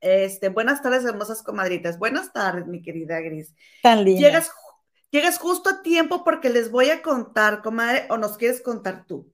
Este, 0.00 0.50
buenas 0.50 0.82
tardes, 0.82 1.04
hermosas 1.04 1.42
comadritas. 1.42 1.98
Buenas 1.98 2.32
tardes, 2.32 2.66
mi 2.66 2.82
querida 2.82 3.20
Gris. 3.20 3.54
Tan 3.82 4.04
linda. 4.04 4.28
Llegas, 4.28 4.50
llegas 5.10 5.38
justo 5.38 5.70
a 5.70 5.82
tiempo 5.82 6.22
porque 6.22 6.50
les 6.50 6.70
voy 6.70 6.90
a 6.90 7.02
contar, 7.02 7.62
comadre, 7.62 8.06
o 8.10 8.18
nos 8.18 8.36
quieres 8.36 8.60
contar 8.60 9.06
tú. 9.06 9.32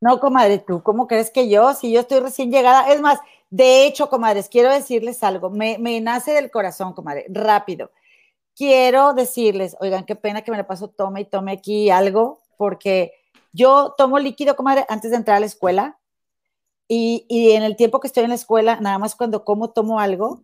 No, 0.00 0.20
comadre, 0.20 0.58
tú, 0.60 0.82
¿cómo 0.82 1.08
crees 1.08 1.30
que 1.30 1.48
yo? 1.48 1.74
Si 1.74 1.92
yo 1.92 2.00
estoy 2.00 2.20
recién 2.20 2.50
llegada. 2.50 2.92
Es 2.92 3.00
más, 3.00 3.18
de 3.50 3.86
hecho, 3.86 4.08
comadres, 4.08 4.48
quiero 4.48 4.72
decirles 4.72 5.22
algo. 5.22 5.50
Me, 5.50 5.76
me 5.78 6.00
nace 6.00 6.32
del 6.32 6.50
corazón, 6.50 6.94
comadre, 6.94 7.26
rápido. 7.28 7.90
Quiero 8.58 9.14
decirles, 9.14 9.76
oigan, 9.78 10.04
qué 10.04 10.16
pena 10.16 10.42
que 10.42 10.50
me 10.50 10.56
la 10.56 10.66
paso 10.66 10.88
tome 10.88 11.20
y 11.20 11.24
tome 11.24 11.52
aquí 11.52 11.90
algo, 11.90 12.40
porque 12.56 13.12
yo 13.52 13.94
tomo 13.96 14.18
líquido, 14.18 14.56
comadre, 14.56 14.84
antes 14.88 15.12
de 15.12 15.16
entrar 15.16 15.36
a 15.36 15.40
la 15.40 15.46
escuela. 15.46 15.98
Y, 16.88 17.24
y 17.28 17.52
en 17.52 17.62
el 17.62 17.76
tiempo 17.76 18.00
que 18.00 18.08
estoy 18.08 18.24
en 18.24 18.30
la 18.30 18.34
escuela, 18.34 18.80
nada 18.80 18.98
más 18.98 19.14
cuando 19.14 19.44
como, 19.44 19.70
tomo 19.70 20.00
algo, 20.00 20.42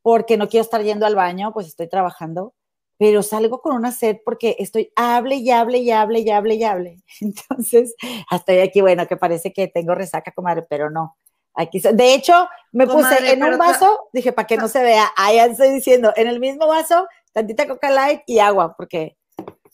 porque 0.00 0.38
no 0.38 0.48
quiero 0.48 0.62
estar 0.62 0.82
yendo 0.82 1.04
al 1.04 1.14
baño, 1.14 1.52
pues 1.52 1.66
estoy 1.66 1.88
trabajando 1.88 2.54
pero 3.02 3.20
salgo 3.24 3.60
con 3.60 3.74
una 3.74 3.90
sed 3.90 4.18
porque 4.24 4.54
estoy 4.60 4.92
hable 4.94 5.34
y 5.34 5.50
hable 5.50 5.78
y 5.78 5.90
hable 5.90 6.20
y 6.20 6.30
hable 6.30 6.54
y 6.54 6.62
hable. 6.62 7.02
Entonces, 7.20 7.96
hasta 8.30 8.52
aquí, 8.62 8.80
bueno, 8.80 9.08
que 9.08 9.16
parece 9.16 9.52
que 9.52 9.66
tengo 9.66 9.96
resaca, 9.96 10.30
comadre, 10.30 10.62
pero 10.70 10.88
no. 10.88 11.16
Aquí, 11.54 11.80
de 11.80 12.14
hecho, 12.14 12.48
me 12.70 12.86
puse 12.86 13.32
en 13.32 13.42
un 13.42 13.58
vaso, 13.58 14.08
dije, 14.12 14.32
para 14.32 14.46
que 14.46 14.56
no 14.56 14.68
se 14.68 14.84
vea, 14.84 15.10
ahí 15.16 15.38
estoy 15.38 15.70
diciendo, 15.70 16.12
en 16.14 16.28
el 16.28 16.38
mismo 16.38 16.68
vaso, 16.68 17.08
tantita 17.32 17.66
Coca 17.66 17.90
Light 17.90 18.22
y 18.26 18.38
agua, 18.38 18.74
porque 18.76 19.16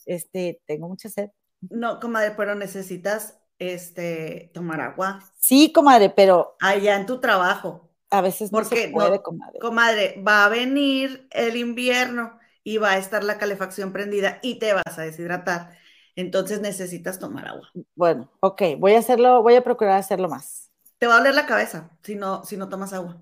este, 0.05 0.61
tengo 0.65 0.87
mucha 0.87 1.09
sed. 1.09 1.29
No, 1.61 1.99
comadre, 1.99 2.31
pero 2.31 2.55
necesitas 2.55 3.39
este, 3.59 4.51
tomar 4.53 4.81
agua. 4.81 5.19
Sí, 5.37 5.71
comadre, 5.71 6.09
pero... 6.09 6.55
Allá 6.61 6.95
en 6.95 7.05
tu 7.05 7.19
trabajo. 7.19 7.89
A 8.09 8.21
veces 8.21 8.51
no 8.51 8.63
se 8.63 8.89
puede, 8.89 9.21
comadre. 9.21 9.59
Comadre, 9.59 10.23
va 10.25 10.45
a 10.45 10.49
venir 10.49 11.27
el 11.31 11.57
invierno 11.57 12.39
y 12.63 12.77
va 12.77 12.91
a 12.91 12.97
estar 12.97 13.23
la 13.23 13.37
calefacción 13.37 13.93
prendida 13.93 14.39
y 14.41 14.57
te 14.57 14.73
vas 14.73 14.97
a 14.97 15.03
deshidratar. 15.03 15.77
Entonces 16.15 16.59
necesitas 16.59 17.19
tomar 17.19 17.47
agua. 17.47 17.69
Bueno, 17.95 18.31
ok, 18.39 18.61
voy 18.77 18.93
a 18.93 18.99
hacerlo, 18.99 19.43
voy 19.43 19.55
a 19.55 19.63
procurar 19.63 19.97
hacerlo 19.97 20.27
más. 20.27 20.71
Te 20.97 21.07
va 21.07 21.15
a 21.15 21.17
doler 21.19 21.35
la 21.35 21.45
cabeza 21.45 21.91
si 22.03 22.15
no, 22.15 22.43
si 22.43 22.57
no 22.57 22.67
tomas 22.67 22.93
agua. 22.93 23.21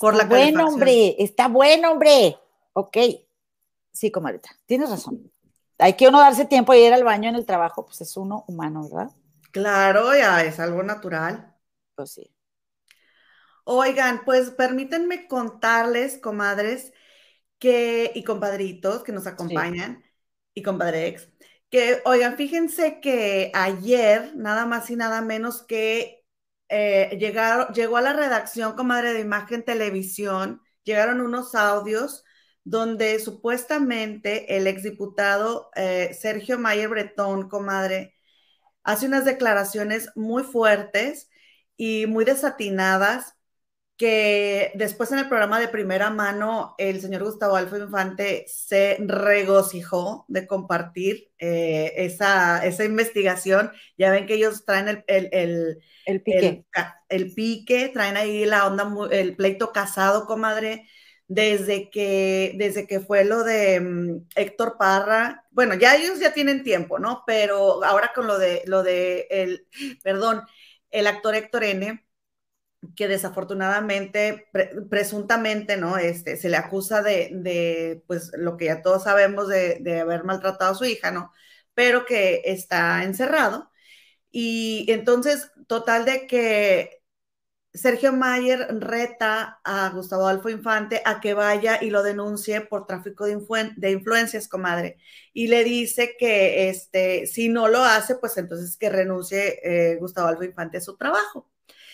por 0.00 0.16
la 0.16 0.24
bueno, 0.24 0.66
hombre, 0.66 1.14
está 1.18 1.48
bueno, 1.48 1.92
hombre. 1.92 2.36
Ok. 2.72 2.96
Sí, 3.98 4.12
comadita, 4.12 4.50
tienes 4.64 4.90
razón. 4.90 5.28
Hay 5.76 5.94
que 5.94 6.06
uno 6.06 6.20
darse 6.20 6.44
tiempo 6.44 6.72
de 6.72 6.86
ir 6.86 6.92
al 6.92 7.02
baño 7.02 7.30
en 7.30 7.34
el 7.34 7.44
trabajo, 7.44 7.84
pues 7.84 8.00
es 8.00 8.16
uno 8.16 8.44
humano, 8.46 8.84
¿verdad? 8.84 9.10
Claro, 9.50 10.16
ya 10.16 10.44
es 10.44 10.60
algo 10.60 10.84
natural. 10.84 11.56
Pues 11.96 12.12
sí. 12.12 12.32
Oigan, 13.64 14.24
pues 14.24 14.50
permítanme 14.52 15.26
contarles, 15.26 16.16
comadres, 16.18 16.92
que, 17.58 18.12
y 18.14 18.22
compadritos 18.22 19.02
que 19.02 19.10
nos 19.10 19.26
acompañan, 19.26 20.04
y 20.54 20.62
compadrex, 20.62 21.28
que, 21.68 22.00
oigan, 22.04 22.36
fíjense 22.36 23.00
que 23.00 23.50
ayer, 23.52 24.30
nada 24.36 24.64
más 24.64 24.88
y 24.90 24.94
nada 24.94 25.22
menos 25.22 25.64
que 25.64 26.24
eh, 26.68 27.16
llegaron, 27.18 27.74
llegó 27.74 27.96
a 27.96 28.02
la 28.02 28.12
redacción, 28.12 28.76
comadre 28.76 29.12
de 29.12 29.22
Imagen 29.22 29.64
Televisión, 29.64 30.62
llegaron 30.84 31.20
unos 31.20 31.56
audios 31.56 32.24
donde 32.68 33.18
supuestamente 33.18 34.56
el 34.56 34.66
exdiputado 34.66 35.70
eh, 35.74 36.10
Sergio 36.12 36.58
Mayer 36.58 36.88
Bretón, 36.88 37.48
comadre, 37.48 38.14
hace 38.82 39.06
unas 39.06 39.24
declaraciones 39.24 40.10
muy 40.14 40.42
fuertes 40.42 41.30
y 41.78 42.06
muy 42.06 42.24
desatinadas 42.26 43.34
que 43.96 44.70
después 44.74 45.10
en 45.10 45.18
el 45.18 45.28
programa 45.28 45.58
de 45.58 45.68
primera 45.68 46.10
mano 46.10 46.74
el 46.78 47.00
señor 47.00 47.24
Gustavo 47.24 47.56
Alfa 47.56 47.78
Infante 47.78 48.44
se 48.46 48.96
regocijó 49.00 50.24
de 50.28 50.46
compartir 50.46 51.32
eh, 51.38 51.94
esa, 51.96 52.64
esa, 52.64 52.84
investigación. 52.84 53.72
Ya 53.96 54.12
ven 54.12 54.26
que 54.26 54.34
ellos 54.34 54.64
traen 54.64 54.88
el, 54.88 55.04
el, 55.06 55.78
el, 56.04 56.22
pique. 56.22 56.64
El, 57.08 57.34
pique, 57.34 57.88
traen 57.88 58.16
ahí 58.16 58.44
la 58.44 58.66
onda, 58.66 58.88
el 59.10 59.34
pleito 59.34 59.72
casado, 59.72 60.26
comadre, 60.26 60.86
desde 61.28 61.90
que, 61.90 62.54
desde 62.56 62.86
que 62.86 63.00
fue 63.00 63.24
lo 63.24 63.44
de 63.44 63.80
mm, 63.80 64.28
Héctor 64.34 64.76
Parra. 64.78 65.46
Bueno, 65.50 65.74
ya 65.74 65.96
ellos 65.96 66.18
ya 66.20 66.32
tienen 66.34 66.64
tiempo, 66.64 66.98
¿no? 66.98 67.22
Pero 67.26 67.84
ahora 67.84 68.12
con 68.14 68.26
lo 68.26 68.38
de, 68.38 68.62
lo 68.66 68.82
de 68.82 69.28
el, 69.30 69.68
perdón, 70.02 70.42
el 70.90 71.06
actor 71.06 71.34
Héctor 71.34 71.64
N 71.64 72.04
que 72.96 73.08
desafortunadamente, 73.08 74.48
presuntamente, 74.90 75.76
¿no? 75.76 75.98
Este, 75.98 76.36
se 76.36 76.48
le 76.48 76.56
acusa 76.56 77.02
de, 77.02 78.02
pues, 78.06 78.30
lo 78.36 78.56
que 78.56 78.66
ya 78.66 78.82
todos 78.82 79.04
sabemos 79.04 79.48
de, 79.48 79.78
de, 79.80 80.00
haber 80.00 80.24
maltratado 80.24 80.72
a 80.72 80.74
su 80.74 80.84
hija, 80.84 81.10
¿no? 81.10 81.32
Pero 81.74 82.06
que 82.06 82.42
está 82.44 83.02
encerrado. 83.04 83.70
Y 84.30 84.86
entonces, 84.90 85.50
total 85.66 86.04
de 86.04 86.26
que 86.26 86.97
Sergio 87.72 88.12
Mayer 88.12 88.66
reta 88.80 89.60
a 89.62 89.90
Gustavo 89.90 90.26
Adolfo 90.26 90.48
Infante 90.48 91.02
a 91.04 91.20
que 91.20 91.34
vaya 91.34 91.78
y 91.82 91.90
lo 91.90 92.02
denuncie 92.02 92.60
por 92.62 92.86
tráfico 92.86 93.26
de, 93.26 93.90
influencias, 93.90 94.48
comadre. 94.48 94.98
Y 95.32 95.48
le 95.48 95.64
dice 95.64 96.16
que 96.18 96.70
este, 96.70 97.26
si 97.26 97.48
no 97.48 97.68
lo 97.68 97.82
hace, 97.84 98.16
pues 98.16 98.36
entonces 98.38 98.76
que 98.76 98.90
renuncie 98.90 99.60
eh, 99.62 99.96
Gustavo 99.96 100.28
Adolfo 100.28 100.44
Infante 100.44 100.78
a 100.78 100.80
su 100.80 100.96
trabajo. 100.96 101.48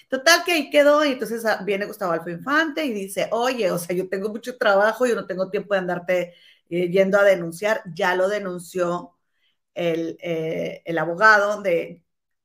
Total 0.08 0.44
que 0.44 0.52
ahí 0.52 0.70
quedó 0.70 1.04
y 1.04 1.12
entonces 1.12 1.44
ah, 1.44 1.62
viene 1.64 1.86
Gustavo 1.86 2.12
Alfa 2.12 2.30
Infante 2.30 2.84
y 2.84 2.92
dice, 2.92 3.28
oye, 3.32 3.70
o 3.70 3.78
sea, 3.78 3.96
yo 3.96 4.08
tengo 4.08 4.28
mucho 4.28 4.56
trabajo, 4.56 5.06
yo 5.06 5.14
no 5.14 5.26
tengo 5.26 5.50
tiempo 5.50 5.74
de 5.74 5.80
andarte 5.80 6.34
eh, 6.70 6.88
yendo 6.90 7.18
a 7.18 7.24
denunciar. 7.24 7.82
Ya 7.94 8.14
lo 8.14 8.28
denunció 8.28 9.16
el, 9.74 10.18
eh, 10.22 10.82
el 10.84 10.98
abogado 10.98 11.62
de, 11.62 12.02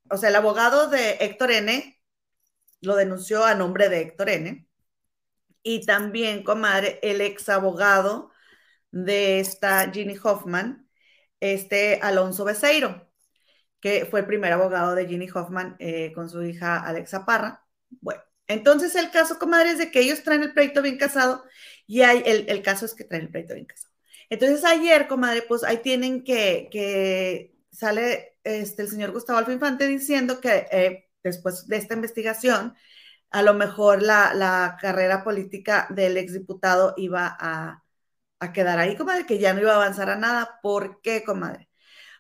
o 0.10 0.18
sea, 0.18 0.30
el 0.30 0.36
abogado 0.36 0.90
de 0.90 1.12
Héctor 1.22 1.52
N. 1.52 1.99
lo 2.82 2.96
denunció 2.96 3.46
a 3.46 3.56
nombre 3.56 3.90
de 3.90 4.02
Héctor 4.02 4.30
N. 4.30 4.68
Y 5.64 5.86
también, 5.86 6.44
comadre, 6.44 7.00
el 7.04 7.22
ex 7.22 7.50
abogado 7.50 8.32
de 8.92 9.40
esta 9.40 9.92
Ginny 9.92 10.18
Hoffman, 10.24 10.90
este 11.40 12.00
Alonso 12.02 12.46
Beceiro 12.46 13.10
que 13.80 14.06
fue 14.06 14.22
el 14.22 14.26
primer 14.26 14.52
abogado 14.54 14.96
de 14.96 15.08
Ginny 15.08 15.30
Hoffman 15.34 15.76
eh, 15.80 16.12
con 16.14 16.30
su 16.30 16.44
hija 16.44 16.80
Alexa 16.80 17.26
Parra. 17.26 17.66
Bueno, 18.02 18.22
entonces 18.48 18.96
el 18.96 19.12
caso, 19.12 19.40
comadre, 19.40 19.72
es 19.72 19.78
de 19.78 19.92
que 19.92 20.02
ellos 20.02 20.24
traen 20.24 20.44
el 20.44 20.54
proyecto 20.54 20.82
bien 20.82 20.98
casado 20.98 21.44
y 21.88 22.02
hay, 22.02 22.24
el, 22.26 22.62
caso 22.62 22.86
es 22.86 22.94
que 22.94 23.04
traen 23.04 23.26
el 23.26 23.30
proyecto 23.30 23.54
bien 23.56 23.66
casado. 23.66 23.94
Entonces 24.30 24.64
ayer, 24.66 25.08
comadre, 25.08 25.44
pues 25.44 25.64
ahí 25.64 25.78
tienen 25.78 26.24
que, 26.24 26.70
que 26.72 27.56
sale 27.72 28.38
este, 28.44 28.84
el 28.84 28.90
señor 28.90 29.12
Gustavo 29.12 29.40
Alfa 29.40 29.54
Infante 29.54 29.88
diciendo 29.88 30.40
que 30.40 30.68
eh, 30.72 31.09
después 31.24 31.68
de 31.68 31.78
esta 31.78 31.96
investigación, 31.96 32.76
a 33.32 33.42
lo 33.44 33.54
mejor 33.54 34.02
la, 34.02 34.34
la 34.34 34.78
carrera 34.82 35.24
política 35.24 35.88
del 35.90 36.18
exdiputado 36.18 36.94
iba 36.98 37.36
a, 37.40 37.84
a 38.40 38.54
quedar 38.54 38.80
ahí, 38.80 38.96
comadre, 38.96 39.26
que 39.26 39.40
ya 39.40 39.54
no 39.54 39.62
iba 39.62 39.74
a 39.74 39.76
avanzar 39.76 40.10
a 40.10 40.16
nada. 40.16 40.60
¿Por 40.62 41.02
qué, 41.02 41.24
comadre? 41.24 41.70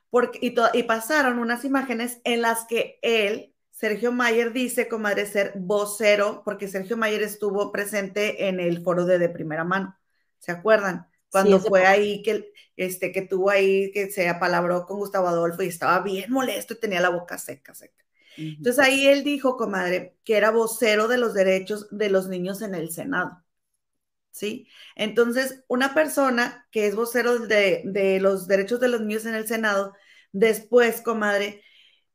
Porque, 0.09 0.39
y, 0.41 0.83
pasaron 0.83 1.39
unas 1.39 1.65
imágenes 1.65 2.19
en 2.23 2.41
las 2.41 2.65
que 2.65 2.99
él, 3.01 3.53
Sergio 3.71 4.11
Mayer, 4.11 4.53
dice, 4.53 4.87
comadre, 4.87 5.25
ser 5.25 5.53
vocero, 5.55 6.41
porque 6.43 6.67
Sergio 6.67 6.97
Mayer 6.97 7.23
estuvo 7.23 7.71
presente 7.71 8.47
en 8.47 8.59
el 8.59 8.83
foro 8.83 9.05
de, 9.05 9.19
de 9.19 9.29
primera 9.29 9.63
mano. 9.63 9.97
¿Se 10.39 10.51
acuerdan? 10.51 11.07
Cuando 11.31 11.59
fue 11.59 11.85
ahí 11.85 12.23
que, 12.23 12.51
este, 12.75 13.11
que 13.11 13.21
tuvo 13.21 13.51
ahí, 13.51 13.91
que 13.91 14.09
se 14.09 14.27
apalabró 14.29 14.85
con 14.85 14.97
Gustavo 14.97 15.27
Adolfo 15.27 15.61
y 15.63 15.67
estaba 15.67 15.99
bien 16.01 16.31
molesto 16.31 16.73
y 16.73 16.79
tenía 16.79 17.01
la 17.01 17.09
boca 17.09 17.37
seca, 17.37 17.75
seca. 17.75 18.03
Entonces 18.37 18.79
ahí 18.79 19.07
él 19.07 19.23
dijo, 19.23 19.57
comadre, 19.57 20.17
que 20.23 20.37
era 20.37 20.51
vocero 20.51 21.07
de 21.07 21.17
los 21.17 21.33
derechos 21.33 21.87
de 21.91 22.09
los 22.09 22.27
niños 22.27 22.61
en 22.61 22.75
el 22.75 22.91
Senado. 22.91 23.43
¿sí? 24.31 24.67
Entonces, 24.95 25.63
una 25.67 25.93
persona 25.93 26.67
que 26.71 26.87
es 26.87 26.95
vocero 26.95 27.39
de, 27.39 28.19
los 28.21 28.47
derechos 28.47 28.79
de 28.79 28.87
los 28.87 29.01
niños 29.01 29.25
en 29.25 29.35
el 29.35 29.47
Senado, 29.47 29.93
después, 30.31 31.01
comadre, 31.01 31.63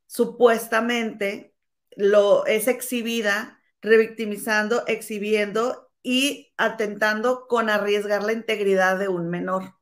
supuestamente 0.07 1.55
lo 1.97 2.47
es 2.47 2.69
exhibida, 2.69 3.61
revictimizando, 3.83 4.85
exhibiendo 4.87 5.91
y 6.03 6.53
atentando 6.57 7.47
con 7.49 7.71
arriesgar 7.71 8.25
la 8.25 8.33
integridad 8.33 8.99
de 8.99 9.09
un 9.09 9.29
menor. 9.29 9.75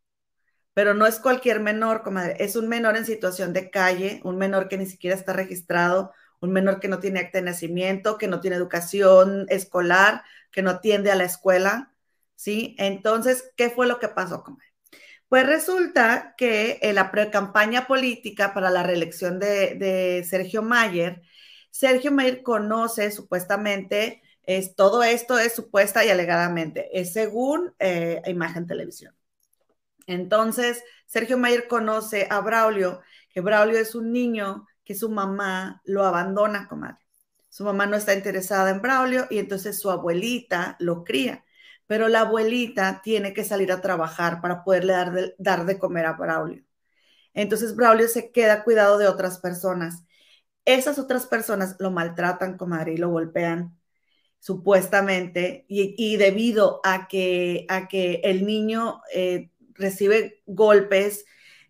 Pero 0.75 0.95
no 0.95 1.07
es 1.07 1.21
cualquier 1.21 1.61
menor, 1.61 2.03
comadre, 2.03 2.37
es 2.41 2.57
un 2.57 2.69
menor 2.69 2.97
en 2.97 3.07
situación 3.07 3.53
de 3.53 3.71
calle, 3.71 4.21
un 4.25 4.39
menor 4.39 4.69
que 4.69 4.79
ni 4.79 4.87
siquiera 4.87 5.17
está 5.17 5.33
registrado, 5.33 6.13
un 6.43 6.53
menor 6.53 6.81
que 6.81 6.89
no 6.89 6.99
tiene 6.99 7.21
acta 7.21 7.39
de 7.39 7.45
nacimiento, 7.45 8.19
que 8.19 8.29
no 8.29 8.41
tiene 8.41 8.57
educación 8.57 9.47
escolar, 9.49 10.25
que 10.51 10.61
no 10.63 10.71
atiende 10.71 11.11
a 11.11 11.15
la 11.15 11.25
escuela, 11.25 11.95
¿sí? 12.35 12.75
Entonces, 12.79 13.53
¿qué 13.57 13.71
fue 13.71 13.87
lo 13.87 13.99
que 14.01 14.09
pasó, 14.09 14.43
comadre? 14.43 14.67
Pues 15.29 15.47
resulta 15.47 16.35
que 16.37 16.79
en 16.83 16.97
la 16.97 17.11
pre-campaña 17.11 17.87
política 17.87 18.53
para 18.53 18.71
la 18.71 18.83
reelección 18.83 19.39
de, 19.39 20.27
Sergio 20.29 20.63
Mayer, 20.63 21.23
Sergio 21.71 22.13
Mayer 22.13 22.43
conoce 22.43 23.11
supuestamente, 23.13 24.23
es, 24.43 24.75
todo 24.75 25.03
esto 25.05 25.39
es 25.39 25.55
supuesta 25.55 26.05
y 26.05 26.11
alegadamente, 26.11 26.91
es 26.93 27.13
según 27.13 27.75
eh, 27.79 28.21
Imagen 28.27 28.67
Televisión. 28.67 29.15
Entonces, 30.07 30.83
Sergio 31.07 31.39
Mayer 31.39 31.69
conoce 31.69 32.27
a 32.29 32.41
Braulio, 32.41 33.01
que 33.31 33.41
Braulio 33.41 33.79
es 33.79 33.95
un 33.95 34.13
niño 34.13 34.67
que 34.85 34.95
su 34.95 35.11
mamá 35.11 35.83
lo 35.85 36.05
abandona, 36.05 36.69
comadre. 36.69 36.99
Su 37.49 37.65
mamá 37.65 37.87
no 37.87 37.97
está 37.97 38.15
interesada 38.15 38.71
en 38.71 38.83
Braulio 38.83 39.27
y 39.31 39.39
entonces 39.39 39.79
su 39.79 39.91
abuelita 39.91 40.77
lo 40.81 41.05
cría 41.05 41.45
pero 41.93 42.09
la 42.09 42.21
abuelita 42.21 43.03
tiene 43.05 43.35
que 43.35 43.45
salir 43.45 43.71
a 43.71 43.83
trabajar 43.83 44.41
para 44.41 44.65
poderle 44.65 45.35
dar 45.37 45.67
de, 45.67 45.79
comer 45.79 46.07
a 46.07 46.15
Braulio. 46.15 46.65
Entonces 47.35 47.77
Braulio 47.77 48.09
se 48.09 48.33
queda 48.33 48.65
cuidado 48.65 48.97
de 48.97 49.09
otras 49.09 49.39
personas. 49.39 50.03
Esas 50.65 50.99
otras 50.99 51.27
personas 51.27 51.77
lo 51.81 51.91
maltratan, 51.91 52.57
comadre, 52.57 52.95
y 52.95 52.97
lo 52.97 53.11
golpean 53.11 53.79
supuestamente, 54.39 55.67
y, 55.69 56.17
debido 56.17 56.81
a 56.83 57.09
que, 57.09 57.67
a 57.69 57.89
que 57.89 58.23
el 58.25 58.47
niño 58.47 59.03
eh, 59.15 59.51
recibe 59.75 60.43
golpes 60.47 61.27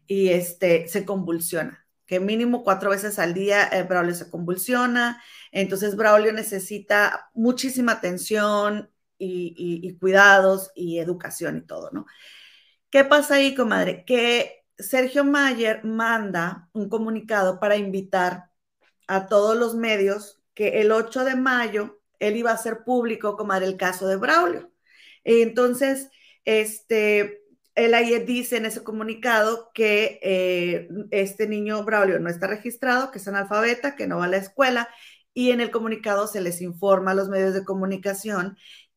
y 0.07 0.29
este, 0.29 0.87
se 0.87 1.05
convulsiona, 1.05 1.82
mínimo 2.21 2.65
cuatro 2.65 2.91
veces 2.91 3.19
al 3.19 3.35
día 3.35 3.69
eh, 3.73 3.83
Braulio 3.85 4.15
se 4.15 4.31
convulsiona, 4.31 5.23
entonces 5.51 5.97
Braulio 5.97 6.33
necesita 6.33 7.31
muchísima 7.35 7.93
atención, 7.93 8.93
y, 9.25 9.97
cuidados 9.99 10.71
y 10.75 10.99
educación 10.99 11.59
y 11.59 11.61
todo, 11.63 11.91
¿no? 11.93 12.07
¿Qué 12.91 13.05
pasa 13.05 13.37
ahí, 13.37 13.55
comadre? 13.55 14.05
Que 14.05 14.65
Sergio 14.77 15.25
Mayer 15.25 15.85
manda 15.85 16.69
un 16.73 16.89
comunicado 16.89 17.61
para 17.61 17.77
invitar 17.77 18.51
a 19.07 19.27
todos 19.27 19.57
los 19.57 19.75
medios 19.75 20.43
que 20.55 20.81
el 20.81 20.93
8 20.93 21.25
de 21.25 21.37
mayo 21.37 22.01
él 22.19 22.37
iba 22.37 22.51
a 22.51 22.55
hacer 22.55 22.85
público, 22.85 23.37
comadre, 23.37 23.67
el 23.67 23.77
caso 23.77 24.07
de 24.07 24.17
Braulio. 24.17 24.71
Entonces, 25.25 26.11
este, 26.45 27.42
él 27.75 27.95
ahí 27.95 28.19
dice 28.21 28.57
en 28.57 28.67
ese 28.67 28.83
comunicado 28.83 29.71
que 29.75 30.21
eh, 30.23 30.89
este 31.11 31.47
niño 31.49 31.85
Braulio 31.85 32.19
no 32.19 32.29
está 32.29 32.47
registrado, 32.47 33.11
que 33.11 33.19
es 33.19 33.29
analfabeta, 33.29 33.97
que 33.97 34.07
no 34.07 34.19
va 34.19 34.27
a 34.27 34.29
la 34.29 34.37
escuela, 34.37 34.89
y 35.35 35.51
en 35.51 35.61
el 35.61 35.71
comunicado 35.71 36.27
se 36.27 36.41
les 36.41 36.61
informa 36.61 37.13
a 37.13 37.15
los 37.15 37.29
medios 37.29 37.55
de 37.55 37.65
comunicación 37.65 38.57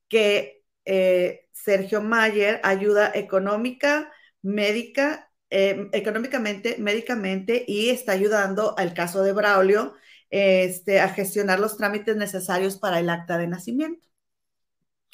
que 0.10 0.64
eh, 0.86 1.48
Sergio 1.54 2.02
Mayer 2.02 2.60
ayuda 2.64 3.12
económica, 3.14 4.12
médica, 4.42 5.32
eh, 5.50 5.90
económicamente, 5.94 6.78
médicamente 6.80 7.64
y 7.68 7.90
está 7.90 8.12
ayudando 8.12 8.78
al 8.78 8.94
caso 8.94 9.24
de 9.24 9.34
Braulio 9.34 9.94
este, 10.30 11.00
a 11.00 11.10
gestionar 11.10 11.60
los 11.60 11.78
trámites 11.78 12.16
necesarios 12.18 12.78
para 12.78 13.00
el 13.00 13.10
acta 13.10 13.38
de 13.38 13.48
nacimiento. 13.48 14.08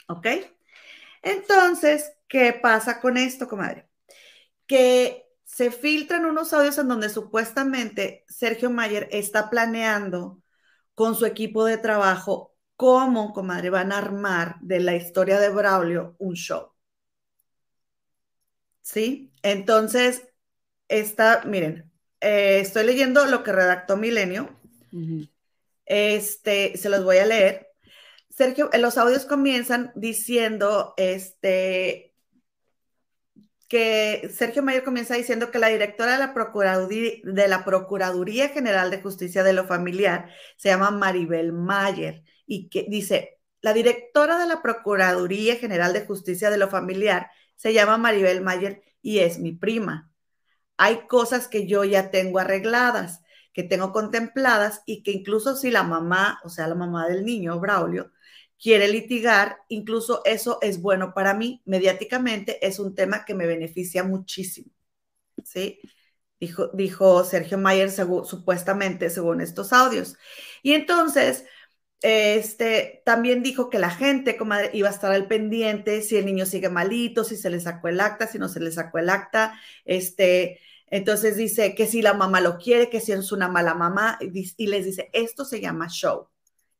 ¿Ok? 0.07 0.27
Entonces, 1.21 2.13
¿qué 2.31 2.53
pasa 2.53 3.01
con 3.01 3.17
esto, 3.17 3.47
comadre? 3.47 3.89
Que 4.65 5.27
se 5.43 5.69
filtran 5.69 6.25
unos 6.25 6.53
audios 6.53 6.77
en 6.77 6.87
donde 6.87 7.09
supuestamente 7.09 8.23
Sergio 8.29 8.69
Mayer 8.69 9.09
está 9.11 9.49
planeando 9.49 10.41
con 10.95 11.13
su 11.15 11.25
equipo 11.25 11.65
de 11.65 11.77
trabajo 11.77 12.55
cómo, 12.77 13.33
comadre, 13.33 13.69
van 13.69 13.91
a 13.91 13.97
armar 13.97 14.55
de 14.61 14.79
la 14.79 14.95
historia 14.95 15.39
de 15.41 15.49
Braulio 15.49 16.15
un 16.19 16.35
show. 16.35 16.71
¿Sí? 18.81 19.33
Entonces, 19.43 20.23
está, 20.87 21.43
miren, 21.45 21.91
eh, 22.21 22.61
estoy 22.61 22.85
leyendo 22.85 23.25
lo 23.25 23.43
que 23.43 23.51
redactó 23.51 23.97
Milenio. 23.97 24.57
Este, 25.85 26.77
se 26.77 26.89
los 26.89 27.03
voy 27.03 27.17
a 27.17 27.25
leer. 27.25 27.67
Sergio, 28.29 28.69
los 28.79 28.97
audios 28.97 29.25
comienzan 29.25 29.91
diciendo, 29.95 30.93
este, 30.95 32.10
que 33.71 34.29
Sergio 34.35 34.63
Mayer 34.63 34.83
comienza 34.83 35.15
diciendo 35.15 35.49
que 35.49 35.57
la 35.57 35.69
directora 35.69 36.11
de 36.11 36.19
la, 36.19 36.33
Procuraduría, 37.63 38.49
General 38.49 38.91
de 38.91 39.01
Justicia 39.01 39.43
de 39.43 39.53
lo 39.53 39.63
Familiar 39.63 40.29
se 40.57 40.67
llama 40.67 40.91
Maribel 40.91 41.53
Mayer 41.53 42.21
y 42.45 42.67
que 42.67 42.85
dice, 42.89 43.39
la 43.61 43.71
directora 43.71 44.37
de 44.39 44.45
la 44.45 44.61
Procuraduría 44.61 45.55
General 45.55 45.93
de 45.93 46.05
Justicia 46.05 46.49
de 46.49 46.57
lo 46.57 46.67
Familiar 46.67 47.31
se 47.55 47.71
llama 47.71 47.95
Maribel 47.95 48.41
Mayer 48.41 48.83
y 49.01 49.19
es 49.19 49.39
mi 49.39 49.53
prima. 49.53 50.11
Hay 50.75 51.07
cosas 51.07 51.47
que 51.47 51.65
yo 51.65 51.85
ya 51.85 52.11
tengo 52.11 52.39
arregladas, 52.39 53.21
que 53.53 53.63
tengo 53.63 53.93
contempladas 53.93 54.81
y 54.85 55.01
que 55.01 55.11
incluso 55.11 55.55
si 55.55 55.71
la 55.71 55.83
mamá, 55.83 56.41
o 56.43 56.49
sea, 56.49 56.67
la 56.67 56.75
mamá 56.75 57.07
del 57.07 57.23
niño, 57.23 57.57
Braulio, 57.61 58.11
quiere 58.61 58.87
litigar, 58.87 59.57
incluso 59.69 60.21
eso 60.25 60.59
es 60.61 60.81
bueno 60.81 61.13
para 61.13 61.33
mí. 61.33 61.61
Mediáticamente 61.65 62.65
es 62.65 62.79
un 62.79 62.95
tema 62.95 63.25
que 63.25 63.33
me 63.33 63.47
beneficia 63.47 64.03
muchísimo. 64.03 64.71
¿Sí? 65.43 65.79
Dijo, 66.39 66.67
dijo 66.73 67.23
Sergio 67.23 67.57
Mayer 67.57 67.91
supuestamente 67.91 69.09
según 69.09 69.41
estos 69.41 69.73
audios. 69.73 70.15
Y 70.63 70.73
entonces, 70.73 71.45
este, 72.01 73.01
también 73.05 73.43
dijo 73.43 73.69
que 73.69 73.79
la 73.79 73.91
gente 73.91 74.37
comadre, 74.37 74.71
iba 74.73 74.89
a 74.89 74.91
estar 74.91 75.11
al 75.11 75.27
pendiente 75.27 76.01
si 76.01 76.17
el 76.17 76.25
niño 76.25 76.45
sigue 76.45 76.69
malito, 76.69 77.23
si 77.23 77.37
se 77.37 77.49
le 77.49 77.59
sacó 77.59 77.87
el 77.89 77.99
acta, 77.99 78.27
si 78.27 78.39
no 78.39 78.49
se 78.49 78.59
le 78.59 78.71
sacó 78.71 78.99
el 78.99 79.09
acta. 79.09 79.59
Este, 79.85 80.59
entonces 80.87 81.37
dice 81.37 81.75
que 81.75 81.87
si 81.87 82.01
la 82.01 82.13
mamá 82.13 82.41
lo 82.41 82.57
quiere, 82.57 82.89
que 82.89 83.01
si 83.01 83.11
es 83.11 83.31
una 83.31 83.47
mala 83.49 83.73
mamá, 83.75 84.19
y 84.21 84.67
les 84.67 84.85
dice, 84.85 85.09
esto 85.13 85.45
se 85.45 85.61
llama 85.61 85.87
show 85.89 86.30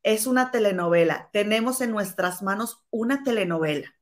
es 0.03 0.27
una 0.27 0.51
telenovela. 0.51 1.29
Tenemos 1.31 1.81
en 1.81 1.91
nuestras 1.91 2.41
manos 2.41 2.83
una 2.89 3.23
telenovela. 3.23 3.93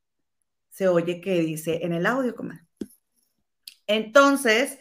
Se 0.70 0.88
oye 0.88 1.20
que 1.20 1.40
dice 1.40 1.80
en 1.82 1.92
el 1.92 2.06
audio, 2.06 2.34
comadre. 2.34 2.64
Entonces, 3.86 4.78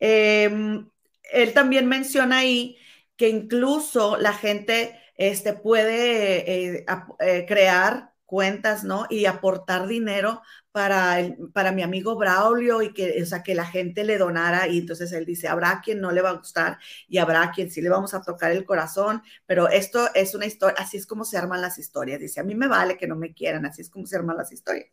em, 0.00 0.88
él 1.32 1.52
también 1.54 1.86
menciona 1.86 2.38
ahí 2.38 2.76
que 3.16 3.28
incluso 3.28 4.16
la 4.16 4.32
gente 4.32 4.98
este, 5.16 5.52
puede 5.52 6.74
eh, 6.78 6.86
eh, 7.20 7.44
crear 7.46 8.11
cuentas, 8.32 8.82
¿no? 8.82 9.04
Y 9.10 9.26
aportar 9.26 9.86
dinero 9.86 10.40
para, 10.70 11.18
para 11.52 11.70
mi 11.70 11.82
amigo 11.82 12.16
Braulio 12.16 12.80
y 12.80 12.94
que, 12.94 13.22
o 13.22 13.26
sea, 13.26 13.42
que 13.42 13.54
la 13.54 13.66
gente 13.66 14.04
le 14.04 14.16
donara 14.16 14.68
y 14.68 14.78
entonces 14.78 15.12
él 15.12 15.26
dice, 15.26 15.48
habrá 15.48 15.82
quien 15.84 16.00
no 16.00 16.10
le 16.12 16.22
va 16.22 16.30
a 16.30 16.38
gustar 16.38 16.78
y 17.08 17.18
habrá 17.18 17.50
quien 17.50 17.70
sí 17.70 17.82
le 17.82 17.90
vamos 17.90 18.14
a 18.14 18.22
tocar 18.22 18.50
el 18.50 18.64
corazón, 18.64 19.22
pero 19.44 19.68
esto 19.68 20.08
es 20.14 20.34
una 20.34 20.46
historia, 20.46 20.76
así 20.78 20.96
es 20.96 21.06
como 21.06 21.26
se 21.26 21.36
arman 21.36 21.60
las 21.60 21.76
historias, 21.76 22.20
dice, 22.20 22.40
a 22.40 22.42
mí 22.42 22.54
me 22.54 22.68
vale 22.68 22.96
que 22.96 23.06
no 23.06 23.16
me 23.16 23.34
quieran, 23.34 23.66
así 23.66 23.82
es 23.82 23.90
como 23.90 24.06
se 24.06 24.16
arman 24.16 24.38
las 24.38 24.50
historias. 24.50 24.86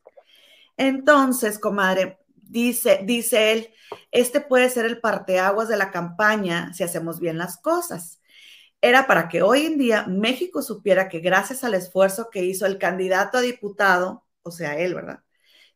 Entonces, 0.75 1.59
comadre, 1.59 2.17
dice, 2.35 2.99
dice 3.05 3.53
él, 3.53 3.69
este 4.11 4.41
puede 4.41 4.69
ser 4.69 4.85
el 4.85 4.99
parteaguas 4.99 5.69
de 5.69 5.77
la 5.77 5.91
campaña 5.91 6.73
si 6.73 6.83
hacemos 6.83 7.21
bien 7.21 7.37
las 7.37 7.55
cosas 7.55 8.18
era 8.81 9.07
para 9.07 9.27
que 9.27 9.41
hoy 9.41 9.65
en 9.65 9.77
día 9.77 10.05
México 10.07 10.61
supiera 10.61 11.09
que 11.09 11.19
gracias 11.19 11.63
al 11.63 11.73
esfuerzo 11.73 12.29
que 12.29 12.43
hizo 12.43 12.65
el 12.65 12.77
candidato 12.77 13.37
a 13.37 13.41
diputado, 13.41 14.25
o 14.41 14.51
sea, 14.51 14.77
él, 14.79 14.95
¿verdad? 14.95 15.23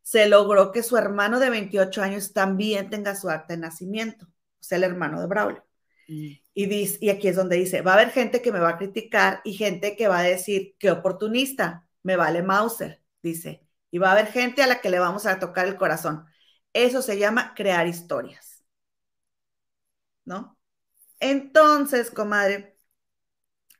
Se 0.01 0.27
logró 0.27 0.71
que 0.71 0.83
su 0.83 0.97
hermano 0.97 1.39
de 1.39 1.49
28 1.49 2.01
años 2.01 2.33
también 2.33 2.89
tenga 2.89 3.15
su 3.15 3.29
acta 3.29 3.53
de 3.53 3.59
nacimiento, 3.59 4.25
o 4.25 4.63
sea, 4.63 4.77
el 4.77 4.83
hermano 4.85 5.21
de 5.21 5.27
Braulio. 5.27 5.65
Mm. 6.07 6.31
Y, 6.53 6.65
dice, 6.67 6.97
y 7.01 7.09
aquí 7.09 7.27
es 7.27 7.35
donde 7.35 7.57
dice, 7.57 7.81
va 7.81 7.91
a 7.91 7.95
haber 7.95 8.11
gente 8.11 8.41
que 8.41 8.51
me 8.51 8.59
va 8.59 8.69
a 8.69 8.77
criticar 8.77 9.41
y 9.43 9.53
gente 9.53 9.95
que 9.95 10.07
va 10.07 10.19
a 10.19 10.23
decir, 10.23 10.75
qué 10.79 10.91
oportunista, 10.91 11.87
me 12.03 12.15
vale 12.15 12.43
Mauser, 12.43 13.01
dice. 13.21 13.65
Y 13.91 13.97
va 13.99 14.09
a 14.09 14.11
haber 14.13 14.27
gente 14.27 14.63
a 14.63 14.67
la 14.67 14.81
que 14.81 14.89
le 14.89 14.99
vamos 14.99 15.25
a 15.25 15.39
tocar 15.39 15.67
el 15.67 15.77
corazón. 15.77 16.25
Eso 16.73 17.01
se 17.01 17.17
llama 17.19 17.53
crear 17.55 17.87
historias. 17.87 18.63
¿No? 20.25 20.57
Entonces, 21.19 22.11
comadre, 22.11 22.72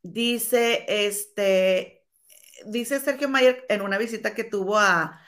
Dice, 0.04 0.86
este, 0.88 2.06
dice 2.66 3.00
Sergio 3.00 3.30
Mayer 3.30 3.66
en 3.70 3.82
una 3.82 3.98
visita 3.98 4.36
que 4.36 4.44
tuvo 4.44 4.78
a, 4.78 5.22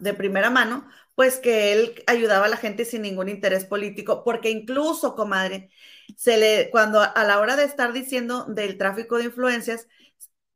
de 0.00 0.14
primera 0.14 0.50
mano, 0.50 0.88
pues 1.14 1.38
que 1.38 1.72
él 1.72 2.02
ayudaba 2.08 2.46
a 2.46 2.48
la 2.48 2.56
gente 2.56 2.84
sin 2.84 3.02
ningún 3.02 3.28
interés 3.28 3.64
político, 3.64 4.24
porque 4.24 4.50
incluso, 4.50 5.14
comadre, 5.14 5.70
se 6.16 6.38
le, 6.38 6.70
cuando 6.70 7.00
a 7.00 7.24
la 7.24 7.38
hora 7.40 7.56
de 7.56 7.64
estar 7.64 7.92
diciendo 7.92 8.46
del 8.46 8.76
tráfico 8.78 9.18
de 9.18 9.24
influencias, 9.24 9.86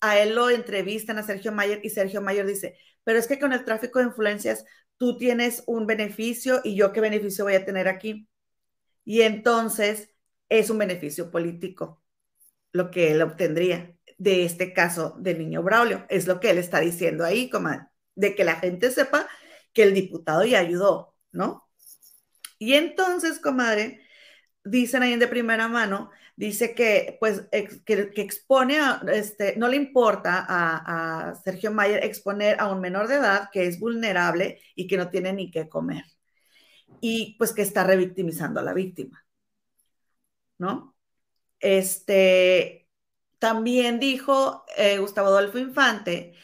a 0.00 0.18
él 0.18 0.34
lo 0.34 0.50
entrevistan 0.50 1.18
a 1.18 1.22
Sergio 1.22 1.52
Mayer 1.52 1.80
y 1.84 1.90
Sergio 1.90 2.22
Mayer 2.22 2.46
dice, 2.46 2.78
pero 3.04 3.18
es 3.18 3.26
que 3.28 3.38
con 3.38 3.52
el 3.52 3.64
tráfico 3.64 4.00
de 4.00 4.06
influencias 4.06 4.64
tú 4.98 5.16
tienes 5.18 5.62
un 5.66 5.86
beneficio 5.86 6.60
y 6.64 6.76
yo 6.76 6.92
qué 6.92 7.00
beneficio 7.00 7.44
voy 7.44 7.54
a 7.54 7.64
tener 7.64 7.88
aquí. 7.88 8.28
Y 9.04 9.22
entonces 9.22 10.10
es 10.50 10.70
un 10.70 10.78
beneficio 10.78 11.30
político 11.30 12.03
lo 12.74 12.90
que 12.90 13.12
él 13.12 13.22
obtendría 13.22 13.96
de 14.18 14.44
este 14.44 14.74
caso 14.74 15.16
del 15.18 15.38
niño 15.38 15.62
Braulio. 15.62 16.06
Es 16.10 16.26
lo 16.26 16.40
que 16.40 16.50
él 16.50 16.58
está 16.58 16.80
diciendo 16.80 17.24
ahí, 17.24 17.48
comadre. 17.48 17.86
de 18.16 18.34
que 18.34 18.44
la 18.44 18.56
gente 18.56 18.90
sepa 18.90 19.28
que 19.72 19.84
el 19.84 19.94
diputado 19.94 20.44
ya 20.44 20.60
ayudó, 20.60 21.14
¿no? 21.32 21.68
Y 22.58 22.74
entonces, 22.74 23.40
comadre, 23.40 24.00
dicen 24.64 25.02
ahí 25.02 25.16
de 25.16 25.28
primera 25.28 25.68
mano, 25.68 26.10
dice 26.36 26.74
que 26.74 27.16
pues 27.20 27.42
que, 27.84 28.10
expone 28.16 28.80
a, 28.80 29.02
este, 29.12 29.56
no 29.56 29.68
le 29.68 29.76
importa 29.76 30.44
a, 30.48 31.30
a, 31.30 31.34
Sergio 31.36 31.72
Mayer 31.72 32.04
exponer 32.04 32.60
a 32.60 32.68
un 32.72 32.80
menor 32.80 33.08
de 33.08 33.16
edad 33.16 33.50
que 33.52 33.66
es 33.66 33.78
vulnerable 33.80 34.60
y 34.74 34.86
que 34.86 34.96
no 34.96 35.10
tiene 35.10 35.32
ni 35.32 35.50
qué 35.50 35.68
comer. 35.68 36.04
Y 37.00 37.36
pues 37.38 37.52
que 37.52 37.62
está 37.62 37.84
revictimizando 37.84 38.60
a 38.60 38.62
la 38.64 38.74
víctima. 38.74 39.24
¿No? 40.58 40.93
Este, 41.60 42.88
también 43.38 44.00
dijo 44.00 44.64
eh, 44.76 44.98
Gustavo 44.98 45.28
Adolfo 45.28 45.58
Infante, 45.58 46.34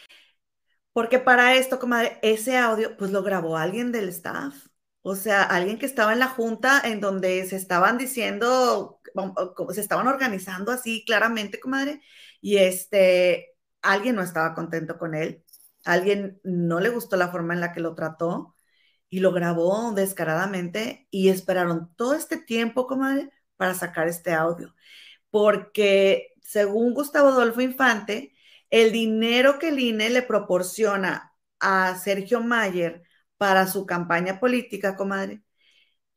porque 0.93 1.19
para 1.19 1.55
esto, 1.55 1.79
comadre, 1.79 2.19
ese 2.23 2.57
audio 2.59 2.97
pues 2.97 3.11
lo 3.11 3.23
grabó 3.23 3.57
alguien 3.57 3.93
del 3.93 4.09
staff. 4.09 4.67
O 5.03 5.15
sea, 5.17 5.43
alguien 5.45 5.79
que 5.79 5.87
estaba 5.87 6.13
en 6.13 6.19
la 6.19 6.29
junta 6.29 6.81
en 6.85 7.01
donde 7.01 7.47
se 7.47 7.57
estaban 7.57 7.97
diciendo, 7.97 9.01
se 9.73 9.81
estaban 9.81 10.07
organizando 10.09 10.73
así 10.73 11.05
claramente, 11.07 11.59
comadre, 11.61 12.03
y 12.41 12.59
este, 12.59 13.57
alguien 13.83 14.17
no 14.17 14.23
estaba 14.23 14.55
contento 14.55 14.99
con 14.99 15.15
él, 15.15 15.43
alguien 15.85 16.41
no 16.45 16.81
le 16.81 16.91
gustó 16.91 17.17
la 17.17 17.29
forma 17.31 17.55
en 17.55 17.61
la 17.61 17.73
que 17.73 17.81
lo 17.81 17.95
trató 17.95 18.57
y 19.09 19.21
lo 19.21 19.33
grabó 19.33 19.93
descaradamente 19.93 21.09
y 21.11 21.31
esperaron 21.31 21.95
todo 21.97 22.15
este 22.15 22.37
tiempo, 22.39 22.87
comadre, 22.87 23.31
para 23.61 23.75
sacar 23.75 24.09
este 24.09 24.33
audio. 24.33 24.75
Porque 25.31 26.33
según 26.43 26.95
Gustavo 26.95 27.29
Adolfo 27.29 27.61
Infante, 27.61 28.35
el 28.71 28.91
dinero 28.91 29.59
que 29.59 29.69
el 29.69 29.79
INE 29.79 30.09
le 30.09 30.23
proporciona 30.23 31.35
a 31.61 31.99
Sergio 31.99 32.41
Mayer 32.41 33.03
para 33.37 33.67
su 33.67 33.85
campaña 33.85 34.41
política, 34.41 34.97
comadre, 34.97 35.43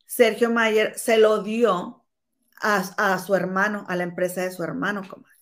Sergio 0.06 0.50
Mayer 0.50 0.98
se 0.98 1.18
lo 1.18 1.42
dio 1.42 2.06
a, 2.62 3.18
su 3.18 3.34
hermano, 3.34 3.84
a 3.88 3.96
la 3.96 4.04
empresa 4.04 4.40
de 4.42 4.50
su 4.50 4.62
hermano, 4.62 5.02
comadre. 5.06 5.36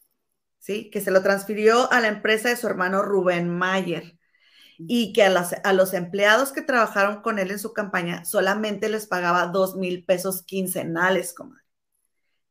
¿Sí? 0.58 0.90
Que 0.90 1.00
se 1.00 1.12
lo 1.12 1.22
transfirió 1.22 1.90
a 1.92 2.00
la 2.00 2.08
empresa 2.08 2.48
de 2.48 2.56
su 2.56 2.66
hermano 2.66 3.02
Rubén 3.02 3.48
Mayer 3.48 4.18
y 4.76 5.12
que 5.12 5.22
a, 5.22 5.48
a 5.64 5.72
los 5.72 5.94
empleados 5.94 6.50
que 6.52 6.62
trabajaron 6.62 7.22
con 7.22 7.38
él 7.38 7.52
en 7.52 7.60
su 7.60 7.72
campaña 7.72 8.24
solamente 8.24 8.88
les 8.88 9.06
pagaba 9.06 9.46
dos 9.46 9.76
mil 9.76 10.04
pesos 10.04 10.42
quincenales, 10.42 11.32
comadre. 11.34 11.61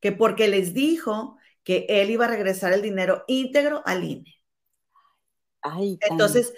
Que 0.01 0.11
porque 0.11 0.47
les 0.49 0.73
dijo 0.73 1.37
que 1.63 1.85
él 1.89 2.09
iba 2.09 2.25
a 2.25 2.29
regresar 2.29 2.73
el 2.73 2.81
dinero 2.81 3.23
íntegro 3.27 3.83
al 3.85 4.03
INE. 4.03 4.35
Ay, 5.61 5.97
Entonces, 6.01 6.53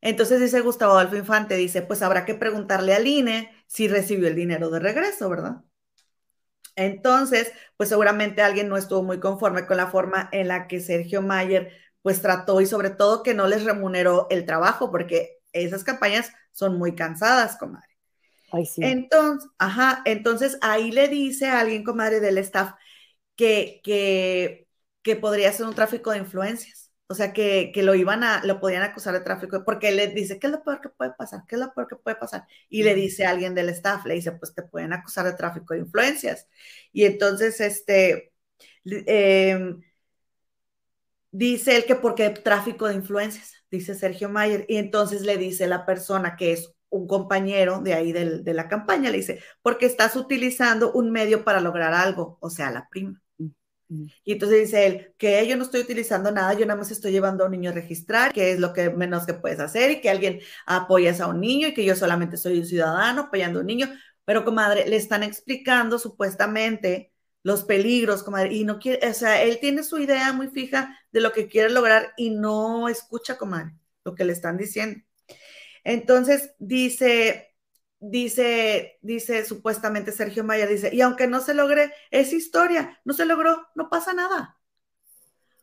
entonces 0.00 0.40
dice 0.40 0.60
Gustavo 0.60 0.94
Adolfo 0.94 1.16
Infante, 1.16 1.56
dice, 1.56 1.82
pues 1.82 2.02
habrá 2.02 2.24
que 2.24 2.34
preguntarle 2.34 2.94
al 2.94 3.06
INE 3.06 3.50
si 3.66 3.88
recibió 3.88 4.28
el 4.28 4.34
dinero 4.34 4.70
de 4.70 4.80
regreso, 4.80 5.28
¿verdad? 5.30 5.62
Entonces, 6.76 7.52
pues 7.76 7.88
seguramente 7.88 8.42
alguien 8.42 8.68
no 8.68 8.76
estuvo 8.76 9.02
muy 9.02 9.18
conforme 9.18 9.66
con 9.66 9.76
la 9.76 9.88
forma 9.88 10.28
en 10.32 10.48
la 10.48 10.68
que 10.68 10.80
Sergio 10.80 11.22
Mayer 11.22 11.72
pues 12.02 12.22
trató 12.22 12.60
y 12.60 12.66
sobre 12.66 12.90
todo 12.90 13.24
que 13.24 13.34
no 13.34 13.48
les 13.48 13.64
remuneró 13.64 14.28
el 14.30 14.46
trabajo, 14.46 14.90
porque 14.90 15.38
esas 15.52 15.82
campañas 15.82 16.32
son 16.52 16.78
muy 16.78 16.94
cansadas, 16.94 17.56
comadre. 17.56 17.88
Ay, 18.52 18.64
sí. 18.64 18.82
Entonces, 18.82 19.50
ajá, 19.58 20.02
entonces 20.04 20.58
ahí 20.62 20.92
le 20.92 21.08
dice 21.08 21.46
a 21.48 21.60
alguien, 21.60 21.84
comadre, 21.84 22.20
del 22.20 22.38
staff 22.38 22.72
que, 23.38 23.80
que, 23.84 24.68
que 25.02 25.16
podría 25.16 25.52
ser 25.52 25.66
un 25.66 25.74
tráfico 25.74 26.10
de 26.12 26.18
influencias. 26.18 26.92
O 27.08 27.14
sea, 27.14 27.32
que, 27.32 27.72
lo 27.76 27.94
iban 27.94 28.22
a, 28.24 28.44
lo 28.44 28.60
podían 28.60 28.82
acusar 28.82 29.14
de 29.14 29.20
tráfico, 29.20 29.64
porque 29.64 29.92
le 29.92 30.08
dice, 30.08 30.38
¿qué 30.38 30.48
es 30.48 30.52
lo 30.52 30.62
peor 30.62 30.80
que 30.82 30.90
puede 30.90 31.12
pasar? 31.12 31.44
¿Qué 31.48 31.54
es 31.56 31.60
lo 31.60 31.72
peor 31.72 31.88
que 31.88 31.96
puede 31.96 32.16
pasar? 32.16 32.46
Y 32.68 32.82
le 32.82 32.94
dice 32.94 33.24
a 33.26 33.30
alguien 33.30 33.54
del 33.54 33.70
staff, 33.70 34.04
le 34.06 34.14
dice, 34.14 34.32
pues 34.32 34.54
te 34.54 34.62
pueden 34.62 34.92
acusar 34.92 35.24
de 35.26 35.32
tráfico 35.34 35.74
de 35.74 35.80
influencias. 35.80 36.48
Y 36.92 37.04
entonces, 37.06 37.60
este, 37.60 38.32
em, 38.84 39.80
dice 41.30 41.76
él 41.76 41.84
que 41.86 41.94
porque 41.94 42.30
tráfico 42.30 42.88
de 42.88 42.94
influencias, 42.94 43.54
dice 43.70 43.94
Sergio 43.94 44.28
Mayer. 44.28 44.66
Y 44.68 44.76
entonces 44.76 45.22
le 45.22 45.36
dice 45.38 45.66
la 45.66 45.86
persona 45.86 46.36
que 46.36 46.52
es 46.52 46.74
un 46.90 47.06
compañero 47.06 47.80
de 47.80 47.94
ahí 47.94 48.12
de 48.12 48.54
la 48.54 48.68
campaña, 48.68 49.10
le 49.10 49.18
dice, 49.18 49.42
porque 49.62 49.86
estás 49.86 50.16
utilizando 50.16 50.92
un 50.92 51.10
medio 51.10 51.44
para 51.44 51.60
lograr 51.60 51.94
algo, 51.94 52.38
o 52.40 52.50
sea, 52.50 52.70
la 52.70 52.88
prima. 52.88 53.22
Mm. 53.88 54.06
Y 54.24 54.32
entonces 54.32 54.60
dice 54.60 54.86
él 54.86 55.14
que 55.18 55.46
yo 55.46 55.56
no 55.56 55.64
estoy 55.64 55.80
utilizando 55.80 56.30
nada, 56.30 56.54
yo 56.54 56.66
nada 56.66 56.78
más 56.78 56.90
estoy 56.90 57.12
llevando 57.12 57.44
a 57.44 57.46
un 57.46 57.52
niño 57.52 57.70
a 57.70 57.74
registrar, 57.74 58.32
que 58.32 58.52
es 58.52 58.60
lo 58.60 58.72
que 58.72 58.90
menos 58.90 59.26
que 59.26 59.34
puedes 59.34 59.60
hacer 59.60 59.90
y 59.90 60.00
que 60.00 60.10
alguien 60.10 60.40
apoyas 60.66 61.20
a 61.20 61.26
un 61.28 61.40
niño 61.40 61.68
y 61.68 61.74
que 61.74 61.84
yo 61.84 61.96
solamente 61.96 62.36
soy 62.36 62.58
un 62.58 62.66
ciudadano 62.66 63.22
apoyando 63.22 63.58
a 63.58 63.62
un 63.62 63.66
niño. 63.66 63.88
Pero, 64.24 64.44
comadre, 64.44 64.86
le 64.88 64.96
están 64.96 65.22
explicando 65.22 65.98
supuestamente 65.98 67.12
los 67.42 67.64
peligros, 67.64 68.22
comadre, 68.22 68.54
y 68.54 68.64
no 68.64 68.78
quiere, 68.78 69.08
o 69.08 69.14
sea, 69.14 69.42
él 69.42 69.58
tiene 69.60 69.82
su 69.82 69.98
idea 69.98 70.32
muy 70.32 70.48
fija 70.48 70.98
de 71.12 71.20
lo 71.20 71.32
que 71.32 71.48
quiere 71.48 71.70
lograr 71.70 72.12
y 72.16 72.30
no 72.30 72.88
escucha, 72.88 73.38
comadre, 73.38 73.72
lo 74.04 74.14
que 74.14 74.24
le 74.24 74.32
están 74.34 74.58
diciendo. 74.58 75.00
Entonces 75.84 76.52
dice, 76.58 77.47
dice, 78.00 78.98
dice 79.02 79.44
supuestamente 79.44 80.12
Sergio 80.12 80.44
Maya, 80.44 80.66
dice, 80.66 80.94
y 80.94 81.00
aunque 81.00 81.26
no 81.26 81.40
se 81.40 81.54
logre, 81.54 81.92
es 82.10 82.32
historia, 82.32 82.98
no 83.04 83.14
se 83.14 83.26
logró, 83.26 83.66
no 83.74 83.88
pasa 83.90 84.12
nada. 84.12 84.58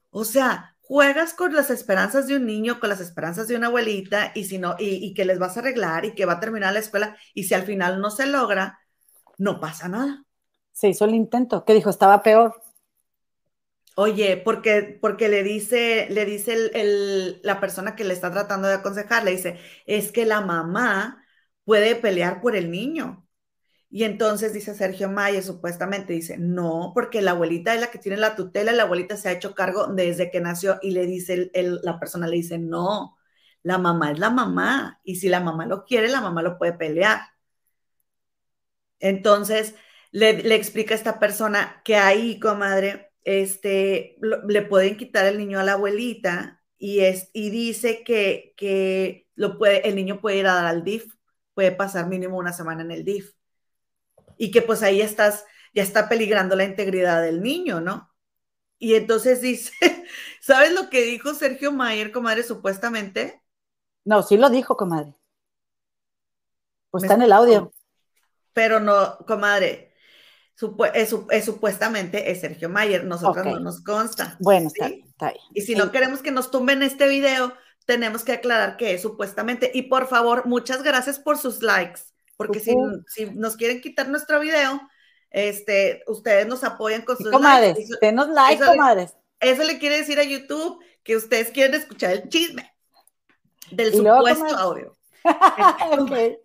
O 0.10 0.26
sea, 0.26 0.76
juegas 0.82 1.34
con 1.34 1.54
las 1.54 1.70
esperanzas 1.70 2.28
de 2.28 2.36
un 2.36 2.46
niño, 2.46 2.80
con 2.80 2.90
las 2.90 3.02
esperanzas 3.02 3.48
de 3.48 3.56
una 3.56 3.68
abuelita, 3.68 4.32
y 4.36 4.46
si 4.46 4.58
no, 4.58 4.76
y, 4.80 5.14
que 5.14 5.26
les 5.26 5.40
vas 5.40 5.58
a 5.58 5.60
arreglar 5.62 6.06
y 6.06 6.14
que 6.14 6.26
va 6.26 6.34
a 6.34 6.40
terminar 6.40 6.74
la 6.74 6.80
escuela, 6.80 7.18
y 7.34 7.44
si 7.44 7.54
al 7.54 7.64
final 7.64 8.00
no 8.02 8.12
se 8.12 8.26
logra, 8.28 8.80
no 9.38 9.60
pasa 9.60 9.88
nada. 9.88 10.24
Se 10.72 10.90
hizo 10.90 11.06
el 11.06 11.16
intento, 11.16 11.64
que 11.66 11.74
dijo, 11.74 11.90
estaba 11.90 12.22
peor. 12.22 12.62
Oye, 13.98 14.36
porque, 14.36 14.98
porque 15.02 15.30
le 15.30 15.42
dice, 15.42 16.08
le 16.10 16.26
dice 16.26 16.72
la 17.44 17.62
persona 17.62 17.96
que 17.96 18.04
le 18.04 18.14
está 18.14 18.30
tratando 18.30 18.68
de 18.68 18.74
aconsejar, 18.74 19.24
le 19.24 19.32
dice, 19.32 19.58
es 19.86 20.12
que 20.12 20.26
la 20.26 20.42
mamá 20.42 21.25
puede 21.66 21.96
pelear 21.96 22.42
por 22.42 22.56
el 22.56 22.72
niño. 22.72 23.28
Y 23.90 24.04
entonces 24.04 24.54
dice 24.54 24.76
Sergio 24.76 25.10
Mayer, 25.10 25.44
supuestamente 25.44 26.14
dice, 26.14 26.38
no, 26.38 26.92
porque 26.94 27.22
la 27.22 27.32
abuelita 27.32 27.74
es 27.74 27.82
la 27.82 27.92
que 27.92 28.00
tiene 28.00 28.18
la 28.18 28.36
tutela, 28.36 28.72
la 28.74 28.84
abuelita 28.84 29.18
se 29.18 29.30
ha 29.30 29.32
hecho 29.34 29.56
cargo 29.56 29.88
desde 29.88 30.32
que 30.32 30.42
nació 30.42 30.80
y 30.82 30.92
le 30.92 31.06
dice, 31.06 31.52
la 31.54 32.00
persona 32.00 32.28
le 32.28 32.38
dice, 32.38 32.60
no, 32.60 33.16
la 33.64 33.78
mamá 33.78 34.12
es 34.12 34.20
la 34.20 34.30
mamá 34.32 35.00
y 35.04 35.18
si 35.18 35.30
la 35.30 35.40
mamá 35.42 35.66
lo 35.66 35.86
quiere, 35.86 36.10
la 36.10 36.22
mamá 36.22 36.42
lo 36.44 36.58
puede 36.58 36.74
pelear. 36.74 37.22
Entonces 39.00 39.76
le, 40.12 40.56
explica 40.56 40.94
a 40.94 40.98
esta 40.98 41.20
persona 41.20 41.82
que 41.86 41.96
ahí, 41.96 42.40
comadre, 42.40 43.12
este, 43.24 44.18
le 44.48 44.62
pueden 44.64 44.98
quitar 44.98 45.26
el 45.26 45.38
niño 45.38 45.60
a 45.60 45.64
la 45.64 45.74
abuelita 45.74 46.62
y, 46.78 47.02
es, 47.02 47.30
y 47.34 47.50
dice 47.50 48.04
que, 48.04 48.54
que 48.58 49.28
lo 49.36 49.58
puede, 49.58 49.88
el 49.88 49.96
niño 49.96 50.22
puede 50.22 50.38
ir 50.38 50.48
a 50.48 50.56
dar 50.56 50.66
al 50.68 50.84
DIF 50.84 51.16
puede 51.56 51.72
pasar 51.72 52.08
mínimo 52.08 52.38
una 52.38 52.54
semana 52.54 52.84
en 52.84 52.92
el 52.92 53.04
DIF. 53.04 53.34
Y 54.38 54.52
que 54.52 54.62
pues 54.62 54.84
ahí 54.84 55.02
estás, 55.02 55.46
ya 55.74 55.82
está 55.82 56.08
peligrando 56.08 56.56
la 56.56 56.66
integridad 56.66 57.24
del 57.24 57.42
niño, 57.42 57.82
¿no? 57.82 58.14
Y 58.78 58.96
entonces 58.96 59.42
dice, 59.42 59.72
¿sabes 60.42 60.74
lo 60.74 60.90
que 60.90 61.02
dijo 61.02 61.34
Sergio 61.34 61.72
Mayer, 61.72 62.12
comadre, 62.12 62.44
supuestamente? 62.44 63.42
No, 64.04 64.22
sí 64.22 64.38
lo 64.38 64.50
dijo, 64.50 64.78
comadre. 64.78 65.16
Pues 66.92 67.04
está 67.04 67.16
en 67.16 67.24
el 67.24 67.32
audio. 67.32 67.74
Pero 68.54 68.80
no, 68.80 69.18
comadre, 69.26 69.96
es, 70.94 71.46
supuestamente 71.46 72.32
es 72.32 72.42
Sergio 72.42 72.70
Mayer, 72.70 73.04
nosotros 73.06 73.46
no 73.46 73.60
nos 73.60 73.82
consta. 73.84 74.38
Bueno, 74.40 74.68
está, 74.68 74.88
está, 74.88 75.32
bien. 75.32 75.44
Y 75.54 75.62
si 75.62 75.76
no 75.76 75.92
queremos 75.92 76.22
que 76.22 76.32
nos 76.32 76.52
tumben 76.52 76.84
este 76.84 77.08
video, 77.08 77.54
tenemos 77.86 78.24
que 78.24 78.34
aclarar 78.34 78.78
que 78.78 78.94
es 78.94 79.02
supuestamente. 79.02 79.72
Y 79.74 79.84
por 79.84 80.08
favor, 80.08 80.46
muchas 80.46 80.84
gracias 80.84 81.20
por 81.20 81.38
sus 81.38 81.62
likes, 81.62 82.02
porque 82.38 82.60
si, 82.60 82.74
si, 83.08 83.26
nos 83.32 83.56
quieren 83.56 83.82
quitar 83.82 84.10
nuestro 84.10 84.40
video, 84.40 84.82
este, 85.30 86.04
ustedes 86.08 86.48
nos 86.48 86.64
apoyan 86.64 87.04
con 87.04 87.18
sus 87.18 87.32
comadres, 87.32 87.78
likes. 87.78 87.94
Denos 88.02 88.30
like, 88.30 88.62
eso 88.62 88.72
comadres. 88.72 89.16
Le, 89.42 89.52
eso 89.52 89.64
le 89.64 89.80
quiere 89.80 89.98
decir 89.98 90.20
a 90.20 90.24
YouTube 90.24 90.84
que 91.04 91.16
ustedes 91.16 91.52
quieren 91.52 91.76
escuchar 91.76 92.12
el 92.12 92.30
chisme 92.30 92.74
del 93.72 93.94
supuesto 93.94 94.58
audio. 94.58 94.98
okay. 96.00 96.38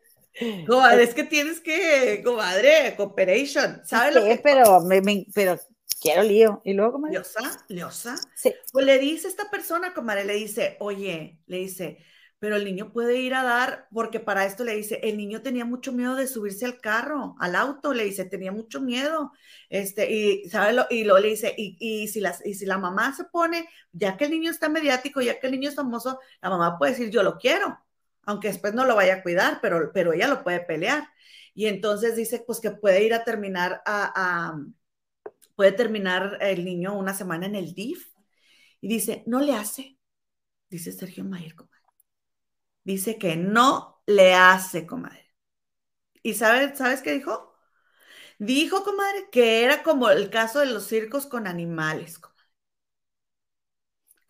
Comadre, 0.67 1.03
es 1.03 1.15
que 1.15 1.25
tienes 1.25 1.61
que, 1.61 2.23
comadre, 2.25 2.95
cooperation, 2.97 3.83
¿sabes 3.85 4.15
lo 4.15 4.25
que? 4.25 4.41
Pero, 4.43 4.81
me, 4.81 5.27
pero 5.35 5.59
quiero 6.01 6.23
lío. 6.23 6.63
Y 6.65 6.75
luego, 6.75 6.93
comadre. 6.93 7.15
Liosa, 7.15 7.65
Liosa. 7.69 8.17
Sí. 8.35 8.55
Pues 8.73 8.87
le 8.87 8.99
dice 8.99 9.29
esta 9.29 9.51
persona, 9.51 9.95
comadre, 9.95 10.25
le 10.25 10.35
dice, 10.35 10.77
oye, 10.81 11.41
le 11.47 11.59
dice, 11.59 11.99
pero 12.39 12.57
el 12.57 12.65
niño 12.65 12.93
puede 12.93 13.19
ir 13.21 13.35
a 13.35 13.43
dar, 13.43 13.89
porque 13.93 14.19
para 14.21 14.47
esto 14.47 14.65
le 14.65 14.75
dice, 14.75 15.01
el 15.03 15.17
niño 15.19 15.43
tenía 15.43 15.65
mucho 15.67 15.93
miedo 15.93 16.17
de 16.17 16.27
subirse 16.27 16.65
al 16.65 16.81
carro, 16.81 17.37
al 17.39 17.55
auto, 17.55 17.93
le 17.93 18.05
dice, 18.05 18.25
tenía 18.25 18.51
mucho 18.53 18.81
miedo, 18.81 19.33
este, 19.69 20.11
y, 20.11 20.49
¿sabe 20.49 20.73
lo? 20.73 20.87
Y 20.91 21.05
luego 21.05 21.21
le 21.21 21.29
dice, 21.29 21.55
y, 21.57 21.77
y, 21.79 22.09
si 22.09 22.21
las, 22.21 22.45
y 22.47 22.55
si 22.55 22.65
la 22.67 22.79
mamá 22.79 23.15
se 23.15 23.25
pone, 23.25 23.69
ya 23.93 24.17
que 24.17 24.25
el 24.25 24.31
niño 24.31 24.51
está 24.51 24.69
mediático, 24.71 25.21
ya 25.21 25.39
que 25.39 25.49
el 25.49 25.53
niño 25.53 25.69
es 25.69 25.77
famoso, 25.77 26.19
la 26.41 26.51
mamá 26.51 26.79
puede 26.79 26.93
decir, 26.93 27.11
yo 27.11 27.23
lo 27.23 27.37
quiero. 27.39 27.79
aunque 28.25 28.49
después 28.49 28.75
no 28.75 28.85
lo 28.87 28.97
vaya 28.97 29.17
a 29.17 29.23
cuidar, 29.23 29.59
pero, 29.63 29.93
pero 29.93 30.13
ella 30.13 30.29
lo 30.29 30.43
puede 30.45 30.61
pelear. 30.61 31.09
Y 31.55 31.67
entonces 31.67 32.17
dice, 32.17 32.43
pues 32.47 32.61
que 32.61 32.71
puede 32.71 33.05
ir 33.05 33.15
a 33.15 33.25
terminar 33.25 33.83
a, 33.87 34.55
puede 35.61 35.73
terminar 35.73 36.39
el 36.41 36.65
niño 36.65 36.97
una 36.97 37.13
semana 37.13 37.45
en 37.45 37.55
el 37.55 37.75
DIF. 37.75 38.15
Y 38.81 38.89
dice, 38.89 39.23
no 39.27 39.41
le 39.41 39.53
hace, 39.53 39.99
dice 40.71 40.91
Sergio 40.91 41.23
Mayer, 41.23 41.55
comadre. 41.55 41.85
Dice 42.83 43.19
que 43.19 43.37
no 43.37 44.01
le 44.07 44.33
hace, 44.33 44.87
comadre. 44.87 45.35
¿Y 46.23 46.33
sabes, 46.33 46.79
sabes 46.79 47.03
qué 47.03 47.13
dijo? 47.13 47.53
Dijo, 48.39 48.85
comadre, 48.85 49.29
que 49.31 49.63
era 49.63 49.83
como 49.83 50.09
el 50.09 50.31
caso 50.31 50.61
de 50.61 50.67
los 50.73 50.87
circos 50.87 51.27
con 51.27 51.47
animales, 51.47 52.19
comadre. 52.19 52.47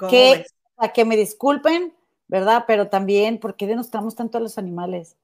Que, 0.09 0.45
a 0.79 0.93
que 0.93 1.05
me 1.05 1.17
disculpen, 1.17 1.95
¿verdad? 2.27 2.65
Pero 2.67 2.89
también, 2.89 3.39
¿por 3.39 3.55
qué 3.55 3.69
denostamos 3.69 4.17
tanto 4.17 4.39
a 4.39 4.41
los 4.41 4.59
animales? 4.59 5.17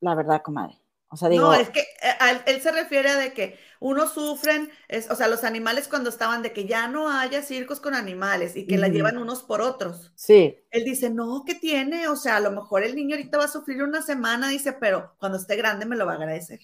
La 0.00 0.16
verdad, 0.16 0.42
comadre. 0.42 0.81
O 1.12 1.16
sea, 1.16 1.28
digo, 1.28 1.44
no, 1.44 1.52
es 1.52 1.68
que 1.68 1.80
eh, 1.80 2.40
él, 2.46 2.62
se 2.62 2.72
refiere 2.72 3.10
a 3.10 3.16
de 3.16 3.34
que 3.34 3.58
uno 3.80 4.08
sufren, 4.08 4.70
es, 4.88 5.10
o 5.10 5.14
sea, 5.14 5.28
los 5.28 5.44
animales 5.44 5.86
cuando 5.86 6.08
estaban 6.08 6.42
de 6.42 6.54
que 6.54 6.64
ya 6.64 6.88
no 6.88 7.10
haya 7.10 7.42
circos 7.42 7.80
con 7.80 7.94
animales 7.94 8.56
y 8.56 8.66
que 8.66 8.78
la 8.78 8.88
llevan 8.88 9.18
unos 9.18 9.42
por 9.42 9.60
otros. 9.60 10.10
Sí. 10.14 10.56
Él 10.70 10.84
dice, 10.84 11.10
no, 11.10 11.44
¿qué 11.46 11.54
tiene? 11.54 12.08
O 12.08 12.16
sea, 12.16 12.36
a 12.36 12.40
lo 12.40 12.50
mejor 12.50 12.82
el 12.82 12.96
niño 12.96 13.14
ahorita 13.14 13.36
va 13.36 13.44
a 13.44 13.48
sufrir 13.48 13.82
una 13.82 14.00
semana, 14.00 14.48
dice, 14.48 14.72
pero 14.72 15.14
cuando 15.18 15.36
esté 15.36 15.54
grande 15.56 15.84
me 15.84 15.96
lo 15.96 16.06
va 16.06 16.12
a 16.12 16.16
agradecer. 16.16 16.60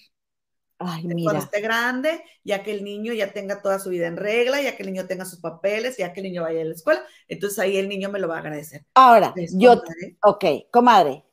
Ay, 0.79 1.03
mira. 1.03 1.25
Cuando 1.25 1.43
esté 1.43 1.61
grande, 1.61 2.23
ya 2.43 2.63
que 2.63 2.71
el 2.71 2.83
niño 2.83 3.13
ya 3.13 3.31
tenga 3.31 3.61
toda 3.61 3.77
su 3.77 3.91
vida 3.91 4.07
en 4.07 4.17
regla, 4.17 4.63
ya 4.63 4.75
que 4.75 4.81
el 4.81 4.91
niño 4.91 5.05
tenga 5.05 5.25
sus 5.25 5.39
papeles, 5.39 5.97
ya 5.97 6.11
que 6.11 6.21
el 6.21 6.25
niño 6.25 6.41
vaya 6.41 6.61
a 6.61 6.65
la 6.65 6.73
escuela, 6.73 7.03
entonces 7.27 7.59
ahí 7.59 7.77
el 7.77 7.87
niño 7.87 8.09
me 8.09 8.17
lo 8.17 8.27
va 8.27 8.37
a 8.37 8.39
agradecer. 8.39 8.83
Ahora, 8.95 9.31
yo, 9.51 9.79
ok, 10.23 10.45
comadre, 10.71 11.23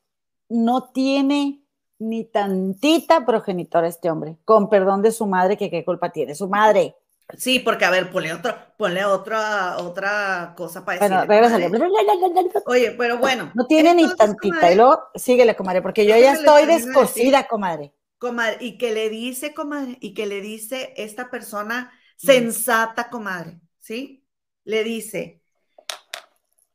no 0.51 0.91
tiene 0.93 1.66
ni 1.99 2.25
tantita 2.25 3.25
progenitora 3.25 3.89
este 3.89 4.11
hombre, 4.11 4.37
con 4.45 4.69
perdón 4.69 5.03
de 5.03 5.13
su 5.13 5.27
madre, 5.27 5.57
que 5.57 5.71
qué 5.71 5.85
culpa 5.85 6.11
tiene 6.11 6.35
su 6.35 6.49
madre. 6.49 6.95
Sí, 7.37 7.59
porque 7.59 7.85
a 7.85 7.91
ver, 7.91 8.11
ponle 8.11 8.33
otro, 8.33 8.55
ponle 8.77 9.05
otra, 9.05 9.79
otra 9.79 10.55
cosa 10.57 10.85
para 10.85 11.01
decir. 11.01 11.27
Bueno. 11.27 12.63
Oye, 12.67 12.93
pero 12.93 13.19
bueno. 13.19 13.51
No 13.55 13.67
tiene 13.67 13.95
ni 13.95 14.15
tantita. 14.15 14.71
y 14.71 14.77
luego 14.77 15.01
síguele, 15.15 15.57
comadre, 15.57 15.83
porque 15.83 16.07
yo 16.07 16.17
ya 16.17 16.33
estoy 16.35 16.67
descosida, 16.67 17.49
comadre. 17.49 17.93
Comadre, 18.19 18.59
y 18.61 18.79
que 18.79 18.93
le 18.93 19.11
dice, 19.11 19.55
comadre, 19.55 19.99
y 20.01 20.15
que 20.15 20.27
le 20.27 20.41
dice 20.41 20.95
esta 20.97 21.29
persona 21.29 21.93
sensata, 22.17 23.11
comadre, 23.11 23.61
¿sí? 23.81 24.25
Le 24.65 24.85
dice, 24.85 25.43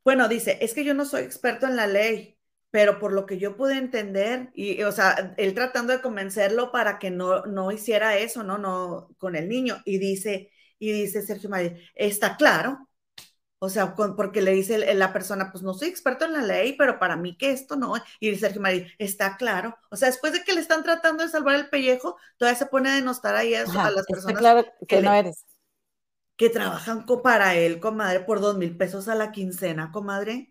bueno, 0.03 0.27
dice, 0.27 0.57
es 0.61 0.73
que 0.73 0.83
yo 0.83 0.93
no 0.93 1.05
soy 1.05 1.23
experto 1.23 1.65
en 1.65 1.75
la 1.75 1.87
ley, 1.87 2.37
pero 2.71 2.99
por 2.99 3.11
lo 3.11 3.25
que 3.25 3.37
yo 3.37 3.57
pude 3.57 3.77
entender, 3.77 4.49
y, 4.55 4.81
o 4.83 4.91
sea, 4.93 5.35
él 5.37 5.53
tratando 5.53 5.91
de 5.93 6.01
convencerlo 6.01 6.71
para 6.71 6.97
que 6.99 7.11
no, 7.11 7.45
no 7.45 7.71
hiciera 7.71 8.17
eso, 8.17 8.43
¿no? 8.43 8.57
No, 8.57 9.09
con 9.17 9.35
el 9.35 9.49
niño, 9.49 9.81
y 9.85 9.99
dice, 9.99 10.51
y 10.79 10.91
dice 10.93 11.21
Sergio 11.21 11.49
María, 11.49 11.75
está 11.93 12.37
claro, 12.37 12.87
o 13.59 13.69
sea, 13.69 13.93
porque 13.93 14.41
le 14.41 14.53
dice 14.53 14.95
la 14.95 15.13
persona, 15.13 15.51
pues 15.51 15.63
no 15.63 15.73
soy 15.75 15.89
experto 15.89 16.25
en 16.25 16.33
la 16.33 16.41
ley, 16.41 16.73
pero 16.77 16.97
para 16.97 17.17
mí 17.17 17.37
que 17.37 17.51
esto 17.51 17.75
no, 17.75 17.93
y 18.19 18.29
dice 18.29 18.47
Sergio 18.47 18.61
María, 18.61 18.87
está 18.97 19.35
claro, 19.35 19.77
o 19.91 19.97
sea, 19.97 20.07
después 20.07 20.31
de 20.31 20.43
que 20.43 20.53
le 20.53 20.61
están 20.61 20.81
tratando 20.81 21.23
de 21.23 21.29
salvar 21.29 21.55
el 21.55 21.69
pellejo, 21.69 22.17
todavía 22.37 22.57
se 22.57 22.65
pone 22.67 22.89
a 22.89 22.95
denostar 22.95 23.35
ahí 23.35 23.53
a, 23.53 23.65
las 23.65 24.05
personas. 24.07 24.39
claro 24.39 24.65
que, 24.87 25.01
no 25.01 25.13
eres. 25.13 25.45
Que 26.37 26.49
trabajan 26.49 27.05
para 27.21 27.53
él, 27.55 27.81
comadre, 27.81 28.21
por 28.21 28.39
dos 28.39 28.57
mil 28.57 28.77
pesos 28.77 29.09
a 29.09 29.13
la 29.13 29.31
quincena, 29.31 29.91
comadre. 29.91 30.50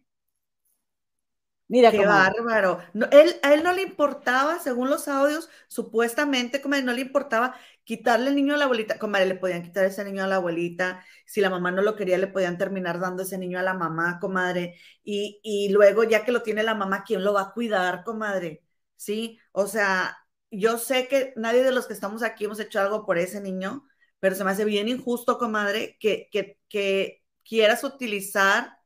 Mira, 1.70 1.94
qué 1.94 2.04
bárbaro. 2.04 2.80
él, 3.12 3.36
a 3.44 3.54
él 3.54 3.62
no 3.62 3.72
le 3.72 3.82
importaba, 3.82 4.58
según 4.58 4.90
los 4.90 5.06
audios, 5.06 5.48
supuestamente, 5.68 6.60
como 6.60 6.74
no 6.76 6.92
le 6.92 7.02
importaba 7.02 7.54
quitarle 7.84 8.30
el 8.30 8.34
niño 8.36 8.54
a 8.54 8.56
la 8.56 8.64
abuelita. 8.64 8.98
Como 8.98 9.16
le 9.18 9.36
podían 9.36 9.62
quitar 9.62 9.84
ese 9.84 10.04
niño 10.04 10.24
a 10.24 10.26
la 10.26 10.36
abuelita. 10.36 11.04
Si 11.26 11.40
la 11.40 11.48
mamá 11.48 11.70
no 11.70 11.82
lo 11.82 11.94
quería, 11.94 12.18
le 12.18 12.26
podían 12.26 12.58
terminar 12.58 12.98
dando 12.98 13.22
ese 13.22 13.38
niño 13.38 13.58
a 13.60 13.62
la 13.62 13.74
mamá, 13.74 14.18
comadre. 14.20 14.76
Y, 15.04 15.38
y 15.44 15.68
luego, 15.70 16.02
ya 16.02 16.24
que 16.24 16.32
lo 16.32 16.42
tiene 16.42 16.64
la 16.64 16.74
mamá, 16.74 17.04
¿quién 17.04 17.22
lo 17.22 17.34
va 17.34 17.42
a 17.42 17.52
cuidar, 17.52 18.02
comadre? 18.02 18.64
Sí, 18.96 19.38
o 19.52 19.66
sea, 19.68 20.18
yo 20.50 20.76
sé 20.76 21.06
que 21.08 21.32
nadie 21.36 21.62
de 21.62 21.70
los 21.72 21.86
que 21.86 21.92
estamos 21.94 22.22
aquí 22.24 22.46
hemos 22.46 22.58
hecho 22.60 22.80
algo 22.80 23.06
por 23.06 23.16
ese 23.16 23.40
niño, 23.40 23.86
pero 24.18 24.34
se 24.34 24.42
me 24.44 24.50
hace 24.50 24.64
bien 24.64 24.88
injusto, 24.88 25.38
comadre, 25.38 25.96
que, 26.00 26.28
que, 26.32 26.58
que 26.68 27.22
quieras 27.44 27.84
utilizar 27.84 28.76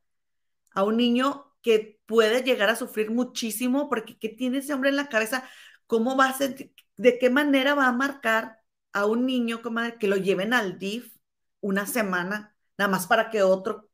a 0.73 0.83
un 0.83 0.97
niño 0.97 1.54
que 1.65 1.99
puede 2.05 2.43
llegar 2.43 2.69
a 2.69 2.75
sufrir 2.75 3.09
muchísimo, 3.09 3.89
porque 3.89 4.19
¿qué 4.19 4.29
tiene 4.29 4.59
ese 4.59 4.71
hombre 4.71 4.91
en 4.91 4.97
la 4.97 5.09
cabeza? 5.09 5.43
¿Cómo 5.87 6.15
va 6.15 6.27
a 6.29 6.33
ser, 6.33 6.71
de 6.95 7.17
qué 7.17 7.31
manera 7.31 7.73
va 7.73 7.87
a 7.87 7.91
marcar 7.91 8.59
a 8.93 9.07
un 9.07 9.25
niño 9.25 9.63
comadre, 9.63 9.97
que 9.97 10.07
lo 10.07 10.15
lleven 10.15 10.53
al 10.53 10.77
DIF 10.77 11.17
una 11.61 11.87
semana, 11.87 12.55
nada 12.77 12.91
más 12.91 13.07
para 13.07 13.31
que 13.31 13.41
otro 13.41 13.89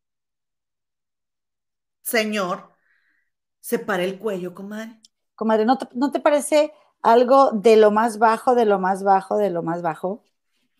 señor 2.01 2.73
se 3.61 3.79
pare 3.79 4.03
el 4.03 4.19
cuello, 4.19 4.53
comadre? 4.53 4.99
Comadre, 5.35 5.63
¿no 5.63 5.77
te, 5.77 5.87
¿no 5.93 6.11
te 6.11 6.19
parece 6.19 6.73
algo 7.01 7.51
de 7.51 7.77
lo 7.77 7.89
más 7.89 8.17
bajo, 8.17 8.53
de 8.53 8.65
lo 8.65 8.79
más 8.79 9.01
bajo, 9.01 9.37
de 9.37 9.49
lo 9.49 9.63
más 9.63 9.81
bajo? 9.81 10.25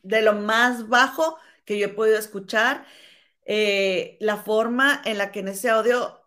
De 0.04 0.22
lo 0.22 0.34
más 0.34 0.90
bajo 0.90 1.38
que 1.64 1.80
yo 1.80 1.86
he 1.86 1.94
podido 1.94 2.18
escuchar. 2.18 2.86
Eh, 3.46 4.18
la 4.20 4.36
forma 4.36 5.02
en 5.06 5.18
la 5.18 5.32
que 5.32 5.40
en 5.40 5.48
ese 5.48 5.70
audio 5.70 6.21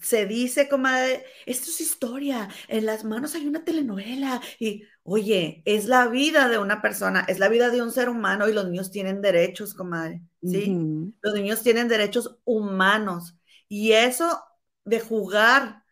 se 0.00 0.26
dice, 0.26 0.68
comadre, 0.68 1.24
esto 1.46 1.70
es 1.70 1.80
historia, 1.80 2.48
en 2.68 2.86
las 2.86 3.04
manos 3.04 3.34
hay 3.34 3.46
una 3.46 3.64
telenovela 3.64 4.40
y, 4.58 4.84
oye, 5.02 5.62
es 5.64 5.86
la 5.86 6.06
vida 6.08 6.48
de 6.48 6.58
una 6.58 6.80
persona, 6.82 7.24
es 7.28 7.38
la 7.38 7.48
vida 7.48 7.70
de 7.70 7.82
un 7.82 7.90
ser 7.90 8.08
humano 8.08 8.48
y 8.48 8.52
los 8.52 8.66
niños 8.68 8.90
tienen 8.90 9.20
derechos, 9.20 9.74
comadre, 9.74 10.22
¿sí? 10.44 10.86
Los 11.22 11.34
niños 11.34 11.62
tienen 11.62 11.88
derechos 11.88 12.38
humanos 12.44 13.36
y 13.68 13.92
eso 13.92 14.42
de 14.84 15.00
jugar 15.00 15.84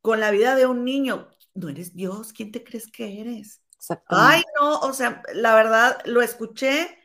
con 0.00 0.20
la 0.20 0.30
vida 0.30 0.54
de 0.56 0.66
un 0.66 0.84
niño, 0.84 1.28
no 1.54 1.68
eres 1.68 1.94
Dios, 1.94 2.32
¿quién 2.32 2.52
te 2.52 2.64
crees 2.64 2.88
que 2.90 3.20
eres? 3.20 3.62
Ay, 4.06 4.42
no, 4.60 4.80
o 4.80 4.92
sea, 4.92 5.22
la 5.34 5.54
verdad, 5.54 6.00
lo 6.06 6.22
escuché 6.22 6.98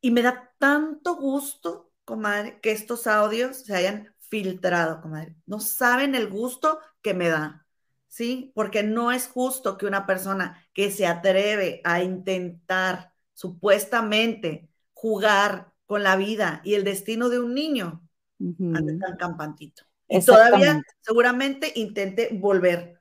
y 0.00 0.10
me 0.10 0.22
da 0.22 0.52
tanto 0.58 1.16
gusto, 1.16 1.92
comadre, 2.04 2.60
que 2.60 2.72
estos 2.72 3.06
audios 3.06 3.58
se 3.64 3.74
hayan 3.74 4.14
filtrado, 4.32 5.02
comadre. 5.02 5.36
No 5.44 5.60
saben 5.60 6.14
el 6.14 6.30
gusto 6.30 6.78
que 7.02 7.12
me 7.12 7.28
da, 7.28 7.66
¿sí? 8.08 8.50
Porque 8.54 8.82
no 8.82 9.12
es 9.12 9.28
justo 9.28 9.76
que 9.76 9.84
una 9.84 10.06
persona 10.06 10.66
que 10.72 10.90
se 10.90 11.06
atreve 11.06 11.82
a 11.84 12.02
intentar 12.02 13.12
supuestamente 13.34 14.70
jugar 14.94 15.74
con 15.84 16.02
la 16.02 16.16
vida 16.16 16.62
y 16.64 16.72
el 16.72 16.82
destino 16.82 17.28
de 17.28 17.40
un 17.40 17.52
niño 17.52 18.08
ande 18.40 18.96
tan 18.96 19.18
campantito. 19.18 19.82
Y 20.08 20.24
todavía 20.24 20.80
seguramente 21.02 21.70
intente 21.74 22.30
volver 22.32 22.98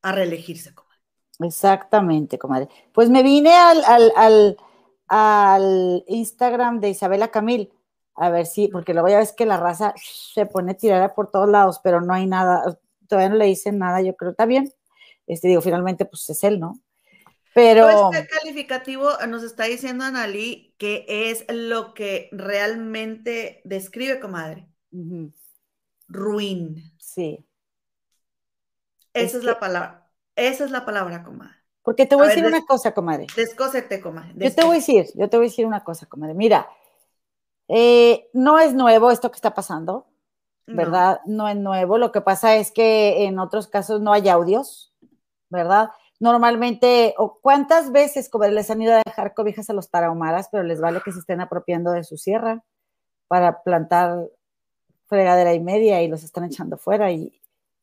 a 0.00 0.12
reelegirse, 0.12 0.74
comadre. 0.74 1.00
Exactamente, 1.38 2.38
comadre. 2.38 2.68
Pues 2.94 3.10
me 3.10 3.22
vine 3.22 3.52
al, 3.52 3.84
al, 3.84 4.12
al, 4.16 4.56
al 5.08 6.04
Instagram 6.08 6.80
de 6.80 6.88
Isabela 6.88 7.28
Camil 7.28 7.70
a 8.14 8.30
ver 8.30 8.46
si, 8.46 8.68
porque 8.68 8.92
luego 8.92 9.08
ya 9.08 9.18
ves 9.18 9.32
que 9.32 9.46
la 9.46 9.56
raza 9.56 9.94
se 9.96 10.46
pone 10.46 10.74
tirada 10.74 11.14
por 11.14 11.30
todos 11.30 11.48
lados, 11.48 11.80
pero 11.82 12.00
no 12.00 12.12
hay 12.12 12.26
nada, 12.26 12.78
todavía 13.08 13.30
no 13.30 13.36
le 13.36 13.46
dicen 13.46 13.78
nada, 13.78 14.02
yo 14.02 14.14
creo, 14.16 14.32
está 14.32 14.46
bien. 14.46 14.72
Este, 15.26 15.48
digo, 15.48 15.60
finalmente, 15.60 16.04
pues 16.04 16.28
es 16.30 16.44
él, 16.44 16.60
¿no? 16.60 16.80
Pero. 17.54 18.10
Este 18.12 18.26
calificativo 18.26 19.08
nos 19.28 19.42
está 19.42 19.64
diciendo 19.64 20.04
Analí 20.04 20.74
que 20.78 21.04
es 21.08 21.44
lo 21.48 21.94
que 21.94 22.28
realmente 22.32 23.60
describe, 23.64 24.20
comadre. 24.20 24.68
Ruin. 26.08 26.82
Sí. 26.98 27.46
Esa 29.14 29.38
es, 29.38 29.44
la 29.44 29.60
palabra. 29.60 30.10
Esa 30.34 30.64
es 30.64 30.70
la 30.70 30.84
palabra, 30.84 31.22
comadre. 31.22 31.54
Porque 31.82 32.06
te 32.06 32.14
voy 32.14 32.26
a, 32.26 32.28
decir 32.28 32.46
una 32.46 32.64
cosa, 32.64 32.94
comadre. 32.94 33.26
Descósete, 33.36 34.00
comadre. 34.00 34.32
Yo 34.36 34.54
te 34.54 34.62
voy 34.62 34.76
a 34.76 34.78
decir, 34.78 35.06
yo 35.14 35.28
te 35.28 35.36
voy 35.36 35.46
a 35.46 35.48
decir 35.48 35.66
una 35.66 35.84
cosa, 35.84 36.06
comadre. 36.06 36.34
Mira, 36.34 36.68
eh, 37.68 38.28
no 38.32 38.58
es 38.58 38.74
nuevo 38.74 39.10
esto 39.10 39.30
que 39.30 39.36
está 39.36 39.54
pasando, 39.54 40.06
¿verdad? 40.66 41.20
No. 41.26 41.48
es 41.48 41.56
nuevo. 41.56 41.98
Lo 41.98 42.12
que 42.12 42.20
pasa 42.20 42.56
es 42.56 42.72
que 42.72 43.24
en 43.24 43.38
otros 43.38 43.66
casos 43.66 44.00
no 44.00 44.12
hay 44.12 44.28
audios, 44.28 44.92
¿verdad? 45.48 45.90
Normalmente, 46.20 47.14
o 47.18 47.38
¿cuántas 47.40 47.90
veces 47.90 48.30
les 48.50 48.70
han 48.70 48.82
ido 48.82 48.94
a 48.94 49.02
dejar 49.04 49.34
cobijas 49.34 49.68
a 49.70 49.72
los 49.72 49.90
tarahumaras, 49.90 50.48
pero 50.50 50.62
les 50.62 50.80
vale 50.80 51.00
que 51.04 51.12
se 51.12 51.18
estén 51.18 51.40
apropiando 51.40 51.90
de 51.90 52.04
su 52.04 52.16
sierra 52.16 52.62
para 53.26 53.62
plantar 53.62 54.28
fregadera 55.06 55.52
y 55.52 55.60
media 55.60 56.02
y 56.02 56.08
los 56.08 56.22
están 56.22 56.44
echando 56.44 56.78
fuera 56.78 57.10
y 57.10 57.38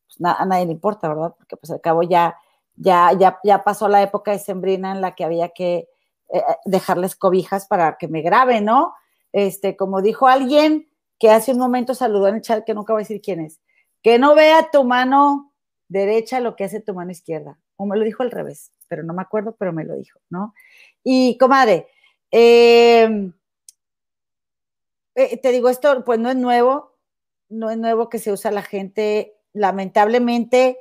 pues, 0.05 0.17
a 0.37 0.45
nadie 0.45 0.65
le 0.65 0.71
importa, 0.71 1.07
¿verdad? 1.09 1.35
Porque 1.37 1.57
pues 1.57 1.69
al 1.71 1.81
cabo 1.81 2.03
ya, 2.03 2.37
ya, 2.75 3.11
ya, 3.13 3.39
ya 3.43 3.63
pasó 3.63 3.87
la 3.87 4.01
época 4.01 4.31
de 4.31 4.39
sembrina 4.39 4.91
en 4.91 5.01
la 5.01 5.15
que 5.15 5.25
había 5.25 5.49
que 5.49 5.89
eh, 6.33 6.43
dejarles 6.65 7.15
cobijas 7.15 7.67
para 7.67 7.97
que 7.97 8.07
me 8.07 8.21
graben, 8.21 8.65
¿no? 8.65 8.93
Este, 9.33 9.75
como 9.75 10.01
dijo 10.01 10.27
alguien 10.27 10.89
que 11.19 11.29
hace 11.29 11.51
un 11.51 11.59
momento 11.59 11.93
saludó 11.93 12.27
en 12.27 12.35
el 12.35 12.41
chat, 12.41 12.65
que 12.65 12.73
nunca 12.73 12.93
voy 12.93 13.01
a 13.01 13.03
decir 13.03 13.21
quién 13.21 13.41
es, 13.41 13.59
que 14.01 14.17
no 14.17 14.35
vea 14.35 14.69
tu 14.71 14.83
mano 14.83 15.53
derecha 15.87 16.39
lo 16.39 16.55
que 16.55 16.63
hace 16.63 16.79
tu 16.79 16.93
mano 16.93 17.11
izquierda. 17.11 17.59
O 17.75 17.85
me 17.85 17.97
lo 17.97 18.05
dijo 18.05 18.23
al 18.23 18.31
revés, 18.31 18.71
pero 18.87 19.03
no 19.03 19.13
me 19.13 19.21
acuerdo, 19.21 19.55
pero 19.57 19.73
me 19.73 19.83
lo 19.83 19.95
dijo, 19.95 20.19
¿no? 20.29 20.53
Y 21.03 21.37
comadre, 21.37 21.87
em, 22.31 23.33
eh, 25.15 25.37
te 25.37 25.51
digo, 25.51 25.69
esto 25.69 26.03
pues 26.05 26.19
no 26.19 26.29
es 26.29 26.35
nuevo, 26.35 26.97
no 27.49 27.69
es 27.69 27.77
nuevo 27.77 28.09
que 28.09 28.19
se 28.19 28.31
usa 28.31 28.51
la 28.51 28.61
gente, 28.61 29.35
lamentablemente, 29.53 30.77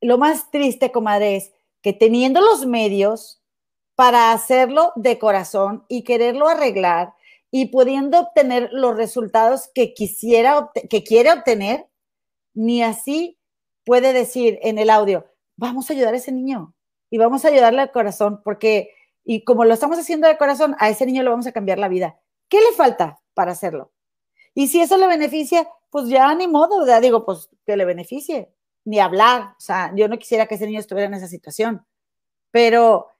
lo 0.00 0.18
más 0.18 0.50
triste, 0.50 0.92
comadre, 0.92 1.36
es 1.36 1.52
que 1.82 1.92
teniendo 1.92 2.40
los 2.40 2.66
medios 2.66 3.42
para 3.94 4.32
hacerlo 4.32 4.92
de 4.96 5.18
corazón 5.18 5.84
y 5.88 6.02
quererlo 6.02 6.48
arreglar 6.48 7.14
y 7.56 7.66
pudiendo 7.66 8.18
obtener 8.18 8.68
los 8.72 8.96
resultados 8.96 9.70
que 9.72 9.94
quisiera, 9.94 10.72
que 10.90 11.04
quiere 11.04 11.30
obtener, 11.30 11.86
ni 12.52 12.82
así 12.82 13.38
puede 13.84 14.12
decir 14.12 14.58
en 14.62 14.76
el 14.76 14.90
audio, 14.90 15.24
vamos 15.54 15.88
a 15.88 15.92
ayudar 15.92 16.14
a 16.14 16.16
ese 16.16 16.32
niño 16.32 16.74
y 17.10 17.18
vamos 17.18 17.44
a 17.44 17.48
ayudarle 17.50 17.82
al 17.82 17.92
corazón, 17.92 18.40
porque, 18.42 18.90
y 19.24 19.44
como 19.44 19.64
lo 19.64 19.72
estamos 19.72 20.00
haciendo 20.00 20.26
de 20.26 20.36
corazón, 20.36 20.74
a 20.80 20.90
ese 20.90 21.06
niño 21.06 21.22
le 21.22 21.30
vamos 21.30 21.46
a 21.46 21.52
cambiar 21.52 21.78
la 21.78 21.86
vida. 21.86 22.18
¿Qué 22.48 22.60
le 22.60 22.72
falta 22.72 23.20
para 23.34 23.52
hacerlo? 23.52 23.92
Y 24.52 24.66
si 24.66 24.80
eso 24.80 24.96
le 24.96 25.06
beneficia, 25.06 25.68
pues 25.90 26.08
ya 26.08 26.34
ni 26.34 26.48
modo, 26.48 26.84
ya 26.84 27.00
digo, 27.00 27.24
pues 27.24 27.50
que 27.64 27.76
le 27.76 27.84
beneficie, 27.84 28.52
ni 28.84 28.98
hablar. 28.98 29.54
O 29.56 29.60
sea, 29.60 29.92
yo 29.94 30.08
no 30.08 30.18
quisiera 30.18 30.46
que 30.46 30.56
ese 30.56 30.66
niño 30.66 30.80
estuviera 30.80 31.06
en 31.06 31.14
esa 31.14 31.28
situación, 31.28 31.86
pero, 32.50 33.10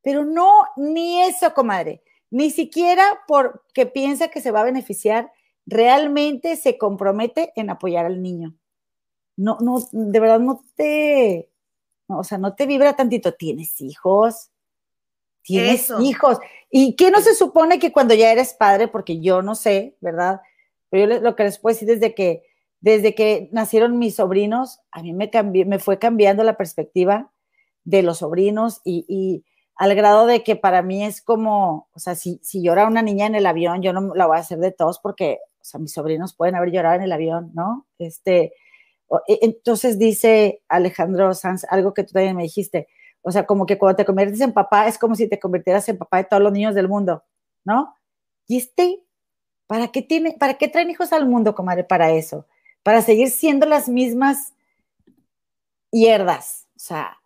pero 0.00 0.24
no, 0.24 0.48
ni 0.76 1.22
eso, 1.22 1.52
comadre, 1.52 2.04
ni 2.30 2.50
siquiera 2.50 3.04
porque 3.26 3.86
piensa 3.86 4.28
que 4.28 4.40
se 4.40 4.50
va 4.50 4.60
a 4.60 4.64
beneficiar, 4.64 5.32
realmente 5.66 6.56
se 6.56 6.78
compromete 6.78 7.52
en 7.56 7.70
apoyar 7.70 8.06
al 8.06 8.22
niño. 8.22 8.54
No, 9.36 9.58
no, 9.60 9.78
de 9.92 10.20
verdad 10.20 10.40
no 10.40 10.64
te, 10.74 11.50
o 12.06 12.24
sea, 12.24 12.38
no 12.38 12.54
te 12.54 12.66
vibra 12.66 12.96
tantito. 12.96 13.34
Tienes 13.34 13.80
hijos, 13.80 14.50
tienes 15.42 15.90
hijos. 16.00 16.38
¿Y 16.70 16.94
qué 16.96 17.10
no 17.10 17.20
se 17.20 17.34
supone 17.34 17.78
que 17.78 17.92
cuando 17.92 18.14
ya 18.14 18.30
eres 18.30 18.54
padre, 18.54 18.88
porque 18.88 19.20
yo 19.20 19.42
no 19.42 19.54
sé, 19.54 19.96
¿verdad? 20.00 20.40
Pero 20.88 21.14
yo 21.14 21.20
lo 21.20 21.36
que 21.36 21.44
les 21.44 21.58
puedo 21.58 21.74
decir 21.74 21.88
desde 21.88 22.14
que, 22.14 22.44
desde 22.80 23.14
que 23.14 23.48
nacieron 23.52 23.98
mis 23.98 24.16
sobrinos, 24.16 24.80
a 24.90 25.02
mí 25.02 25.12
me, 25.12 25.30
me 25.66 25.78
fue 25.78 25.98
cambiando 25.98 26.42
la 26.44 26.56
perspectiva 26.56 27.32
de 27.84 28.02
los 28.02 28.18
sobrinos 28.18 28.80
y, 28.84 29.44
al 29.80 29.94
grado 29.94 30.26
de 30.26 30.44
que 30.44 30.56
para 30.56 30.82
mí 30.82 31.02
es 31.02 31.22
como, 31.22 31.88
o 31.94 31.98
sea, 31.98 32.14
si, 32.14 32.38
si 32.42 32.62
llora 32.62 32.86
una 32.86 33.00
niña 33.00 33.24
en 33.24 33.34
el 33.34 33.46
avión, 33.46 33.80
yo 33.80 33.94
no 33.94 34.14
la 34.14 34.26
voy 34.26 34.36
a 34.36 34.40
hacer 34.40 34.58
de 34.58 34.72
todos 34.72 34.98
porque, 34.98 35.38
o 35.58 35.64
sea, 35.64 35.80
mis 35.80 35.94
sobrinos 35.94 36.34
pueden 36.34 36.54
haber 36.54 36.70
llorado 36.70 36.96
en 36.96 37.02
el 37.02 37.12
avión, 37.12 37.50
¿no? 37.54 37.86
Este, 37.98 38.52
e, 39.26 39.38
entonces 39.40 39.98
dice 39.98 40.62
Alejandro 40.68 41.32
Sanz 41.32 41.64
algo 41.70 41.94
que 41.94 42.04
tú 42.04 42.12
también 42.12 42.36
me 42.36 42.42
dijiste, 42.42 42.88
o 43.22 43.32
sea, 43.32 43.46
como 43.46 43.64
que 43.64 43.78
cuando 43.78 43.96
te 43.96 44.04
conviertes 44.04 44.42
en 44.42 44.52
papá 44.52 44.86
es 44.86 44.98
como 44.98 45.14
si 45.14 45.30
te 45.30 45.40
convirtieras 45.40 45.88
en 45.88 45.96
papá 45.96 46.18
de 46.18 46.24
todos 46.24 46.42
los 46.42 46.52
niños 46.52 46.74
del 46.74 46.86
mundo, 46.86 47.24
¿no? 47.64 47.94
Y 48.46 48.58
este, 48.58 49.02
¿para 49.66 49.88
qué, 49.88 50.02
tiene, 50.02 50.36
¿para 50.38 50.58
qué 50.58 50.68
traen 50.68 50.90
hijos 50.90 51.10
al 51.14 51.26
mundo, 51.26 51.54
comadre? 51.54 51.84
Para 51.84 52.10
eso, 52.10 52.46
para 52.82 53.00
seguir 53.00 53.30
siendo 53.30 53.64
las 53.64 53.88
mismas 53.88 54.52
hierdas, 55.90 56.68
o 56.76 56.80
sea, 56.80 57.19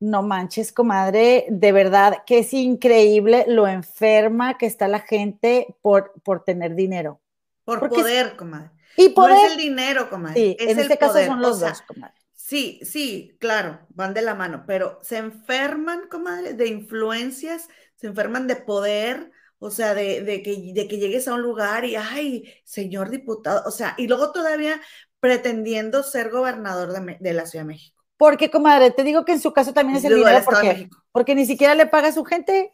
no 0.00 0.22
manches, 0.22 0.72
comadre, 0.72 1.46
de 1.48 1.72
verdad 1.72 2.22
que 2.26 2.38
es 2.38 2.52
increíble 2.54 3.44
lo 3.48 3.66
enferma 3.66 4.56
que 4.56 4.66
está 4.66 4.88
la 4.88 5.00
gente 5.00 5.74
por, 5.82 6.12
por 6.22 6.44
tener 6.44 6.74
dinero. 6.74 7.20
Por 7.64 7.88
poder, 7.88 8.36
comadre. 8.36 8.70
Y 8.96 9.10
poder. 9.10 9.36
No 9.36 9.44
es 9.44 9.52
el 9.52 9.58
dinero, 9.58 10.10
comadre. 10.10 10.34
Sí, 10.40 10.56
en 10.60 10.78
este 10.78 10.98
caso 10.98 11.24
son 11.24 11.40
los 11.40 11.60
dos, 11.60 11.82
comadre. 11.82 12.14
Sí, 12.48 12.80
sí, 12.82 13.36
claro, 13.40 13.80
van 13.90 14.14
de 14.14 14.22
la 14.22 14.34
mano, 14.34 14.64
pero 14.66 14.98
se 15.02 15.18
enferman, 15.18 16.08
comadre, 16.08 16.54
de 16.54 16.66
influencias, 16.66 17.68
se 17.94 18.06
enferman 18.06 18.46
de 18.46 18.56
poder, 18.56 19.30
o 19.58 19.70
sea, 19.70 19.92
de, 19.92 20.42
que, 20.42 20.72
de 20.72 20.88
que 20.88 20.96
llegues 20.96 21.28
a 21.28 21.34
un 21.34 21.42
lugar 21.42 21.84
y, 21.84 21.96
ay, 21.96 22.50
señor 22.64 23.10
diputado, 23.10 23.64
o 23.66 23.70
sea, 23.70 23.94
y 23.98 24.06
luego 24.06 24.32
todavía 24.32 24.80
pretendiendo 25.20 26.02
ser 26.02 26.30
gobernador 26.30 27.18
de 27.18 27.32
la 27.34 27.44
Ciudad 27.44 27.64
de 27.64 27.68
México. 27.68 27.97
Porque, 28.18 28.50
comadre, 28.50 28.90
te 28.90 29.04
digo 29.04 29.24
que 29.24 29.32
en 29.32 29.40
su 29.40 29.52
caso 29.52 29.72
también 29.72 29.96
es 29.98 30.04
el 30.04 30.16
dinero 30.16 30.44
porque, 30.44 30.90
porque 31.12 31.34
ni 31.34 31.46
siquiera 31.46 31.74
le 31.74 31.86
paga 31.86 32.08
a 32.08 32.12
su 32.12 32.24
gente. 32.24 32.72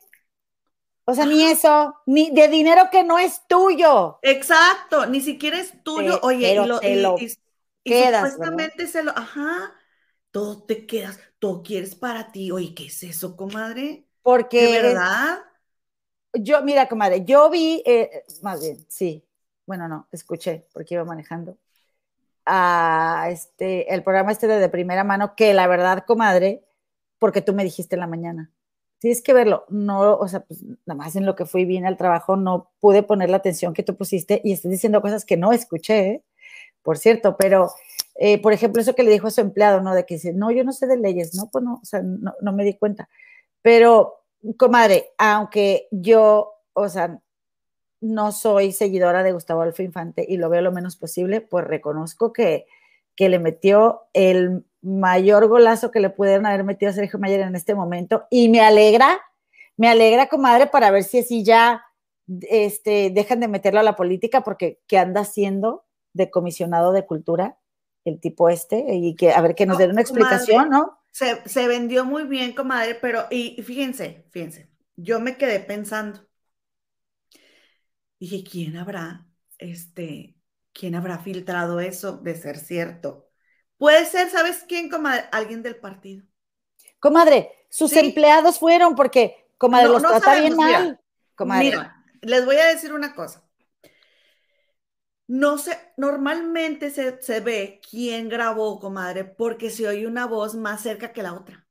O 1.05 1.14
sea, 1.14 1.26
ni 1.26 1.45
eso, 1.45 1.95
ni 2.07 2.30
de 2.30 2.49
dinero 2.49 2.88
que 2.90 3.05
no 3.05 3.18
es 3.18 3.42
tuyo. 3.47 4.18
Exacto, 4.22 5.05
ni 5.05 5.20
siquiera 5.20 5.61
es 5.61 5.74
tuyo. 5.84 6.18
Oye, 6.22 6.53
y, 6.53 6.57
lo, 6.57 6.80
quedas, 7.84 8.32
supuestamente 8.32 8.86
se 8.86 9.03
lo, 9.03 9.11
ajá, 9.11 9.74
todo 10.30 10.62
te 10.62 10.86
quedas, 10.86 11.20
todo 11.38 11.62
quieres 11.62 11.95
para 11.95 12.32
ti. 12.32 12.51
Oye, 12.51 12.74
¿qué 12.74 12.86
es 12.86 13.03
eso, 13.03 13.36
comadre? 13.36 14.09
Porque. 14.22 14.62
¿De 14.62 14.82
verdad? 14.82 15.45
yo, 16.32 16.62
mira, 16.62 16.88
comadre, 16.88 17.24
yo 17.24 17.51
vi, 17.51 17.82
eh, 17.84 18.24
más 18.42 18.61
bien, 18.61 18.84
sí. 18.88 19.24
Bueno, 19.66 19.88
no, 19.88 20.09
escuché 20.11 20.66
porque 20.72 20.95
iba 20.95 21.05
manejando 21.05 21.59
a 22.47 23.28
este, 23.30 23.92
el 23.92 24.03
programa 24.03 24.32
este 24.32 24.47
de, 24.47 24.68
primera 24.68 25.05
mano, 25.05 25.34
que 25.36 25.55
la 25.55 25.66
verdad, 25.66 26.05
comadre, 26.07 26.64
porque 27.18 27.42
tú 27.42 27.55
me 27.55 27.64
dijiste 27.64 27.97
en 27.97 28.01
la 28.01 28.07
mañana, 28.07 28.51
tienes 28.99 29.22
que 29.22 29.32
verlo, 29.32 29.64
no, 29.68 30.16
o 30.16 30.28
sea, 30.28 30.40
pues 30.40 30.62
nada 30.62 30.97
más 30.97 31.16
en 31.16 31.26
lo 31.26 31.34
que 31.36 31.47
fui 31.47 31.64
bien 31.64 31.86
al 31.86 31.97
trabajo 31.97 32.36
no 32.36 32.70
pude 32.80 33.03
poner 33.03 33.30
la 33.30 33.38
atención 33.38 33.74
que 33.74 33.82
tú 33.82 33.97
pusiste 33.97 34.40
y 34.45 34.53
estás 34.53 34.70
diciendo 34.70 35.03
cosas 35.03 35.24
que 35.24 35.36
no 35.36 35.53
escuché, 35.53 36.09
¿eh? 36.09 36.24
por 36.82 36.99
cierto, 36.99 37.36
pero, 37.38 37.70
eh, 38.16 38.40
por 38.40 38.53
ejemplo, 38.53 38.82
eso 38.82 38.95
que 38.95 39.03
le 39.03 39.11
dijo 39.11 39.28
a 39.28 39.30
su 39.30 39.40
empleado, 39.40 39.80
¿no? 39.80 39.95
De 39.95 40.07
que 40.07 40.14
dice, 40.14 40.32
no, 40.32 40.51
yo 40.51 40.64
no 40.64 40.72
sé 40.72 40.86
de 40.86 40.99
leyes, 40.99 41.34
no, 41.34 41.49
pues 41.51 41.64
no, 41.64 41.80
o 41.82 41.84
sea, 41.84 42.03
no, 42.03 42.34
no 42.40 42.53
me 42.53 42.64
di 42.64 42.74
cuenta, 42.74 43.09
pero, 43.62 44.24
comadre, 44.59 45.11
aunque 45.18 45.88
yo, 45.90 46.55
o 46.74 46.88
sea, 46.88 47.20
no 48.05 48.32
soy 48.32 48.72
seguidora 48.72 49.22
de 49.22 49.32
Gustavo 49.32 49.62
Adolfo 49.62 49.82
Infante 49.82 50.26
y 50.28 50.36
lo 50.36 50.50
veo 50.50 50.61
lo 50.61 50.72
menos 50.72 50.96
posible, 50.96 51.40
pues 51.40 51.64
reconozco 51.64 52.32
que, 52.32 52.66
que 53.16 53.30
le 53.30 53.38
metió 53.38 54.02
el 54.12 54.64
mayor 54.82 55.48
golazo 55.48 55.90
que 55.90 56.00
le 56.00 56.11
pudieron 56.11 56.44
haber 56.44 56.64
metido 56.64 56.90
a 56.90 56.94
Sergio 56.94 57.18
Mayer 57.18 57.40
en 57.40 57.57
este 57.57 57.74
momento 57.74 58.26
y 58.30 58.50
me 58.50 58.61
alegra, 58.61 59.20
me 59.78 59.88
alegra, 59.88 60.28
comadre, 60.28 60.66
para 60.66 60.90
ver 60.90 61.05
si 61.05 61.20
así 61.20 61.42
ya 61.42 61.82
este, 62.42 63.11
dejan 63.11 63.40
de 63.40 63.48
meterlo 63.48 63.80
a 63.80 63.84
la 63.84 63.96
política 63.96 64.42
porque 64.42 64.80
¿qué 64.86 64.98
anda 64.98 65.22
haciendo 65.22 65.86
de 66.12 66.30
comisionado 66.30 66.92
de 66.92 67.07
cultura 67.07 67.59
el 68.05 68.20
tipo 68.20 68.50
este? 68.50 68.84
Y 68.94 69.16
que 69.16 69.32
a 69.32 69.40
ver 69.40 69.55
que 69.55 69.64
nos 69.64 69.78
den 69.78 69.92
una 69.92 70.02
explicación, 70.02 70.68
¿no? 70.68 70.98
Se, 71.11 71.48
se 71.48 71.68
vendió 71.68 72.05
muy 72.05 72.24
bien, 72.24 72.55
comadre, 72.55 72.96
pero 72.96 73.24
y 73.30 73.62
fíjense, 73.62 74.26
fíjense, 74.30 74.68
yo 74.96 75.20
me 75.20 75.36
quedé 75.36 75.61
pensando, 75.61 76.20
Dije, 78.19 78.45
¿quién 78.49 78.77
habrá, 78.77 79.27
este, 79.59 80.37
quién 80.73 80.95
habrá 80.95 81.19
filtrado 81.19 81.81
eso 81.81 82.19
de 82.19 82.35
ser 82.35 82.59
cierto? 82.59 83.31
Puede 83.77 84.07
ser, 84.07 84.31
¿sabes 84.31 84.65
quién, 84.69 84.89
comadre? 84.89 85.25
Alguien 85.33 85.62
del 85.62 85.77
partido. 85.77 86.25
Comadre, 87.01 87.51
sus 87.69 87.93
empleados 87.95 88.59
fueron 88.59 88.95
porque, 88.95 89.51
comadre, 89.59 89.89
los 89.89 90.03
trata 90.03 90.41
bien 90.41 90.57
mal. 90.57 91.01
Mira, 91.39 92.05
les 92.23 92.45
voy 92.47 92.57
a 92.57 92.67
decir 92.67 92.93
una 92.93 93.15
cosa. 93.15 93.45
No 95.27 95.59
sé, 95.59 95.79
normalmente 95.97 96.91
se, 96.91 97.21
se, 97.23 97.41
ve 97.41 97.81
quién 97.91 98.29
grabó, 98.29 98.79
comadre, 98.79 99.25
porque 99.25 99.71
se 99.71 99.89
oye 99.89 100.07
una 100.07 100.27
voz 100.27 100.55
más 100.55 100.83
cerca 100.83 101.12
que 101.12 101.23
la 101.23 101.35
otra. 101.35 101.67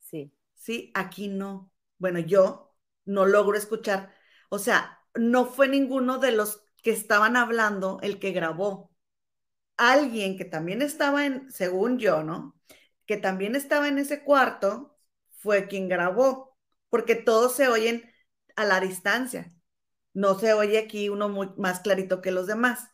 Sí. 0.00 0.32
Sí, 0.54 0.90
aquí 0.94 1.28
no. 1.28 1.70
Bueno, 1.98 2.18
yo 2.18 2.74
no 3.04 3.26
logro 3.26 3.56
escuchar. 3.56 4.14
O 4.48 4.58
sea, 4.58 4.95
no 5.18 5.46
fue 5.46 5.68
ninguno 5.68 6.18
de 6.18 6.32
los 6.32 6.64
que 6.82 6.90
estaban 6.90 7.36
hablando 7.36 7.98
el 8.02 8.18
que 8.18 8.32
grabó. 8.32 8.90
Alguien 9.76 10.38
que 10.38 10.44
también 10.44 10.82
estaba 10.82 11.26
en, 11.26 11.50
según 11.52 11.98
yo, 11.98 12.22
¿no? 12.22 12.56
Que 13.06 13.16
también 13.16 13.56
estaba 13.56 13.88
en 13.88 13.98
ese 13.98 14.24
cuarto 14.24 14.96
fue 15.38 15.68
quien 15.68 15.88
grabó, 15.88 16.56
porque 16.90 17.14
todos 17.14 17.54
se 17.56 17.68
oyen 17.68 18.10
a 18.56 18.64
la 18.64 18.80
distancia. 18.80 19.52
No 20.14 20.38
se 20.38 20.54
oye 20.54 20.78
aquí 20.78 21.08
uno 21.10 21.28
muy, 21.28 21.50
más 21.58 21.80
clarito 21.80 22.22
que 22.22 22.32
los 22.32 22.46
demás. 22.46 22.90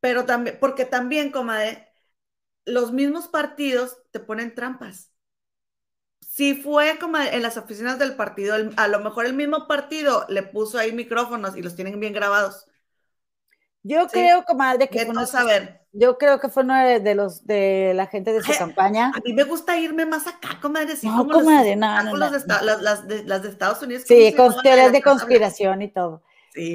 Pero 0.00 0.24
también, 0.26 0.58
porque 0.60 0.84
también, 0.84 1.30
comadre, 1.32 1.88
los 2.66 2.92
mismos 2.92 3.28
partidos 3.28 3.98
te 4.12 4.20
ponen 4.20 4.54
trampas 4.54 5.12
si 6.36 6.52
fue 6.54 6.98
como 6.98 7.16
en 7.16 7.40
las 7.40 7.56
oficinas 7.56 7.98
del 7.98 8.14
partido, 8.14 8.56
a 8.76 8.88
lo 8.88 9.00
mejor 9.00 9.24
el 9.24 9.32
mismo 9.32 9.66
partido 9.66 10.26
le 10.28 10.42
puso 10.42 10.76
ahí 10.76 10.92
micrófonos 10.92 11.56
y 11.56 11.62
los 11.62 11.74
tienen 11.74 11.98
bien 11.98 12.12
grabados. 12.12 12.66
Yo 13.82 14.06
creo, 14.08 14.44
comadre, 14.44 14.86
que 14.86 15.06
fue 15.06 15.14
no 15.14 15.24
saber. 15.24 15.86
Yo 15.92 16.18
creo 16.18 16.38
que 16.38 16.50
fue 16.50 16.64
uno 16.64 16.74
de, 16.76 17.14
los 17.14 17.46
de 17.46 17.92
la 17.94 18.06
gente 18.06 18.34
de 18.34 18.42
su 18.42 18.52
campaña. 18.52 19.12
A 19.16 19.20
mí 19.24 19.32
me 19.32 19.44
gusta 19.44 19.78
irme 19.78 20.04
más 20.04 20.26
acá, 20.26 20.58
comadre. 20.60 20.94
Sí, 20.96 21.08
no, 21.08 21.26
comadre, 21.26 21.74
no, 21.74 22.02
no, 22.02 22.16
las, 22.16 22.32
de, 23.08 23.48
Estados 23.48 23.80
Unidos. 23.80 24.04
Sí, 24.06 24.34
con 24.36 24.60
teorías 24.60 24.92
de 24.92 25.00
conspiración 25.00 25.80
y 25.80 25.88
todo. 25.88 26.22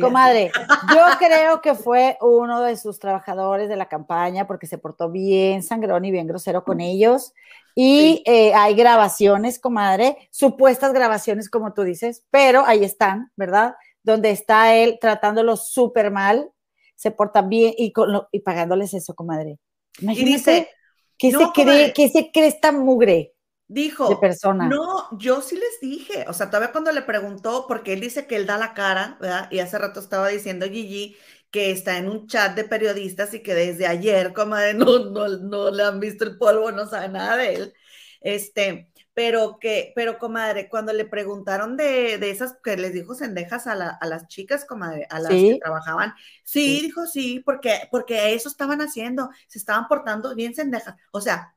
comadre, 0.01 0.51
yo 0.91 1.05
creo 1.19 1.61
que 1.61 1.75
fue 1.75 2.17
uno 2.21 2.61
de 2.61 2.77
sus 2.77 2.97
trabajadores 2.97 3.69
de 3.69 3.75
la 3.75 3.87
campaña 3.87 4.47
porque 4.47 4.65
se 4.65 4.79
portó 4.79 5.11
bien 5.11 5.61
sangrón 5.61 6.03
y 6.03 6.09
bien 6.09 6.25
grosero 6.25 6.63
con 6.63 6.81
ellos. 6.81 7.35
Y 7.75 8.23
eh, 8.25 8.53
hay 8.53 8.75
grabaciones, 8.75 9.59
comadre, 9.59 10.17
supuestas 10.31 10.93
grabaciones, 10.93 11.49
como 11.49 11.73
tú 11.73 11.83
dices, 11.83 12.23
pero 12.29 12.65
ahí 12.65 12.83
están, 12.83 13.31
¿verdad? 13.35 13.75
Donde 14.03 14.31
está 14.31 14.75
él 14.75 14.97
tratándolo 14.99 15.55
súper 15.55 16.11
mal, 16.11 16.51
se 16.95 17.11
porta 17.11 17.41
bien 17.41 17.73
y, 17.77 17.93
y 18.31 18.39
pagándoles 18.41 18.93
eso, 18.93 19.13
comadre. 19.15 19.57
Imagínate, 19.99 20.29
y 20.29 20.33
dice, 20.33 20.69
¿qué, 21.17 21.31
se 21.31 21.45
cree, 21.53 21.93
¿qué 21.93 22.09
se 22.09 22.31
cree 22.31 22.47
esta 22.47 22.71
mugre? 22.71 23.33
Dijo, 23.67 24.09
de 24.09 24.17
persona. 24.17 24.67
no, 24.67 25.17
yo 25.17 25.41
sí 25.41 25.55
les 25.55 25.79
dije, 25.79 26.25
o 26.27 26.33
sea, 26.33 26.47
todavía 26.47 26.73
cuando 26.73 26.91
le 26.91 27.03
preguntó, 27.03 27.67
porque 27.69 27.93
él 27.93 28.01
dice 28.01 28.27
que 28.27 28.35
él 28.35 28.45
da 28.45 28.57
la 28.57 28.73
cara, 28.73 29.17
¿verdad? 29.21 29.47
Y 29.49 29.59
hace 29.59 29.77
rato 29.77 30.01
estaba 30.01 30.27
diciendo 30.27 30.65
Gigi 30.65 31.15
que 31.51 31.71
está 31.71 31.97
en 31.97 32.09
un 32.09 32.27
chat 32.27 32.55
de 32.55 32.63
periodistas 32.63 33.33
y 33.33 33.41
que 33.43 33.53
desde 33.53 33.87
ayer, 33.87 34.33
como 34.33 34.55
no, 34.75 35.11
no, 35.11 35.27
no 35.39 35.71
le 35.71 35.83
han 35.83 35.99
visto 35.99 36.23
el 36.25 36.37
polvo, 36.37 36.71
no 36.71 36.87
sabe 36.87 37.09
nada 37.09 37.37
de 37.37 37.55
él. 37.55 37.73
Este, 38.21 38.89
pero 39.13 39.57
que, 39.59 39.91
pero 39.95 40.17
comadre, 40.17 40.69
cuando 40.69 40.93
le 40.93 41.05
preguntaron 41.05 41.75
de, 41.77 42.17
de 42.17 42.29
esas 42.31 42.55
que 42.63 42.77
les 42.77 42.93
dijo 42.93 43.13
sendejas 43.15 43.67
a, 43.67 43.73
a 43.73 44.07
las 44.07 44.27
chicas, 44.27 44.65
comadre, 44.65 45.07
a 45.09 45.19
las 45.19 45.43
que 45.43 45.55
trabajaban, 45.55 46.13
sí, 46.43 46.81
dijo 46.81 47.05
sí, 47.07 47.41
porque, 47.45 47.87
porque 47.91 48.33
eso 48.33 48.47
estaban 48.49 48.81
haciendo, 48.81 49.29
se 49.47 49.59
estaban 49.59 49.87
portando 49.87 50.33
bien 50.35 50.55
sendejas. 50.55 50.95
O 51.11 51.21
sea, 51.21 51.55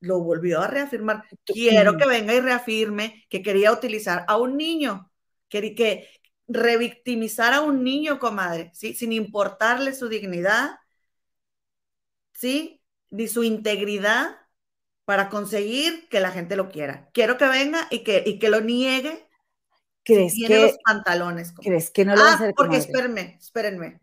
lo 0.00 0.20
volvió 0.20 0.60
a 0.60 0.68
reafirmar. 0.68 1.24
Quiero 1.50 1.96
que 1.96 2.06
venga 2.06 2.34
y 2.34 2.40
reafirme 2.40 3.24
que 3.30 3.42
quería 3.42 3.72
utilizar 3.72 4.24
a 4.28 4.36
un 4.38 4.56
niño, 4.56 5.10
que, 5.48 5.74
que 5.74 6.08
revictimizar 6.52 7.54
a 7.54 7.60
un 7.60 7.84
niño, 7.84 8.18
comadre, 8.18 8.70
¿sí? 8.74 8.94
Sin 8.94 9.12
importarle 9.12 9.94
su 9.94 10.08
dignidad, 10.08 10.78
¿sí? 12.32 12.82
Ni 13.10 13.28
su 13.28 13.44
integridad 13.44 14.36
para 15.04 15.28
conseguir 15.28 16.08
que 16.08 16.20
la 16.20 16.30
gente 16.30 16.56
lo 16.56 16.68
quiera. 16.68 17.10
Quiero 17.12 17.36
que 17.38 17.46
venga 17.46 17.86
y 17.90 18.04
que, 18.04 18.22
y 18.24 18.38
que 18.38 18.48
lo 18.48 18.60
niegue. 18.60 19.28
¿Crees 20.04 20.34
tiene 20.34 20.56
que, 20.56 20.62
los 20.62 20.78
pantalones. 20.84 21.52
¿Crees 21.52 21.90
que 21.90 22.04
no 22.04 22.16
lo 22.16 22.22
va 22.22 22.28
a 22.28 22.32
ah, 22.32 22.34
hacer, 22.34 22.54
Porque 22.56 22.76
espérenme, 22.76 23.38
espérenme, 23.40 24.00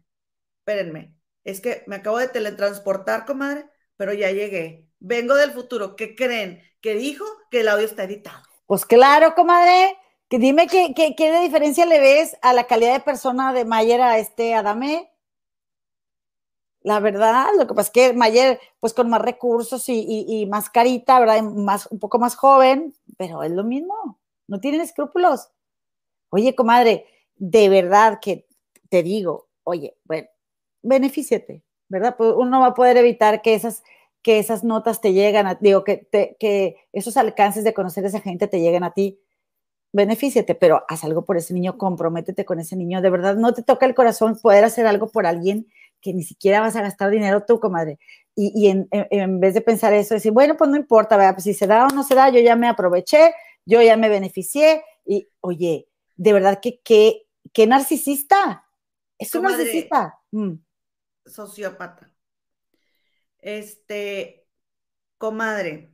espérenme. 0.59 1.15
Es 1.43 1.61
que 1.61 1.83
me 1.87 1.97
acabo 1.97 2.17
de 2.17 2.27
teletransportar, 2.29 3.25
comadre, 3.25 3.65
pero 3.97 4.13
ya 4.13 4.31
llegué 4.31 4.89
vengo 4.99 5.35
del 5.35 5.51
futuro, 5.51 5.95
¿qué 5.95 6.15
creen? 6.15 6.61
Que 6.81 6.95
dijo 6.95 7.25
que 7.49 7.61
el 7.61 7.67
audio 7.67 7.85
está 7.85 8.03
editado. 8.03 8.43
Pues 8.65 8.85
claro, 8.85 9.33
comadre. 9.33 9.97
Dime 10.31 10.67
qué, 10.67 10.93
qué, 10.93 11.41
diferencia 11.41 11.87
le 11.87 11.99
ves 11.99 12.37
a 12.43 12.53
la 12.53 12.65
calidad 12.65 12.93
de 12.93 12.99
persona 12.99 13.51
de 13.51 13.65
Mayer 13.65 13.99
a 14.01 14.19
este 14.19 14.53
Adame. 14.53 15.11
La 16.81 16.99
verdad, 16.99 17.47
lo 17.57 17.65
que 17.65 17.73
pasa 17.73 17.87
es 17.87 17.91
que 17.91 18.13
Mayer, 18.13 18.59
pues 18.79 18.93
con 18.93 19.09
más 19.09 19.23
recursos 19.23 19.89
y, 19.89 20.25
y, 20.27 20.45
más 20.45 20.69
carita, 20.69 21.19
¿verdad? 21.19 21.41
Más, 21.41 21.87
un 21.87 21.97
poco 21.97 22.19
más 22.19 22.35
joven, 22.35 22.93
pero 23.17 23.41
es 23.41 23.51
lo 23.51 23.63
mismo. 23.63 24.19
No 24.47 24.59
tienen 24.59 24.81
escrúpulos. 24.81 25.49
Oye, 26.29 26.55
comadre, 26.55 27.07
de 27.35 27.69
verdad 27.69 28.19
que 28.21 28.47
te 28.89 29.01
digo, 29.01 29.49
oye, 29.63 29.97
bueno, 30.03 30.27
benefíciate, 30.83 31.63
¿verdad? 31.89 32.15
Pues 32.17 32.33
uno 32.37 32.61
va 32.61 32.67
a 32.67 32.73
poder 32.75 32.97
evitar 32.97 33.41
que 33.41 33.55
esas 33.55 33.83
que 34.21 34.37
esas 34.39 34.63
notas 34.65 35.01
te 35.01 35.13
llegan, 35.13 35.47
a, 35.47 35.55
digo, 35.55 35.83
que, 35.83 36.07
que 36.39 36.75
esos 36.91 37.17
alcances 37.17 37.63
de 37.63 37.73
conocer 37.73 38.03
a 38.03 38.09
esa 38.09 38.19
gente 38.19 38.47
te 38.47 38.59
lleguen 38.59 38.83
a 38.83 38.93
ti, 38.93 39.21
benefíciate, 39.91 40.55
pero 40.55 40.83
haz 40.87 41.03
algo 41.03 41.25
por 41.25 41.37
ese 41.37 41.53
niño, 41.53 41.77
comprométete 41.77 42.45
con 42.45 42.59
ese 42.59 42.75
niño, 42.75 43.01
de 43.01 43.09
verdad 43.09 43.35
no 43.35 43.53
te 43.53 43.63
toca 43.63 43.85
el 43.85 43.95
corazón 43.95 44.39
poder 44.39 44.63
hacer 44.63 44.85
algo 44.85 45.11
por 45.11 45.25
alguien 45.25 45.67
que 46.01 46.13
ni 46.13 46.23
siquiera 46.23 46.61
vas 46.61 46.75
a 46.75 46.81
gastar 46.81 47.09
dinero 47.09 47.43
tú, 47.45 47.59
comadre. 47.59 47.99
Y, 48.35 48.53
y 48.55 48.69
en, 48.69 48.87
en, 48.91 49.39
vez 49.39 49.53
de 49.53 49.61
pensar 49.61 49.93
eso, 49.93 50.13
decir, 50.13 50.31
bueno, 50.31 50.55
pues 50.55 50.69
no 50.69 50.77
importa, 50.77 51.17
¿verdad? 51.17 51.33
pues 51.33 51.43
si 51.43 51.53
se 51.53 51.67
da 51.67 51.87
o 51.87 51.89
no 51.89 52.03
se 52.03 52.15
da, 52.15 52.29
yo 52.29 52.39
ya 52.39 52.55
me 52.55 52.69
aproveché, 52.69 53.33
yo 53.65 53.81
ya 53.81 53.97
me 53.97 54.07
beneficié, 54.07 54.83
y 55.05 55.27
oye, 55.41 55.89
de 56.15 56.33
verdad 56.33 56.59
que 56.61 56.79
qué 56.81 57.67
narcisista, 57.67 58.65
es 59.17 59.35
un 59.35 59.43
narcisista. 59.43 60.19
Mm. 60.31 60.53
Sociópata. 61.25 62.11
Este, 63.39 64.47
comadre, 65.17 65.93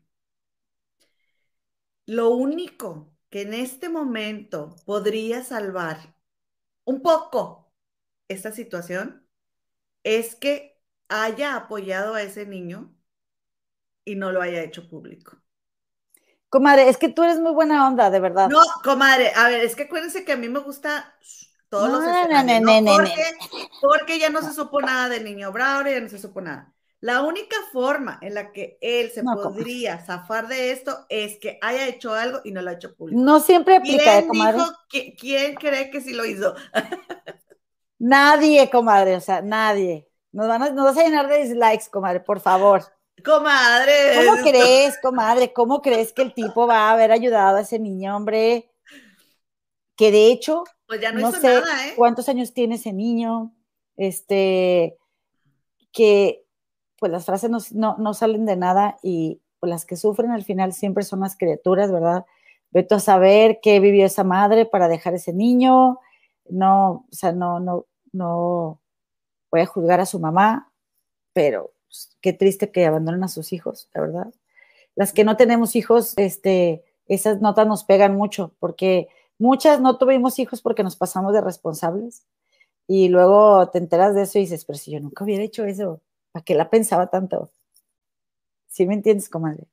lo 2.05 2.29
único 2.29 3.14
que 3.35 3.41
en 3.41 3.53
este 3.53 3.89
momento 3.89 4.77
podría 4.85 5.43
salvar 5.43 6.15
un 6.85 7.01
poco 7.01 7.69
esta 8.29 8.53
situación 8.53 9.27
es 10.03 10.35
que 10.35 10.81
haya 11.09 11.57
apoyado 11.57 12.15
a 12.15 12.21
ese 12.21 12.45
niño 12.45 12.95
y 14.05 14.15
no 14.15 14.31
lo 14.31 14.41
haya 14.41 14.63
hecho 14.63 14.87
público. 14.87 15.37
Comadre, 16.47 16.87
es 16.87 16.95
que 16.95 17.09
tú 17.09 17.23
eres 17.23 17.41
muy 17.41 17.51
buena 17.51 17.85
onda, 17.85 18.09
de 18.09 18.21
verdad. 18.21 18.47
No, 18.47 18.61
comadre, 18.85 19.33
a 19.35 19.49
ver, 19.49 19.65
es 19.65 19.75
que 19.75 19.83
acuérdense 19.83 20.23
que 20.23 20.31
a 20.31 20.37
mí 20.37 20.47
me 20.47 20.59
gusta 20.59 21.13
todos 21.67 21.89
los 21.89 22.05
escenarios, 22.05 23.11
porque, 23.81 24.17
ya 24.17 24.29
no 24.29 24.43
se 24.43 24.53
supo 24.53 24.79
nada 24.79 25.09
del 25.09 25.25
niño 25.25 25.51
Braure, 25.51 25.91
ya 25.91 25.99
no 25.99 26.07
se 26.07 26.19
supo 26.19 26.39
nada. 26.39 26.73
La 27.01 27.21
única 27.21 27.55
forma 27.71 28.17
en 28.21 28.33
la 28.33 28.51
que 28.51 28.77
él 28.81 29.11
se 29.11 29.21
podría 29.21 30.03
zafar 30.03 30.47
de 30.47 30.71
esto 30.71 31.05
es 31.09 31.37
que 31.39 31.59
haya 31.61 31.87
hecho 31.87 32.13
algo 32.13 32.39
y 32.43 32.51
no 32.51 32.61
lo 32.61 32.69
ha 32.69 32.73
hecho 32.73 32.95
público. 32.95 33.21
No 33.21 33.39
siempre 33.39 33.75
aplica, 33.75 34.03
¿Quién 34.03 34.27
comadre. 34.27 34.57
Dijo 34.91 35.15
¿Quién 35.19 35.55
cree 35.55 35.91
que 35.91 36.01
sí 36.01 36.13
lo 36.13 36.25
hizo? 36.25 36.55
nadie, 37.99 38.69
comadre, 38.69 39.15
o 39.15 39.21
sea, 39.21 39.41
nadie. 39.41 40.09
Nos, 40.31 40.47
van 40.47 40.63
a, 40.63 40.69
nos 40.71 40.85
vas 40.85 40.97
a 40.97 41.03
llenar 41.03 41.27
de 41.27 41.43
dislikes, 41.43 41.89
comadre, 41.91 42.21
por 42.21 42.39
favor. 42.39 42.83
Comadre. 43.23 44.25
¿Cómo 44.25 44.41
crees, 44.41 44.97
comadre? 45.01 45.53
¿Cómo 45.53 45.81
crees 45.81 46.11
que 46.11 46.21
el 46.21 46.33
tipo 46.33 46.67
va 46.67 46.89
a 46.89 46.91
haber 46.91 47.11
ayudado 47.11 47.57
a 47.57 47.61
ese 47.61 47.79
niño, 47.79 48.15
hombre? 48.15 48.71
Que 49.95 50.11
de 50.11 50.27
hecho, 50.27 50.63
pues 50.87 51.01
ya 51.01 51.11
no, 51.11 51.31
sé 51.31 51.61
nada, 51.61 51.87
¿eh? 51.87 51.93
cuántos 51.95 52.27
años 52.29 52.53
tiene 52.53 52.75
ese 52.75 52.91
niño, 52.91 53.55
este, 53.95 54.97
que 55.91 56.44
pues 56.97 57.11
las 57.11 57.25
frases 57.25 57.73
no, 57.73 58.13
salen 58.13 58.45
de 58.45 58.55
nada 58.55 58.97
y 59.01 59.41
pues, 59.59 59.69
las 59.69 59.85
que 59.85 59.95
sufren 59.95 60.31
al 60.31 60.43
final 60.43 60.73
siempre 60.73 61.03
son 61.03 61.21
las 61.21 61.37
criaturas, 61.37 61.91
¿verdad? 61.91 62.25
Veto 62.71 62.95
a 62.95 62.99
saber 62.99 63.59
qué 63.61 63.79
vivió 63.79 64.05
esa 64.05 64.23
madre 64.23 64.65
para 64.65 64.87
dejar 64.87 65.13
ese 65.13 65.33
niño, 65.33 65.99
no, 66.49 67.05
o 67.11 67.15
sea, 67.15 67.31
no, 67.31 67.59
no, 67.59 67.85
no 68.11 68.79
voy 69.51 69.61
a 69.61 69.65
juzgar 69.65 69.99
a 69.99 70.05
su 70.05 70.19
mamá, 70.19 70.71
pero 71.33 71.73
pues, 71.87 72.17
qué 72.21 72.33
triste 72.33 72.71
que 72.71 72.85
abandonen 72.85 73.23
a 73.23 73.27
sus 73.27 73.53
hijos, 73.53 73.89
la 73.93 74.01
verdad. 74.01 74.33
Las 74.95 75.13
que 75.13 75.23
no 75.23 75.37
tenemos 75.37 75.75
hijos, 75.75 76.13
este, 76.17 76.83
esas 77.07 77.41
notas 77.41 77.67
nos 77.67 77.83
pegan 77.83 78.15
mucho, 78.15 78.53
porque 78.59 79.09
muchas 79.37 79.81
no 79.81 79.97
tuvimos 79.97 80.39
hijos 80.39 80.61
porque 80.61 80.83
nos 80.83 80.95
pasamos 80.95 81.33
de 81.33 81.41
responsables 81.41 82.25
y 82.87 83.09
luego 83.09 83.69
te 83.69 83.79
enteras 83.79 84.15
de 84.15 84.23
eso 84.23 84.37
y 84.37 84.41
dices, 84.41 84.65
pero 84.65 84.77
si 84.77 84.91
yo 84.91 84.99
nunca 84.99 85.23
hubiera 85.23 85.43
hecho 85.43 85.65
eso, 85.65 86.01
¿Para 86.35 86.43
qué 86.43 86.53
la 86.53 86.69
pensaba 86.69 87.07
tanto? 87.07 87.49
¿Sí 88.67 88.85
me 88.85 88.93
entiendes, 88.93 89.29
comadre? 89.29 89.69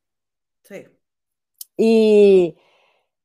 Sí. 0.63 0.87
Y, 1.77 2.57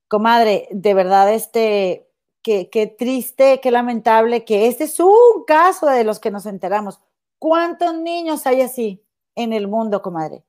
comadre, 0.08 0.68
de 0.72 0.96
verdad, 0.96 1.32
este, 1.32 2.10
qué, 2.42 2.72
qué 2.72 2.88
triste, 2.88 3.60
qué 3.62 3.70
lamentable 3.70 4.44
que 4.44 4.66
este 4.66 4.86
es 4.86 5.00
un 5.00 5.44
caso 5.46 5.86
de 5.86 6.04
los 6.04 6.18
que 6.18 6.32
nos 6.32 6.48
enteramos. 6.48 7.00
¿Cuántos 7.38 7.94
niños 7.94 8.48
hay 8.48 8.62
así 8.62 9.06
en 9.36 9.54
el 9.54 9.68
mundo, 9.68 10.02
comadre? 10.02 10.44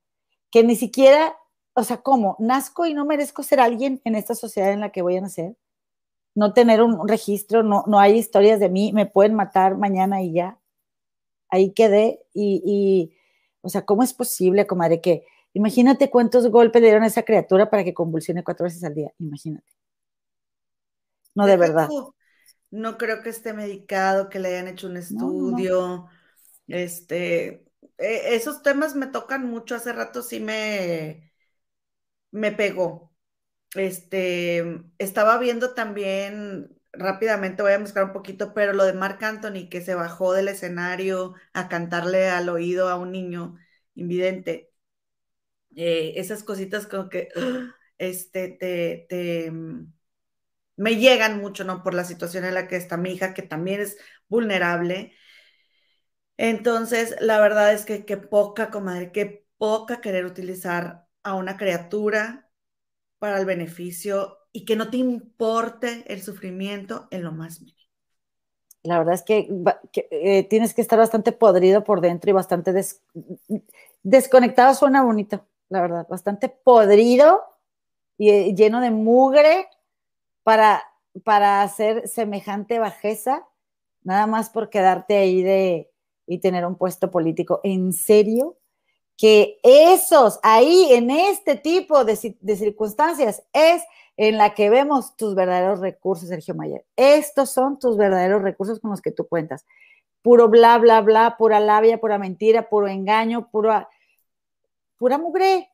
Que 0.50 0.64
ni 0.64 0.74
siquiera, 0.74 1.36
o 1.74 1.84
sea, 1.84 1.98
¿cómo? 1.98 2.36
¿Nazco 2.38 2.86
y 2.86 2.94
no 2.94 3.04
merezco 3.04 3.42
ser 3.42 3.60
alguien 3.60 4.00
en 4.04 4.14
esta 4.14 4.34
sociedad 4.34 4.72
en 4.72 4.80
la 4.80 4.92
que 4.92 5.02
voy 5.02 5.18
a 5.18 5.20
nacer? 5.20 5.58
No 6.34 6.54
tener 6.54 6.82
un 6.82 7.06
registro, 7.06 7.62
no, 7.62 7.84
no 7.86 8.00
hay 8.00 8.16
historias 8.16 8.60
de 8.60 8.70
mí, 8.70 8.94
me 8.94 9.04
pueden 9.04 9.34
matar 9.34 9.76
mañana 9.76 10.22
y 10.22 10.32
ya 10.32 10.57
ahí 11.50 11.72
quedé 11.72 12.20
y, 12.34 13.14
o 13.60 13.68
sea, 13.68 13.84
¿cómo 13.84 14.02
es 14.02 14.14
posible, 14.14 14.66
comadre, 14.66 15.00
que 15.00 15.24
imagínate 15.52 16.10
cuántos 16.10 16.48
golpes 16.50 16.80
le 16.82 16.88
dieron 16.88 17.04
a 17.04 17.08
esa 17.08 17.22
criatura 17.22 17.70
para 17.70 17.84
que 17.84 17.94
convulsione 17.94 18.44
cuatro 18.44 18.64
veces 18.64 18.84
al 18.84 18.94
día? 18.94 19.12
Imagínate. 19.18 19.66
No, 21.34 21.46
de 21.46 21.56
verdad. 21.56 21.88
No 22.70 22.98
creo 22.98 23.22
que 23.22 23.30
esté 23.30 23.54
medicado, 23.54 24.28
que 24.28 24.38
le 24.38 24.48
hayan 24.48 24.68
hecho 24.68 24.88
un 24.88 24.96
estudio. 24.96 26.06
Este, 26.66 27.64
e, 27.96 28.34
esos 28.34 28.62
temas 28.62 28.94
me 28.94 29.06
tocan 29.06 29.46
mucho. 29.46 29.74
Hace 29.74 29.92
rato 29.92 30.22
sí 30.22 30.40
me, 30.40 31.32
me 32.30 32.52
pegó. 32.52 33.12
Este, 33.74 34.82
estaba 34.98 35.38
viendo 35.38 35.74
también 35.74 36.77
rápidamente 36.98 37.62
voy 37.62 37.72
a 37.72 37.78
buscar 37.78 38.04
un 38.04 38.12
poquito, 38.12 38.54
pero 38.54 38.72
lo 38.72 38.84
de 38.84 38.92
Marc 38.92 39.22
Anthony 39.22 39.68
que 39.70 39.80
se 39.80 39.94
bajó 39.94 40.32
del 40.34 40.48
escenario 40.48 41.34
a 41.52 41.68
cantarle 41.68 42.28
al 42.28 42.48
oído 42.48 42.88
a 42.88 42.96
un 42.98 43.12
niño 43.12 43.56
invidente, 43.94 44.70
eh, 45.76 46.14
esas 46.16 46.42
cositas 46.44 46.86
como 46.86 47.08
que 47.08 47.28
este, 47.98 48.56
te, 49.08 49.50
mm, 49.50 49.92
me 50.76 50.96
llegan 50.96 51.38
mucho, 51.40 51.64
¿no? 51.64 51.82
Por 51.82 51.94
la 51.94 52.04
situación 52.04 52.44
en 52.44 52.54
la 52.54 52.68
que 52.68 52.76
está 52.76 52.96
mi 52.96 53.12
hija, 53.12 53.34
que 53.34 53.42
también 53.42 53.80
es 53.80 53.98
vulnerable. 54.28 55.14
Entonces, 56.36 57.16
la 57.20 57.40
verdad 57.40 57.72
es 57.72 57.84
que 57.84 58.04
qué 58.04 58.16
poca, 58.16 58.70
comadre, 58.70 59.12
qué 59.12 59.46
poca 59.58 60.00
querer 60.00 60.24
utilizar 60.24 61.06
a 61.22 61.34
una 61.34 61.56
criatura 61.56 62.50
para 63.18 63.38
el 63.40 63.46
beneficio 63.46 64.37
y 64.52 64.64
que 64.64 64.76
no 64.76 64.90
te 64.90 64.96
importe 64.96 66.04
el 66.12 66.22
sufrimiento 66.22 67.08
en 67.10 67.22
lo 67.22 67.32
más 67.32 67.60
mínimo. 67.60 67.78
La 68.82 68.98
verdad 68.98 69.14
es 69.14 69.22
que, 69.22 69.48
eh, 70.10 70.44
tienes 70.44 70.72
que 70.72 70.80
estar 70.80 70.98
bastante 70.98 71.32
podrido 71.32 71.84
por 71.84 72.00
dentro 72.00 72.30
y 72.30 72.32
bastante 72.32 72.72
desconectado, 74.02 74.74
suena 74.74 75.02
bonito, 75.02 75.44
la 75.68 75.80
verdad, 75.80 76.06
bastante 76.08 76.48
podrido 76.48 77.42
y 78.16 78.30
eh, 78.30 78.54
lleno 78.54 78.80
de 78.80 78.90
mugre 78.90 79.68
para, 80.42 80.82
para 81.24 81.62
hacer 81.62 82.08
semejante 82.08 82.78
bajeza, 82.78 83.46
nada 84.02 84.26
más 84.26 84.48
por 84.48 84.70
quedarte 84.70 85.16
ahí 85.16 85.42
de, 85.42 85.90
y 86.26 86.38
tener 86.38 86.64
un 86.64 86.76
puesto 86.76 87.10
político. 87.10 87.60
¿En 87.64 87.92
serio? 87.92 88.56
Que 89.16 89.58
esos, 89.64 90.38
ahí, 90.42 90.92
en 90.92 91.10
este 91.10 91.56
tipo 91.56 92.04
de 92.04 92.16
circunstancias, 92.16 93.42
es 93.52 93.82
en 94.18 94.36
la 94.36 94.52
que 94.52 94.68
vemos 94.68 95.16
tus 95.16 95.36
verdaderos 95.36 95.78
recursos, 95.78 96.28
Sergio 96.28 96.52
Mayer. 96.52 96.84
Estos 96.96 97.50
son 97.50 97.78
tus 97.78 97.96
verdaderos 97.96 98.42
recursos 98.42 98.80
con 98.80 98.90
los 98.90 99.00
que 99.00 99.12
tú 99.12 99.28
cuentas. 99.28 99.64
Puro 100.22 100.48
bla, 100.48 100.76
bla, 100.78 101.00
bla, 101.00 101.36
pura 101.38 101.60
labia, 101.60 102.00
pura 102.00 102.18
mentira, 102.18 102.68
puro 102.68 102.88
engaño, 102.88 103.48
pura, 103.48 103.88
pura 104.96 105.18
mugre, 105.18 105.70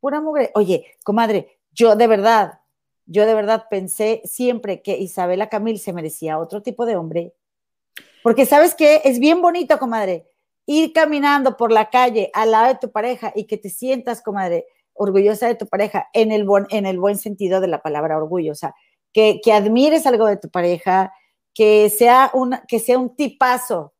pura 0.00 0.22
mugre. 0.22 0.50
Oye, 0.54 0.86
comadre, 1.04 1.60
yo 1.70 1.94
de 1.94 2.06
verdad, 2.06 2.60
yo 3.04 3.26
de 3.26 3.34
verdad 3.34 3.66
pensé 3.68 4.22
siempre 4.24 4.80
que 4.80 4.96
Isabela 4.96 5.50
Camil 5.50 5.78
se 5.78 5.92
merecía 5.92 6.38
otro 6.38 6.62
tipo 6.62 6.86
de 6.86 6.96
hombre. 6.96 7.34
Porque 8.22 8.46
sabes 8.46 8.74
que 8.74 9.02
es 9.04 9.18
bien 9.18 9.42
bonito, 9.42 9.78
comadre, 9.78 10.26
ir 10.64 10.94
caminando 10.94 11.58
por 11.58 11.70
la 11.70 11.90
calle 11.90 12.30
al 12.32 12.52
lado 12.52 12.68
de 12.68 12.78
tu 12.78 12.90
pareja 12.90 13.34
y 13.36 13.44
que 13.44 13.58
te 13.58 13.68
sientas, 13.68 14.22
comadre, 14.22 14.64
orgullosa 14.94 15.46
de 15.46 15.54
tu 15.54 15.66
pareja 15.66 16.08
en 16.12 16.32
el, 16.32 16.44
buen, 16.44 16.66
en 16.70 16.86
el 16.86 16.98
buen 16.98 17.18
sentido 17.18 17.60
de 17.60 17.68
la 17.68 17.82
palabra 17.82 18.16
orgullo, 18.16 18.52
o 18.52 18.56
sea, 18.56 18.74
que, 19.12 19.40
que 19.42 19.52
admires 19.52 20.06
algo 20.06 20.26
de 20.26 20.36
tu 20.36 20.48
pareja, 20.48 21.12
que 21.54 21.90
sea, 21.90 22.30
una, 22.34 22.64
que 22.66 22.78
sea 22.78 22.98
un 22.98 23.14
tipazo, 23.14 23.94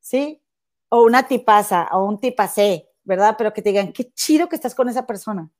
¿sí? 0.00 0.42
O 0.88 1.02
una 1.02 1.26
tipaza, 1.26 1.88
o 1.92 2.04
un 2.04 2.20
tipacé, 2.20 2.88
¿verdad? 3.02 3.34
Pero 3.36 3.52
que 3.52 3.62
te 3.62 3.70
digan, 3.70 3.92
qué 3.92 4.12
chido 4.12 4.48
que 4.48 4.56
estás 4.56 4.74
con 4.74 4.88
esa 4.88 5.06
persona. 5.06 5.50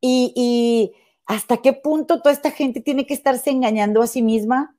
Y, 0.00 0.32
y 0.34 0.92
hasta 1.26 1.58
qué 1.58 1.72
punto 1.72 2.22
toda 2.22 2.32
esta 2.32 2.50
gente 2.50 2.80
tiene 2.80 3.06
que 3.06 3.14
estarse 3.14 3.50
engañando 3.50 4.02
a 4.02 4.06
sí 4.06 4.22
misma 4.22 4.76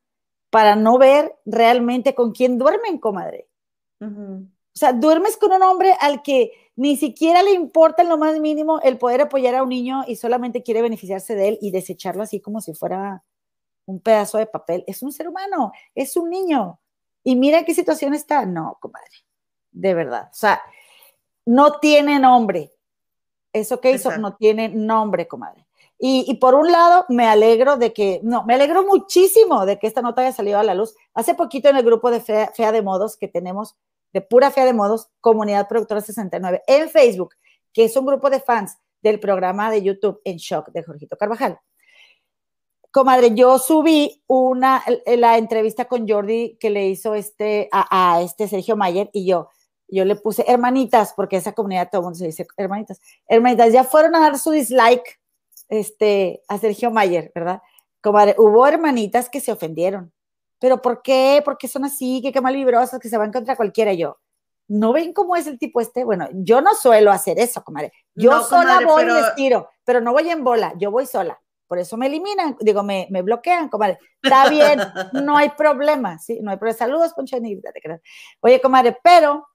para 0.49 0.75
no 0.75 0.97
ver 0.97 1.35
realmente 1.45 2.15
con 2.15 2.31
quién 2.31 2.57
duermen, 2.57 2.97
comadre. 2.97 3.49
O 3.99 4.79
sea, 4.79 4.93
duermes 4.93 5.37
con 5.37 5.51
un 5.51 5.63
hombre 5.63 5.95
al 5.99 6.21
que 6.21 6.51
ni 6.77 6.95
siquiera 6.95 7.41
le 7.41 7.53
importa 7.53 8.03
en 8.03 8.09
lo 8.09 8.19
más 8.19 8.39
mínimo 8.39 8.79
el 8.81 8.99
poder 8.99 9.21
apoyar 9.21 9.55
a 9.55 9.63
un 9.63 9.69
niño 9.69 10.03
y 10.07 10.15
solamente 10.15 10.61
quiere 10.61 10.83
beneficiarse 10.83 11.35
de 11.35 11.49
él 11.49 11.57
y 11.59 11.71
desecharlo 11.71 12.21
así 12.21 12.39
como 12.39 12.61
si 12.61 12.75
fuera 12.75 13.23
un 13.87 13.99
pedazo 13.99 14.37
de 14.37 14.45
papel. 14.45 14.83
Es 14.85 15.01
un 15.01 15.11
ser 15.11 15.27
humano, 15.27 15.71
es 15.95 16.15
un 16.15 16.29
niño. 16.29 16.79
Y 17.23 17.35
mira 17.35 17.65
qué 17.65 17.73
situación 17.73 18.13
está. 18.13 18.45
No, 18.45 18.77
comadre, 18.79 19.09
de 19.71 19.93
verdad. 19.95 20.29
O 20.31 20.35
sea, 20.35 20.61
no 21.47 21.79
tiene 21.79 22.19
nombre. 22.19 22.71
Eso 23.51 23.81
que 23.81 23.91
hizo 23.91 24.15
no 24.17 24.35
tiene 24.35 24.69
nombre, 24.69 25.27
comadre. 25.27 25.65
Y, 25.99 26.35
por 26.35 26.53
un 26.53 26.71
lado, 26.71 27.07
me 27.09 27.25
alegro 27.25 27.77
de 27.77 27.91
que, 27.91 28.19
no, 28.21 28.43
me 28.43 28.53
alegro 28.53 28.85
muchísimo 28.85 29.65
de 29.65 29.79
que 29.79 29.87
esta 29.87 30.03
nota 30.03 30.21
haya 30.21 30.31
salido 30.31 30.59
a 30.59 30.63
la 30.63 30.75
luz. 30.75 30.93
Hace 31.15 31.33
poquito 31.33 31.69
en 31.69 31.77
el 31.77 31.83
grupo 31.83 32.11
de 32.11 32.21
Fea 32.21 32.71
de 32.71 32.81
Modos 32.83 33.17
que 33.17 33.27
tenemos, 33.27 33.75
pura 34.21 34.51
fe 34.51 34.65
de 34.65 34.73
modos, 34.73 35.09
Comunidad 35.21 35.67
Productora 35.67 36.01
69, 36.01 36.63
en 36.67 36.89
Facebook, 36.89 37.35
que 37.73 37.85
es 37.85 37.95
un 37.95 38.05
grupo 38.05 38.29
de 38.29 38.39
fans 38.39 38.77
del 39.01 39.19
programa 39.19 39.71
de 39.71 39.83
YouTube 39.83 40.21
En 40.23 40.37
Shock 40.37 40.71
de 40.71 40.83
Jorgito 40.83 41.17
Carvajal. 41.17 41.59
Comadre, 42.91 43.35
yo 43.35 43.59
subí 43.59 44.23
una, 44.27 44.83
la 45.05 45.37
entrevista 45.37 45.85
con 45.85 46.07
Jordi 46.07 46.57
que 46.59 46.69
le 46.69 46.87
hizo 46.87 47.13
este, 47.13 47.69
a, 47.71 48.21
este 48.21 48.47
Sergio 48.47 48.75
Mayer 48.75 49.09
y 49.13 49.25
yo, 49.27 49.49
yo 49.87 50.03
le 50.03 50.15
puse 50.15 50.43
hermanitas, 50.47 51.13
porque 51.15 51.37
esa 51.37 51.53
comunidad 51.53 51.89
todo 51.91 52.01
el 52.01 52.05
mundo 52.05 52.17
se 52.17 52.25
dice 52.25 52.47
hermanitas. 52.57 52.99
Hermanitas, 53.27 53.71
ya 53.71 53.83
fueron 53.83 54.15
a 54.15 54.19
dar 54.19 54.39
su 54.39 54.51
dislike 54.51 55.19
este, 55.69 56.41
a 56.47 56.57
Sergio 56.57 56.89
Mayer, 56.89 57.31
¿verdad? 57.35 57.61
Comadre, 58.01 58.35
hubo 58.37 58.65
hermanitas 58.65 59.29
que 59.29 59.41
se 59.41 59.51
ofendieron. 59.51 60.11
¿Pero 60.59 60.81
por 60.81 61.01
qué? 61.01 61.41
¿Por 61.43 61.57
qué 61.57 61.67
son 61.67 61.85
así? 61.85 62.21
¿Qué, 62.23 62.31
qué 62.31 62.41
malvibrosas 62.41 62.99
que 62.99 63.09
se 63.09 63.17
van 63.17 63.31
contra 63.31 63.55
cualquiera? 63.55 63.93
yo, 63.93 64.17
¿no 64.67 64.93
ven 64.93 65.13
cómo 65.13 65.35
es 65.35 65.47
el 65.47 65.57
tipo 65.57 65.79
este? 65.81 66.03
Bueno, 66.03 66.27
yo 66.33 66.61
no 66.61 66.75
suelo 66.75 67.11
hacer 67.11 67.39
eso, 67.39 67.63
comadre. 67.63 67.93
Yo 68.15 68.43
sola 68.43 68.81
voy 68.85 69.03
y 69.03 69.07
les 69.07 69.35
tiro, 69.35 69.69
pero 69.83 70.01
no 70.01 70.11
voy 70.13 70.29
en 70.29 70.43
bola, 70.43 70.73
yo 70.77 70.91
voy 70.91 71.05
sola. 71.05 71.39
Por 71.67 71.79
eso 71.79 71.97
me 71.97 72.07
eliminan, 72.07 72.55
digo, 72.61 72.81
me, 72.81 73.07
me 73.09 73.21
bloquean, 73.21 73.69
comadre. 73.69 73.99
Está 74.21 74.49
bien, 74.49 74.79
no 75.13 75.37
hay 75.37 75.49
problema, 75.49 76.17
¿sí? 76.17 76.39
No 76.41 76.51
hay 76.51 76.57
problema. 76.57 76.77
Saludos, 76.77 77.13
creas. 77.13 78.01
Oye, 78.41 78.61
comadre, 78.61 78.97
pero 79.03 79.47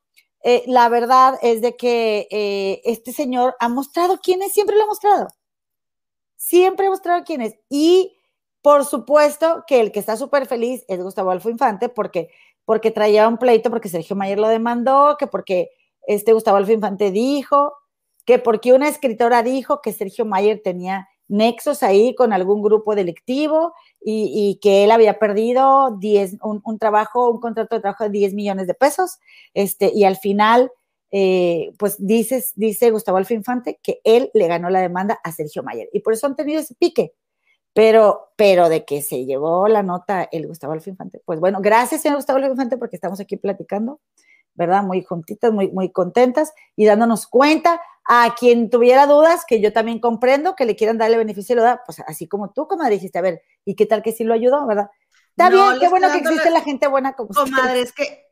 eh, 0.42 0.64
la 0.66 0.88
verdad 0.88 1.38
es 1.42 1.62
de 1.62 1.76
que 1.76 2.28
eh, 2.30 2.80
este 2.84 3.12
señor 3.12 3.54
ha 3.60 3.68
mostrado 3.68 4.18
quién 4.22 4.42
es, 4.42 4.52
siempre 4.52 4.76
lo 4.76 4.84
ha 4.84 4.86
mostrado. 4.86 5.28
Siempre 6.36 6.86
ha 6.86 6.90
mostrado 6.90 7.22
quién 7.24 7.40
es. 7.40 7.54
Y 7.68 8.18
por 8.62 8.84
supuesto 8.84 9.64
que 9.66 9.80
el 9.80 9.92
que 9.92 9.98
está 9.98 10.16
súper 10.16 10.46
feliz 10.46 10.84
es 10.88 11.02
Gustavo 11.02 11.30
Alfo 11.30 11.50
Infante, 11.50 11.88
porque, 11.88 12.30
porque 12.64 12.92
traía 12.92 13.28
un 13.28 13.36
pleito, 13.36 13.70
porque 13.70 13.88
Sergio 13.88 14.16
Mayer 14.16 14.38
lo 14.38 14.48
demandó, 14.48 15.16
que 15.18 15.26
porque 15.26 15.70
este 16.06 16.32
Gustavo 16.32 16.56
Alfo 16.56 16.72
Infante 16.72 17.10
dijo, 17.10 17.74
que 18.24 18.38
porque 18.38 18.72
una 18.72 18.88
escritora 18.88 19.42
dijo 19.42 19.80
que 19.82 19.92
Sergio 19.92 20.24
Mayer 20.24 20.60
tenía 20.62 21.08
nexos 21.26 21.82
ahí 21.82 22.14
con 22.14 22.32
algún 22.32 22.62
grupo 22.62 22.94
delictivo 22.94 23.72
y, 24.00 24.58
que 24.60 24.84
él 24.84 24.90
había 24.90 25.18
perdido 25.18 25.96
10, 25.98 26.38
un, 26.42 26.78
trabajo, 26.78 27.30
un 27.30 27.40
contrato 27.40 27.74
de 27.74 27.80
trabajo 27.80 28.04
de 28.04 28.10
10 28.10 28.34
millones 28.34 28.66
de 28.66 28.74
pesos, 28.74 29.18
este, 29.54 29.90
y 29.94 30.04
al 30.04 30.16
final, 30.16 30.70
eh, 31.10 31.72
pues 31.78 31.96
dices, 31.98 32.52
dice 32.54 32.90
Gustavo 32.90 33.18
Alfo 33.18 33.34
Infante 33.34 33.78
que 33.82 34.00
él 34.04 34.30
le 34.34 34.46
ganó 34.46 34.70
la 34.70 34.80
demanda 34.80 35.18
a 35.24 35.32
Sergio 35.32 35.62
Mayer, 35.62 35.88
y 35.92 36.00
por 36.00 36.12
eso 36.12 36.26
han 36.26 36.36
tenido 36.36 36.60
ese 36.60 36.74
pique. 36.74 37.14
Pero, 37.74 38.32
pero 38.36 38.68
de 38.68 38.84
que 38.84 39.00
se 39.02 39.24
llevó 39.24 39.66
la 39.68 39.82
nota 39.82 40.28
el 40.30 40.46
Gustavo 40.46 40.74
Alfo 40.74 40.90
Infante. 40.90 41.22
Pues 41.24 41.40
bueno, 41.40 41.60
gracias, 41.62 42.02
señor 42.02 42.16
Gustavo 42.16 42.38
Alfo 42.38 42.50
Infante, 42.50 42.76
porque 42.76 42.96
estamos 42.96 43.20
aquí 43.20 43.36
platicando, 43.36 44.00
¿verdad? 44.54 44.82
Muy 44.82 45.02
juntitas, 45.02 45.52
muy, 45.52 45.70
muy 45.70 45.90
contentas 45.90 46.52
y 46.76 46.84
dándonos 46.84 47.26
cuenta 47.26 47.80
a 48.04 48.34
quien 48.38 48.68
tuviera 48.68 49.06
dudas, 49.06 49.44
que 49.46 49.60
yo 49.60 49.72
también 49.72 50.00
comprendo 50.00 50.54
que 50.56 50.66
le 50.66 50.76
quieran 50.76 50.98
darle 50.98 51.16
beneficio 51.16 51.54
y 51.54 51.56
lo 51.56 51.62
da, 51.62 51.82
pues 51.86 52.00
así 52.06 52.26
como 52.26 52.50
tú, 52.50 52.66
como 52.66 52.84
dijiste, 52.88 53.18
a 53.18 53.22
ver, 53.22 53.42
¿y 53.64 53.74
qué 53.74 53.86
tal 53.86 54.02
que 54.02 54.12
sí 54.12 54.24
lo 54.24 54.34
ayudó, 54.34 54.66
verdad? 54.66 54.90
Está 55.30 55.48
bien, 55.48 55.78
qué 55.80 55.88
bueno 55.88 56.10
que 56.10 56.18
existe 56.18 56.50
la 56.50 56.60
gente 56.60 56.88
buena 56.88 57.14
como 57.14 57.30
Comadre, 57.30 57.80
es 57.80 57.92
que 57.92 58.26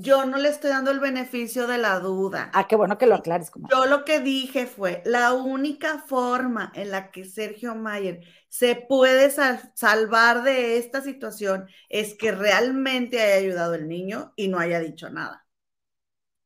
yo 0.00 0.24
no 0.24 0.38
le 0.38 0.48
estoy 0.48 0.70
dando 0.70 0.90
el 0.90 1.00
beneficio 1.00 1.66
de 1.66 1.78
la 1.78 1.98
duda. 1.98 2.50
Ah, 2.54 2.66
qué 2.68 2.76
bueno 2.76 2.98
que 2.98 3.06
lo 3.06 3.16
aclares. 3.16 3.50
Yo 3.70 3.86
lo 3.86 4.04
que 4.04 4.20
dije 4.20 4.66
fue, 4.66 5.02
la 5.04 5.32
única 5.32 5.98
forma 5.98 6.72
en 6.74 6.90
la 6.90 7.10
que 7.10 7.24
Sergio 7.24 7.74
Mayer 7.74 8.20
se 8.48 8.76
puede 8.76 9.30
salvar 9.74 10.42
de 10.42 10.78
esta 10.78 11.02
situación 11.02 11.68
es 11.88 12.14
que 12.14 12.32
realmente 12.32 13.20
haya 13.20 13.34
ayudado 13.34 13.74
al 13.74 13.88
niño 13.88 14.32
y 14.36 14.48
no 14.48 14.58
haya 14.58 14.80
dicho 14.80 15.10
nada. 15.10 15.46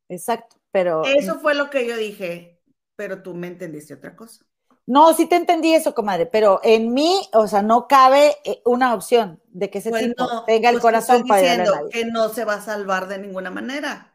Exacto, 0.08 0.56
pero... 0.70 1.04
Eso 1.04 1.38
fue 1.38 1.54
lo 1.54 1.70
que 1.70 1.86
yo 1.86 1.96
dije, 1.96 2.60
pero 2.96 3.22
tú 3.22 3.34
me 3.34 3.46
entendiste 3.46 3.94
otra 3.94 4.16
cosa. 4.16 4.44
No, 4.86 5.14
sí 5.14 5.26
te 5.26 5.36
entendí 5.36 5.74
eso, 5.74 5.94
comadre, 5.94 6.26
pero 6.26 6.60
en 6.64 6.92
mí, 6.92 7.28
o 7.32 7.46
sea, 7.46 7.62
no 7.62 7.86
cabe 7.86 8.36
eh, 8.44 8.60
una 8.64 8.94
opción 8.94 9.40
de 9.48 9.70
que 9.70 9.78
ese 9.78 9.90
pues 9.90 10.08
tipo 10.08 10.44
tenga 10.44 10.70
el 10.70 10.76
pues 10.76 10.82
corazón 10.82 11.24
para 11.26 11.40
diciendo 11.40 11.88
que 11.90 12.04
no 12.04 12.28
se 12.30 12.44
va 12.44 12.54
a 12.54 12.60
salvar 12.60 13.06
de 13.06 13.18
ninguna 13.18 13.50
manera. 13.50 14.12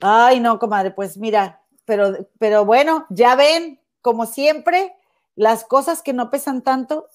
Ay, 0.00 0.40
no, 0.40 0.58
comadre, 0.58 0.92
pues 0.92 1.18
mira, 1.18 1.60
pero, 1.84 2.26
pero 2.38 2.64
bueno, 2.64 3.06
ya 3.10 3.36
ven, 3.36 3.80
como 4.00 4.26
siempre, 4.26 4.94
las 5.36 5.64
cosas 5.64 6.02
que 6.02 6.12
no 6.12 6.30
pesan 6.30 6.62
tanto 6.62 7.06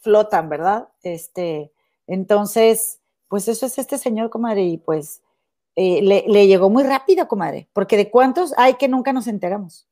flotan, 0.00 0.48
¿verdad? 0.48 0.88
Este, 1.02 1.72
entonces, 2.06 3.00
pues 3.28 3.46
eso 3.48 3.66
es 3.66 3.78
este 3.78 3.98
señor, 3.98 4.30
comadre, 4.30 4.64
y 4.64 4.78
pues 4.78 5.22
eh, 5.76 6.02
le, 6.02 6.24
le 6.26 6.46
llegó 6.48 6.70
muy 6.70 6.82
rápido, 6.82 7.28
comadre, 7.28 7.68
porque 7.72 7.96
de 7.96 8.10
cuántos 8.10 8.52
hay 8.58 8.74
que 8.74 8.88
nunca 8.88 9.12
nos 9.12 9.28
enteramos. 9.28 9.87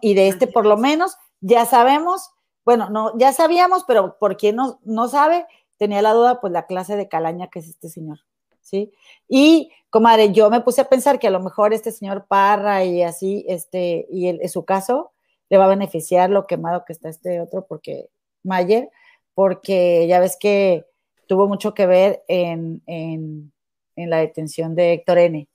Y 0.00 0.14
de 0.14 0.28
este 0.28 0.46
por 0.46 0.66
lo 0.66 0.76
menos 0.76 1.16
ya 1.40 1.66
sabemos, 1.66 2.30
bueno, 2.64 2.88
no, 2.88 3.16
ya 3.18 3.32
sabíamos, 3.32 3.84
pero 3.86 4.16
por 4.18 4.36
quien 4.36 4.56
no, 4.56 4.80
no 4.84 5.08
sabe, 5.08 5.46
tenía 5.76 6.02
la 6.02 6.12
duda, 6.12 6.40
pues 6.40 6.52
la 6.52 6.66
clase 6.66 6.96
de 6.96 7.08
calaña 7.08 7.48
que 7.48 7.58
es 7.58 7.68
este 7.68 7.88
señor, 7.88 8.20
¿sí? 8.62 8.92
Y, 9.28 9.70
comadre, 9.90 10.32
yo 10.32 10.48
me 10.50 10.60
puse 10.60 10.80
a 10.80 10.88
pensar 10.88 11.18
que 11.18 11.26
a 11.26 11.30
lo 11.30 11.40
mejor 11.40 11.74
este 11.74 11.92
señor 11.92 12.26
Parra 12.26 12.84
y 12.84 13.02
así, 13.02 13.44
este, 13.48 14.06
y 14.10 14.28
en 14.28 14.48
su 14.48 14.64
caso, 14.64 15.12
le 15.50 15.58
va 15.58 15.66
a 15.66 15.68
beneficiar 15.68 16.30
lo 16.30 16.46
quemado 16.46 16.84
que 16.86 16.92
está 16.92 17.08
este 17.08 17.40
otro, 17.40 17.66
porque 17.66 18.08
Mayer, 18.42 18.90
porque 19.34 20.06
ya 20.08 20.20
ves 20.20 20.36
que 20.40 20.86
tuvo 21.26 21.46
mucho 21.46 21.74
que 21.74 21.86
ver 21.86 22.24
en, 22.28 22.82
en, 22.86 23.52
en 23.96 24.10
la 24.10 24.18
detención 24.18 24.74
de 24.74 24.94
Héctor 24.94 25.18
N. 25.18 25.48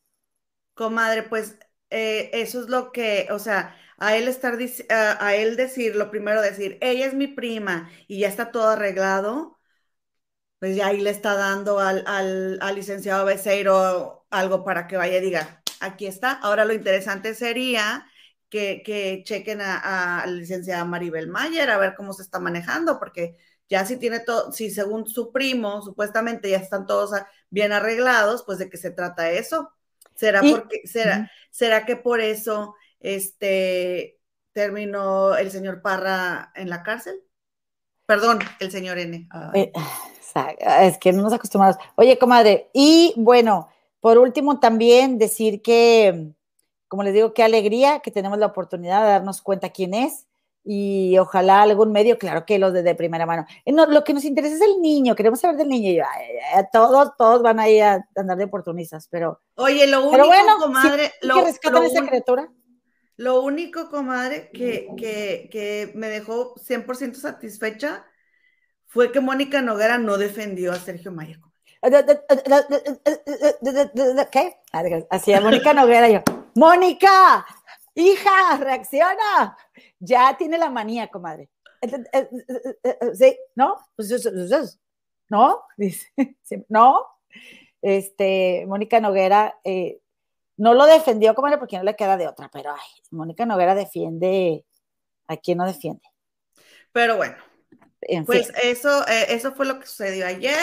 Comadre, 0.75 1.23
pues 1.23 1.57
eh, 1.89 2.29
eso 2.33 2.61
es 2.61 2.69
lo 2.69 2.91
que, 2.91 3.27
o 3.31 3.39
sea, 3.39 3.75
a 3.97 4.15
él 4.15 4.27
estar, 4.27 4.57
a, 4.89 5.35
él 5.35 5.55
decir, 5.57 5.95
lo 5.95 6.09
primero 6.11 6.41
decir, 6.41 6.77
ella 6.81 7.05
es 7.07 7.13
mi 7.13 7.27
prima 7.27 7.89
y 8.07 8.19
ya 8.19 8.27
está 8.29 8.51
todo 8.51 8.69
arreglado, 8.69 9.59
pues 10.59 10.75
ya 10.75 10.87
ahí 10.87 11.01
le 11.01 11.09
está 11.09 11.35
dando 11.35 11.79
al, 11.79 12.03
al, 12.07 12.75
licenciado 12.75 13.25
Becerro 13.25 14.25
algo 14.29 14.63
para 14.65 14.87
que 14.87 14.97
vaya 14.97 15.17
y 15.17 15.21
diga, 15.21 15.63
aquí 15.79 16.05
está. 16.05 16.33
Ahora 16.33 16.65
lo 16.65 16.73
interesante 16.73 17.33
sería 17.33 18.05
que, 18.49 18.81
que 18.85 19.23
chequen 19.25 19.61
a, 19.61 20.21
a, 20.21 20.25
la 20.27 20.33
licenciada 20.33 20.83
Maribel 20.85 21.27
Mayer 21.29 21.69
a 21.69 21.77
ver 21.77 21.95
cómo 21.95 22.13
se 22.13 22.23
está 22.23 22.39
manejando, 22.39 22.99
porque 22.99 23.37
ya 23.69 23.85
si 23.85 23.97
tiene 23.97 24.19
todo, 24.19 24.51
si 24.51 24.69
según 24.71 25.07
su 25.07 25.31
primo, 25.31 25.81
supuestamente 25.81 26.49
ya 26.49 26.57
están 26.57 26.85
todos 26.87 27.11
bien 27.49 27.71
arreglados, 27.71 28.43
pues 28.45 28.57
de 28.57 28.69
qué 28.69 28.77
se 28.77 28.91
trata 28.91 29.31
eso. 29.31 29.71
¿Será 30.19 30.45
y, 30.45 30.51
porque, 30.51 30.81
será, 30.85 31.17
uh 31.17 31.21
-huh. 31.21 31.29
será 31.49 31.85
que 31.85 31.95
por 31.95 32.19
eso 32.19 32.75
este 32.99 34.19
terminó 34.51 35.37
el 35.37 35.49
señor 35.49 35.81
Parra 35.81 36.51
en 36.55 36.69
la 36.69 36.83
cárcel? 36.83 37.15
Perdón, 38.05 38.39
el 38.59 38.69
señor 38.69 38.97
N. 38.97 39.29
Ay. 39.31 39.71
Es 40.59 40.97
que 40.97 41.13
no 41.13 41.21
nos 41.21 41.31
acostumbramos. 41.31 41.77
Oye, 41.95 42.17
comadre, 42.17 42.69
y 42.73 43.13
bueno, 43.15 43.69
por 44.01 44.17
último 44.17 44.59
también 44.59 45.17
decir 45.17 45.61
que, 45.61 46.33
como 46.89 47.03
les 47.03 47.13
digo, 47.13 47.33
qué 47.33 47.43
alegría 47.43 48.01
que 48.01 48.11
tenemos 48.11 48.37
la 48.39 48.47
oportunidad 48.47 49.01
de 49.03 49.11
darnos 49.11 49.41
cuenta 49.41 49.69
quién 49.69 49.93
es 49.93 50.27
y 50.71 51.17
ojalá 51.17 51.63
algún 51.63 51.91
medio, 51.91 52.19
claro 52.19 52.45
que 52.45 52.59
los 52.59 52.71
de, 52.73 52.83
de 52.83 52.93
primera 52.93 53.25
mano. 53.25 53.43
Eh, 53.65 53.71
no, 53.71 53.87
lo 53.87 54.03
que 54.03 54.13
nos 54.13 54.23
interesa 54.23 54.53
es 54.53 54.61
el 54.61 54.79
niño, 54.79 55.15
queremos 55.15 55.39
saber 55.39 55.57
del 55.57 55.67
niño. 55.67 55.89
Y, 55.93 55.99
todos, 56.71 57.11
todos 57.17 57.41
van 57.41 57.59
a 57.59 57.67
ir 57.67 57.81
a 57.81 58.07
andar 58.15 58.37
de 58.37 58.43
oportunistas, 58.43 59.07
pero. 59.09 59.41
Oye, 59.55 59.87
lo 59.87 60.01
único, 60.01 60.11
pero 60.11 60.27
bueno, 60.27 60.57
comadre, 60.59 61.07
sí, 61.07 61.27
lo, 61.27 61.33
que 61.37 61.41
rescatan 61.41 61.83
esa 61.85 62.05
criatura. 62.05 62.51
Lo 63.17 63.41
único, 63.41 63.89
comadre, 63.89 64.51
que, 64.53 64.89
que, 64.95 65.49
que 65.51 65.91
me 65.95 66.07
dejó 66.07 66.53
100% 66.53 67.15
satisfecha 67.15 68.05
fue 68.85 69.11
que 69.11 69.21
Mónica 69.21 69.63
Noguera 69.63 69.97
no 69.97 70.19
defendió 70.19 70.71
a 70.71 70.75
Sergio 70.75 71.11
Mayer. 71.11 71.39
¿Qué? 74.31 74.57
Así 75.09 75.33
a 75.33 75.41
Mónica 75.41 75.73
Noguera 75.73 76.09
yo, 76.09 76.21
Mónica, 76.53 77.43
hija, 77.95 78.57
reacciona. 78.59 79.57
Ya 79.99 80.35
tiene 80.37 80.57
la 80.57 80.69
manía, 80.69 81.07
comadre. 81.09 81.49
Sí, 83.13 83.37
¿no? 83.55 83.77
¿No? 85.29 85.61
Dice, 85.77 86.07
no. 86.69 87.05
Este, 87.81 88.65
Mónica 88.67 88.99
Noguera 88.99 89.57
eh, 89.63 89.99
no 90.57 90.73
lo 90.73 90.85
defendió, 90.85 91.33
comadre, 91.35 91.57
porque 91.57 91.77
no 91.77 91.83
le 91.83 91.95
queda 91.95 92.17
de 92.17 92.27
otra, 92.27 92.49
pero 92.51 92.71
ay, 92.71 93.01
Mónica 93.11 93.45
Noguera 93.45 93.75
defiende 93.75 94.65
a 95.27 95.37
quien 95.37 95.59
no 95.59 95.65
defiende. 95.65 96.01
Pero 96.91 97.15
bueno, 97.15 97.37
en 98.01 98.25
pues 98.25 98.47
fin. 98.47 98.55
eso, 98.63 99.07
eh, 99.07 99.27
eso 99.29 99.53
fue 99.53 99.65
lo 99.65 99.79
que 99.79 99.85
sucedió 99.85 100.25
ayer. 100.25 100.57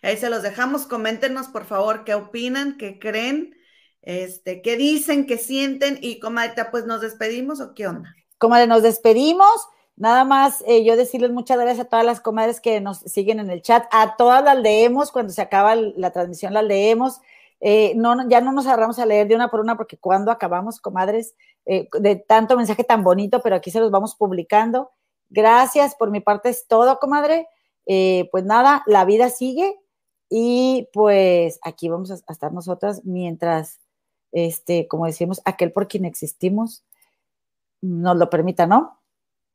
Ahí 0.00 0.16
se 0.16 0.30
los 0.30 0.42
dejamos. 0.42 0.86
Coméntenos, 0.86 1.48
por 1.48 1.66
favor, 1.66 2.04
qué 2.04 2.14
opinan, 2.14 2.78
qué 2.78 2.98
creen, 2.98 3.54
este, 4.00 4.62
qué 4.62 4.76
dicen, 4.76 5.26
qué 5.26 5.36
sienten. 5.36 5.98
Y 6.00 6.18
comadre, 6.18 6.54
pues 6.70 6.86
nos 6.86 7.00
despedimos 7.00 7.60
o 7.60 7.74
qué 7.74 7.88
onda. 7.88 8.14
Comadre, 8.42 8.66
nos 8.66 8.82
despedimos. 8.82 9.68
Nada 9.94 10.24
más 10.24 10.64
eh, 10.66 10.82
yo 10.82 10.96
decirles 10.96 11.30
muchas 11.30 11.56
gracias 11.60 11.86
a 11.86 11.88
todas 11.88 12.04
las 12.04 12.20
comadres 12.20 12.60
que 12.60 12.80
nos 12.80 12.98
siguen 12.98 13.38
en 13.38 13.50
el 13.50 13.62
chat. 13.62 13.84
A 13.92 14.16
todas 14.16 14.42
las 14.42 14.58
leemos, 14.58 15.12
cuando 15.12 15.32
se 15.32 15.40
acaba 15.40 15.76
la 15.76 16.10
transmisión 16.10 16.52
las 16.52 16.64
leemos. 16.64 17.20
Eh, 17.60 17.92
no, 17.94 18.28
ya 18.28 18.40
no 18.40 18.50
nos 18.50 18.66
agarramos 18.66 18.98
a 18.98 19.06
leer 19.06 19.28
de 19.28 19.36
una 19.36 19.48
por 19.48 19.60
una 19.60 19.76
porque 19.76 19.96
cuando 19.96 20.32
acabamos, 20.32 20.80
comadres, 20.80 21.36
eh, 21.66 21.88
de 22.00 22.16
tanto 22.16 22.56
mensaje 22.56 22.82
tan 22.82 23.04
bonito, 23.04 23.40
pero 23.42 23.54
aquí 23.54 23.70
se 23.70 23.78
los 23.78 23.92
vamos 23.92 24.16
publicando. 24.16 24.90
Gracias, 25.30 25.94
por 25.94 26.10
mi 26.10 26.18
parte 26.18 26.48
es 26.48 26.66
todo, 26.66 26.98
comadre. 26.98 27.46
Pues 27.86 28.44
nada, 28.44 28.82
la 28.86 29.04
vida 29.04 29.30
sigue 29.30 29.78
y 30.28 30.88
pues 30.92 31.60
aquí 31.62 31.88
vamos 31.88 32.10
a, 32.10 32.14
estar 32.14 32.52
nosotras 32.52 33.04
mientras, 33.04 33.78
este, 34.32 34.88
como 34.88 35.06
decimos, 35.06 35.40
aquel 35.44 35.70
por 35.70 35.86
quien 35.86 36.04
existimos 36.04 36.82
nos 37.82 38.16
lo 38.16 38.30
permita, 38.30 38.66
¿no? 38.66 39.02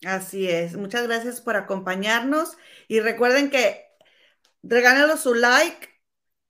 Así 0.06 0.48
es. 0.48 0.78
Muchas 0.78 1.08
gracias 1.08 1.42
por 1.42 1.56
acompañarnos 1.56 2.58
y 2.88 3.00
recuerden 3.00 3.50
que 3.50 3.86
regálenos 4.62 5.22
su 5.22 5.34
like, 5.34 5.90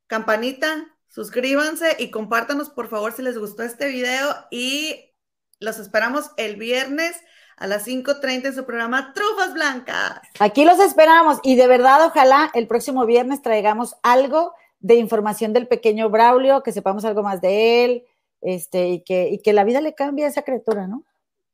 campanita, 0.07 0.85
suscríbanse 1.07 1.95
y 1.99 2.11
compártanos 2.11 2.69
por 2.69 2.89
favor 2.89 3.13
si 3.13 3.21
les 3.21 3.37
gustó 3.37 3.63
este 3.63 3.87
video 3.87 4.35
y 4.51 5.13
los 5.59 5.79
esperamos 5.79 6.31
el 6.37 6.57
viernes 6.57 7.15
a 7.55 7.67
las 7.67 7.87
5.30 7.87 8.47
en 8.47 8.55
su 8.55 8.65
programa 8.65 9.13
Trufas 9.13 9.53
Blancas. 9.53 10.21
Aquí 10.39 10.65
los 10.65 10.79
esperamos 10.79 11.39
y 11.41 11.55
de 11.55 11.67
verdad 11.67 12.05
ojalá 12.05 12.51
el 12.53 12.67
próximo 12.67 13.05
viernes 13.05 13.41
traigamos 13.41 13.95
algo 14.03 14.53
de 14.79 14.95
información 14.95 15.53
del 15.53 15.67
pequeño 15.67 16.09
Braulio, 16.09 16.61
que 16.61 16.71
sepamos 16.71 17.03
algo 17.05 17.23
más 17.23 17.41
de 17.41 17.83
él, 17.83 18.03
este, 18.41 18.89
y 18.89 19.03
que, 19.03 19.29
y 19.29 19.41
que 19.41 19.53
la 19.53 19.63
vida 19.63 19.81
le 19.81 19.95
cambie 19.95 20.25
a 20.25 20.27
esa 20.27 20.43
criatura, 20.43 20.87
¿no? 20.87 21.03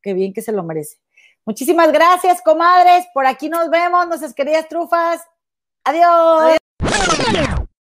Qué 0.04 0.14
bien 0.14 0.34
que 0.34 0.42
se 0.42 0.52
lo 0.52 0.64
merece. 0.64 0.98
Muchísimas 1.46 1.92
gracias, 1.92 2.42
comadres. 2.42 3.06
Por 3.14 3.26
aquí 3.26 3.50
nos 3.50 3.70
vemos, 3.70 4.08
nuestras 4.08 4.34
queridas 4.34 4.68
trufas. 4.68 5.22
Adiós. 5.84 6.58
Adiós. 6.80 7.63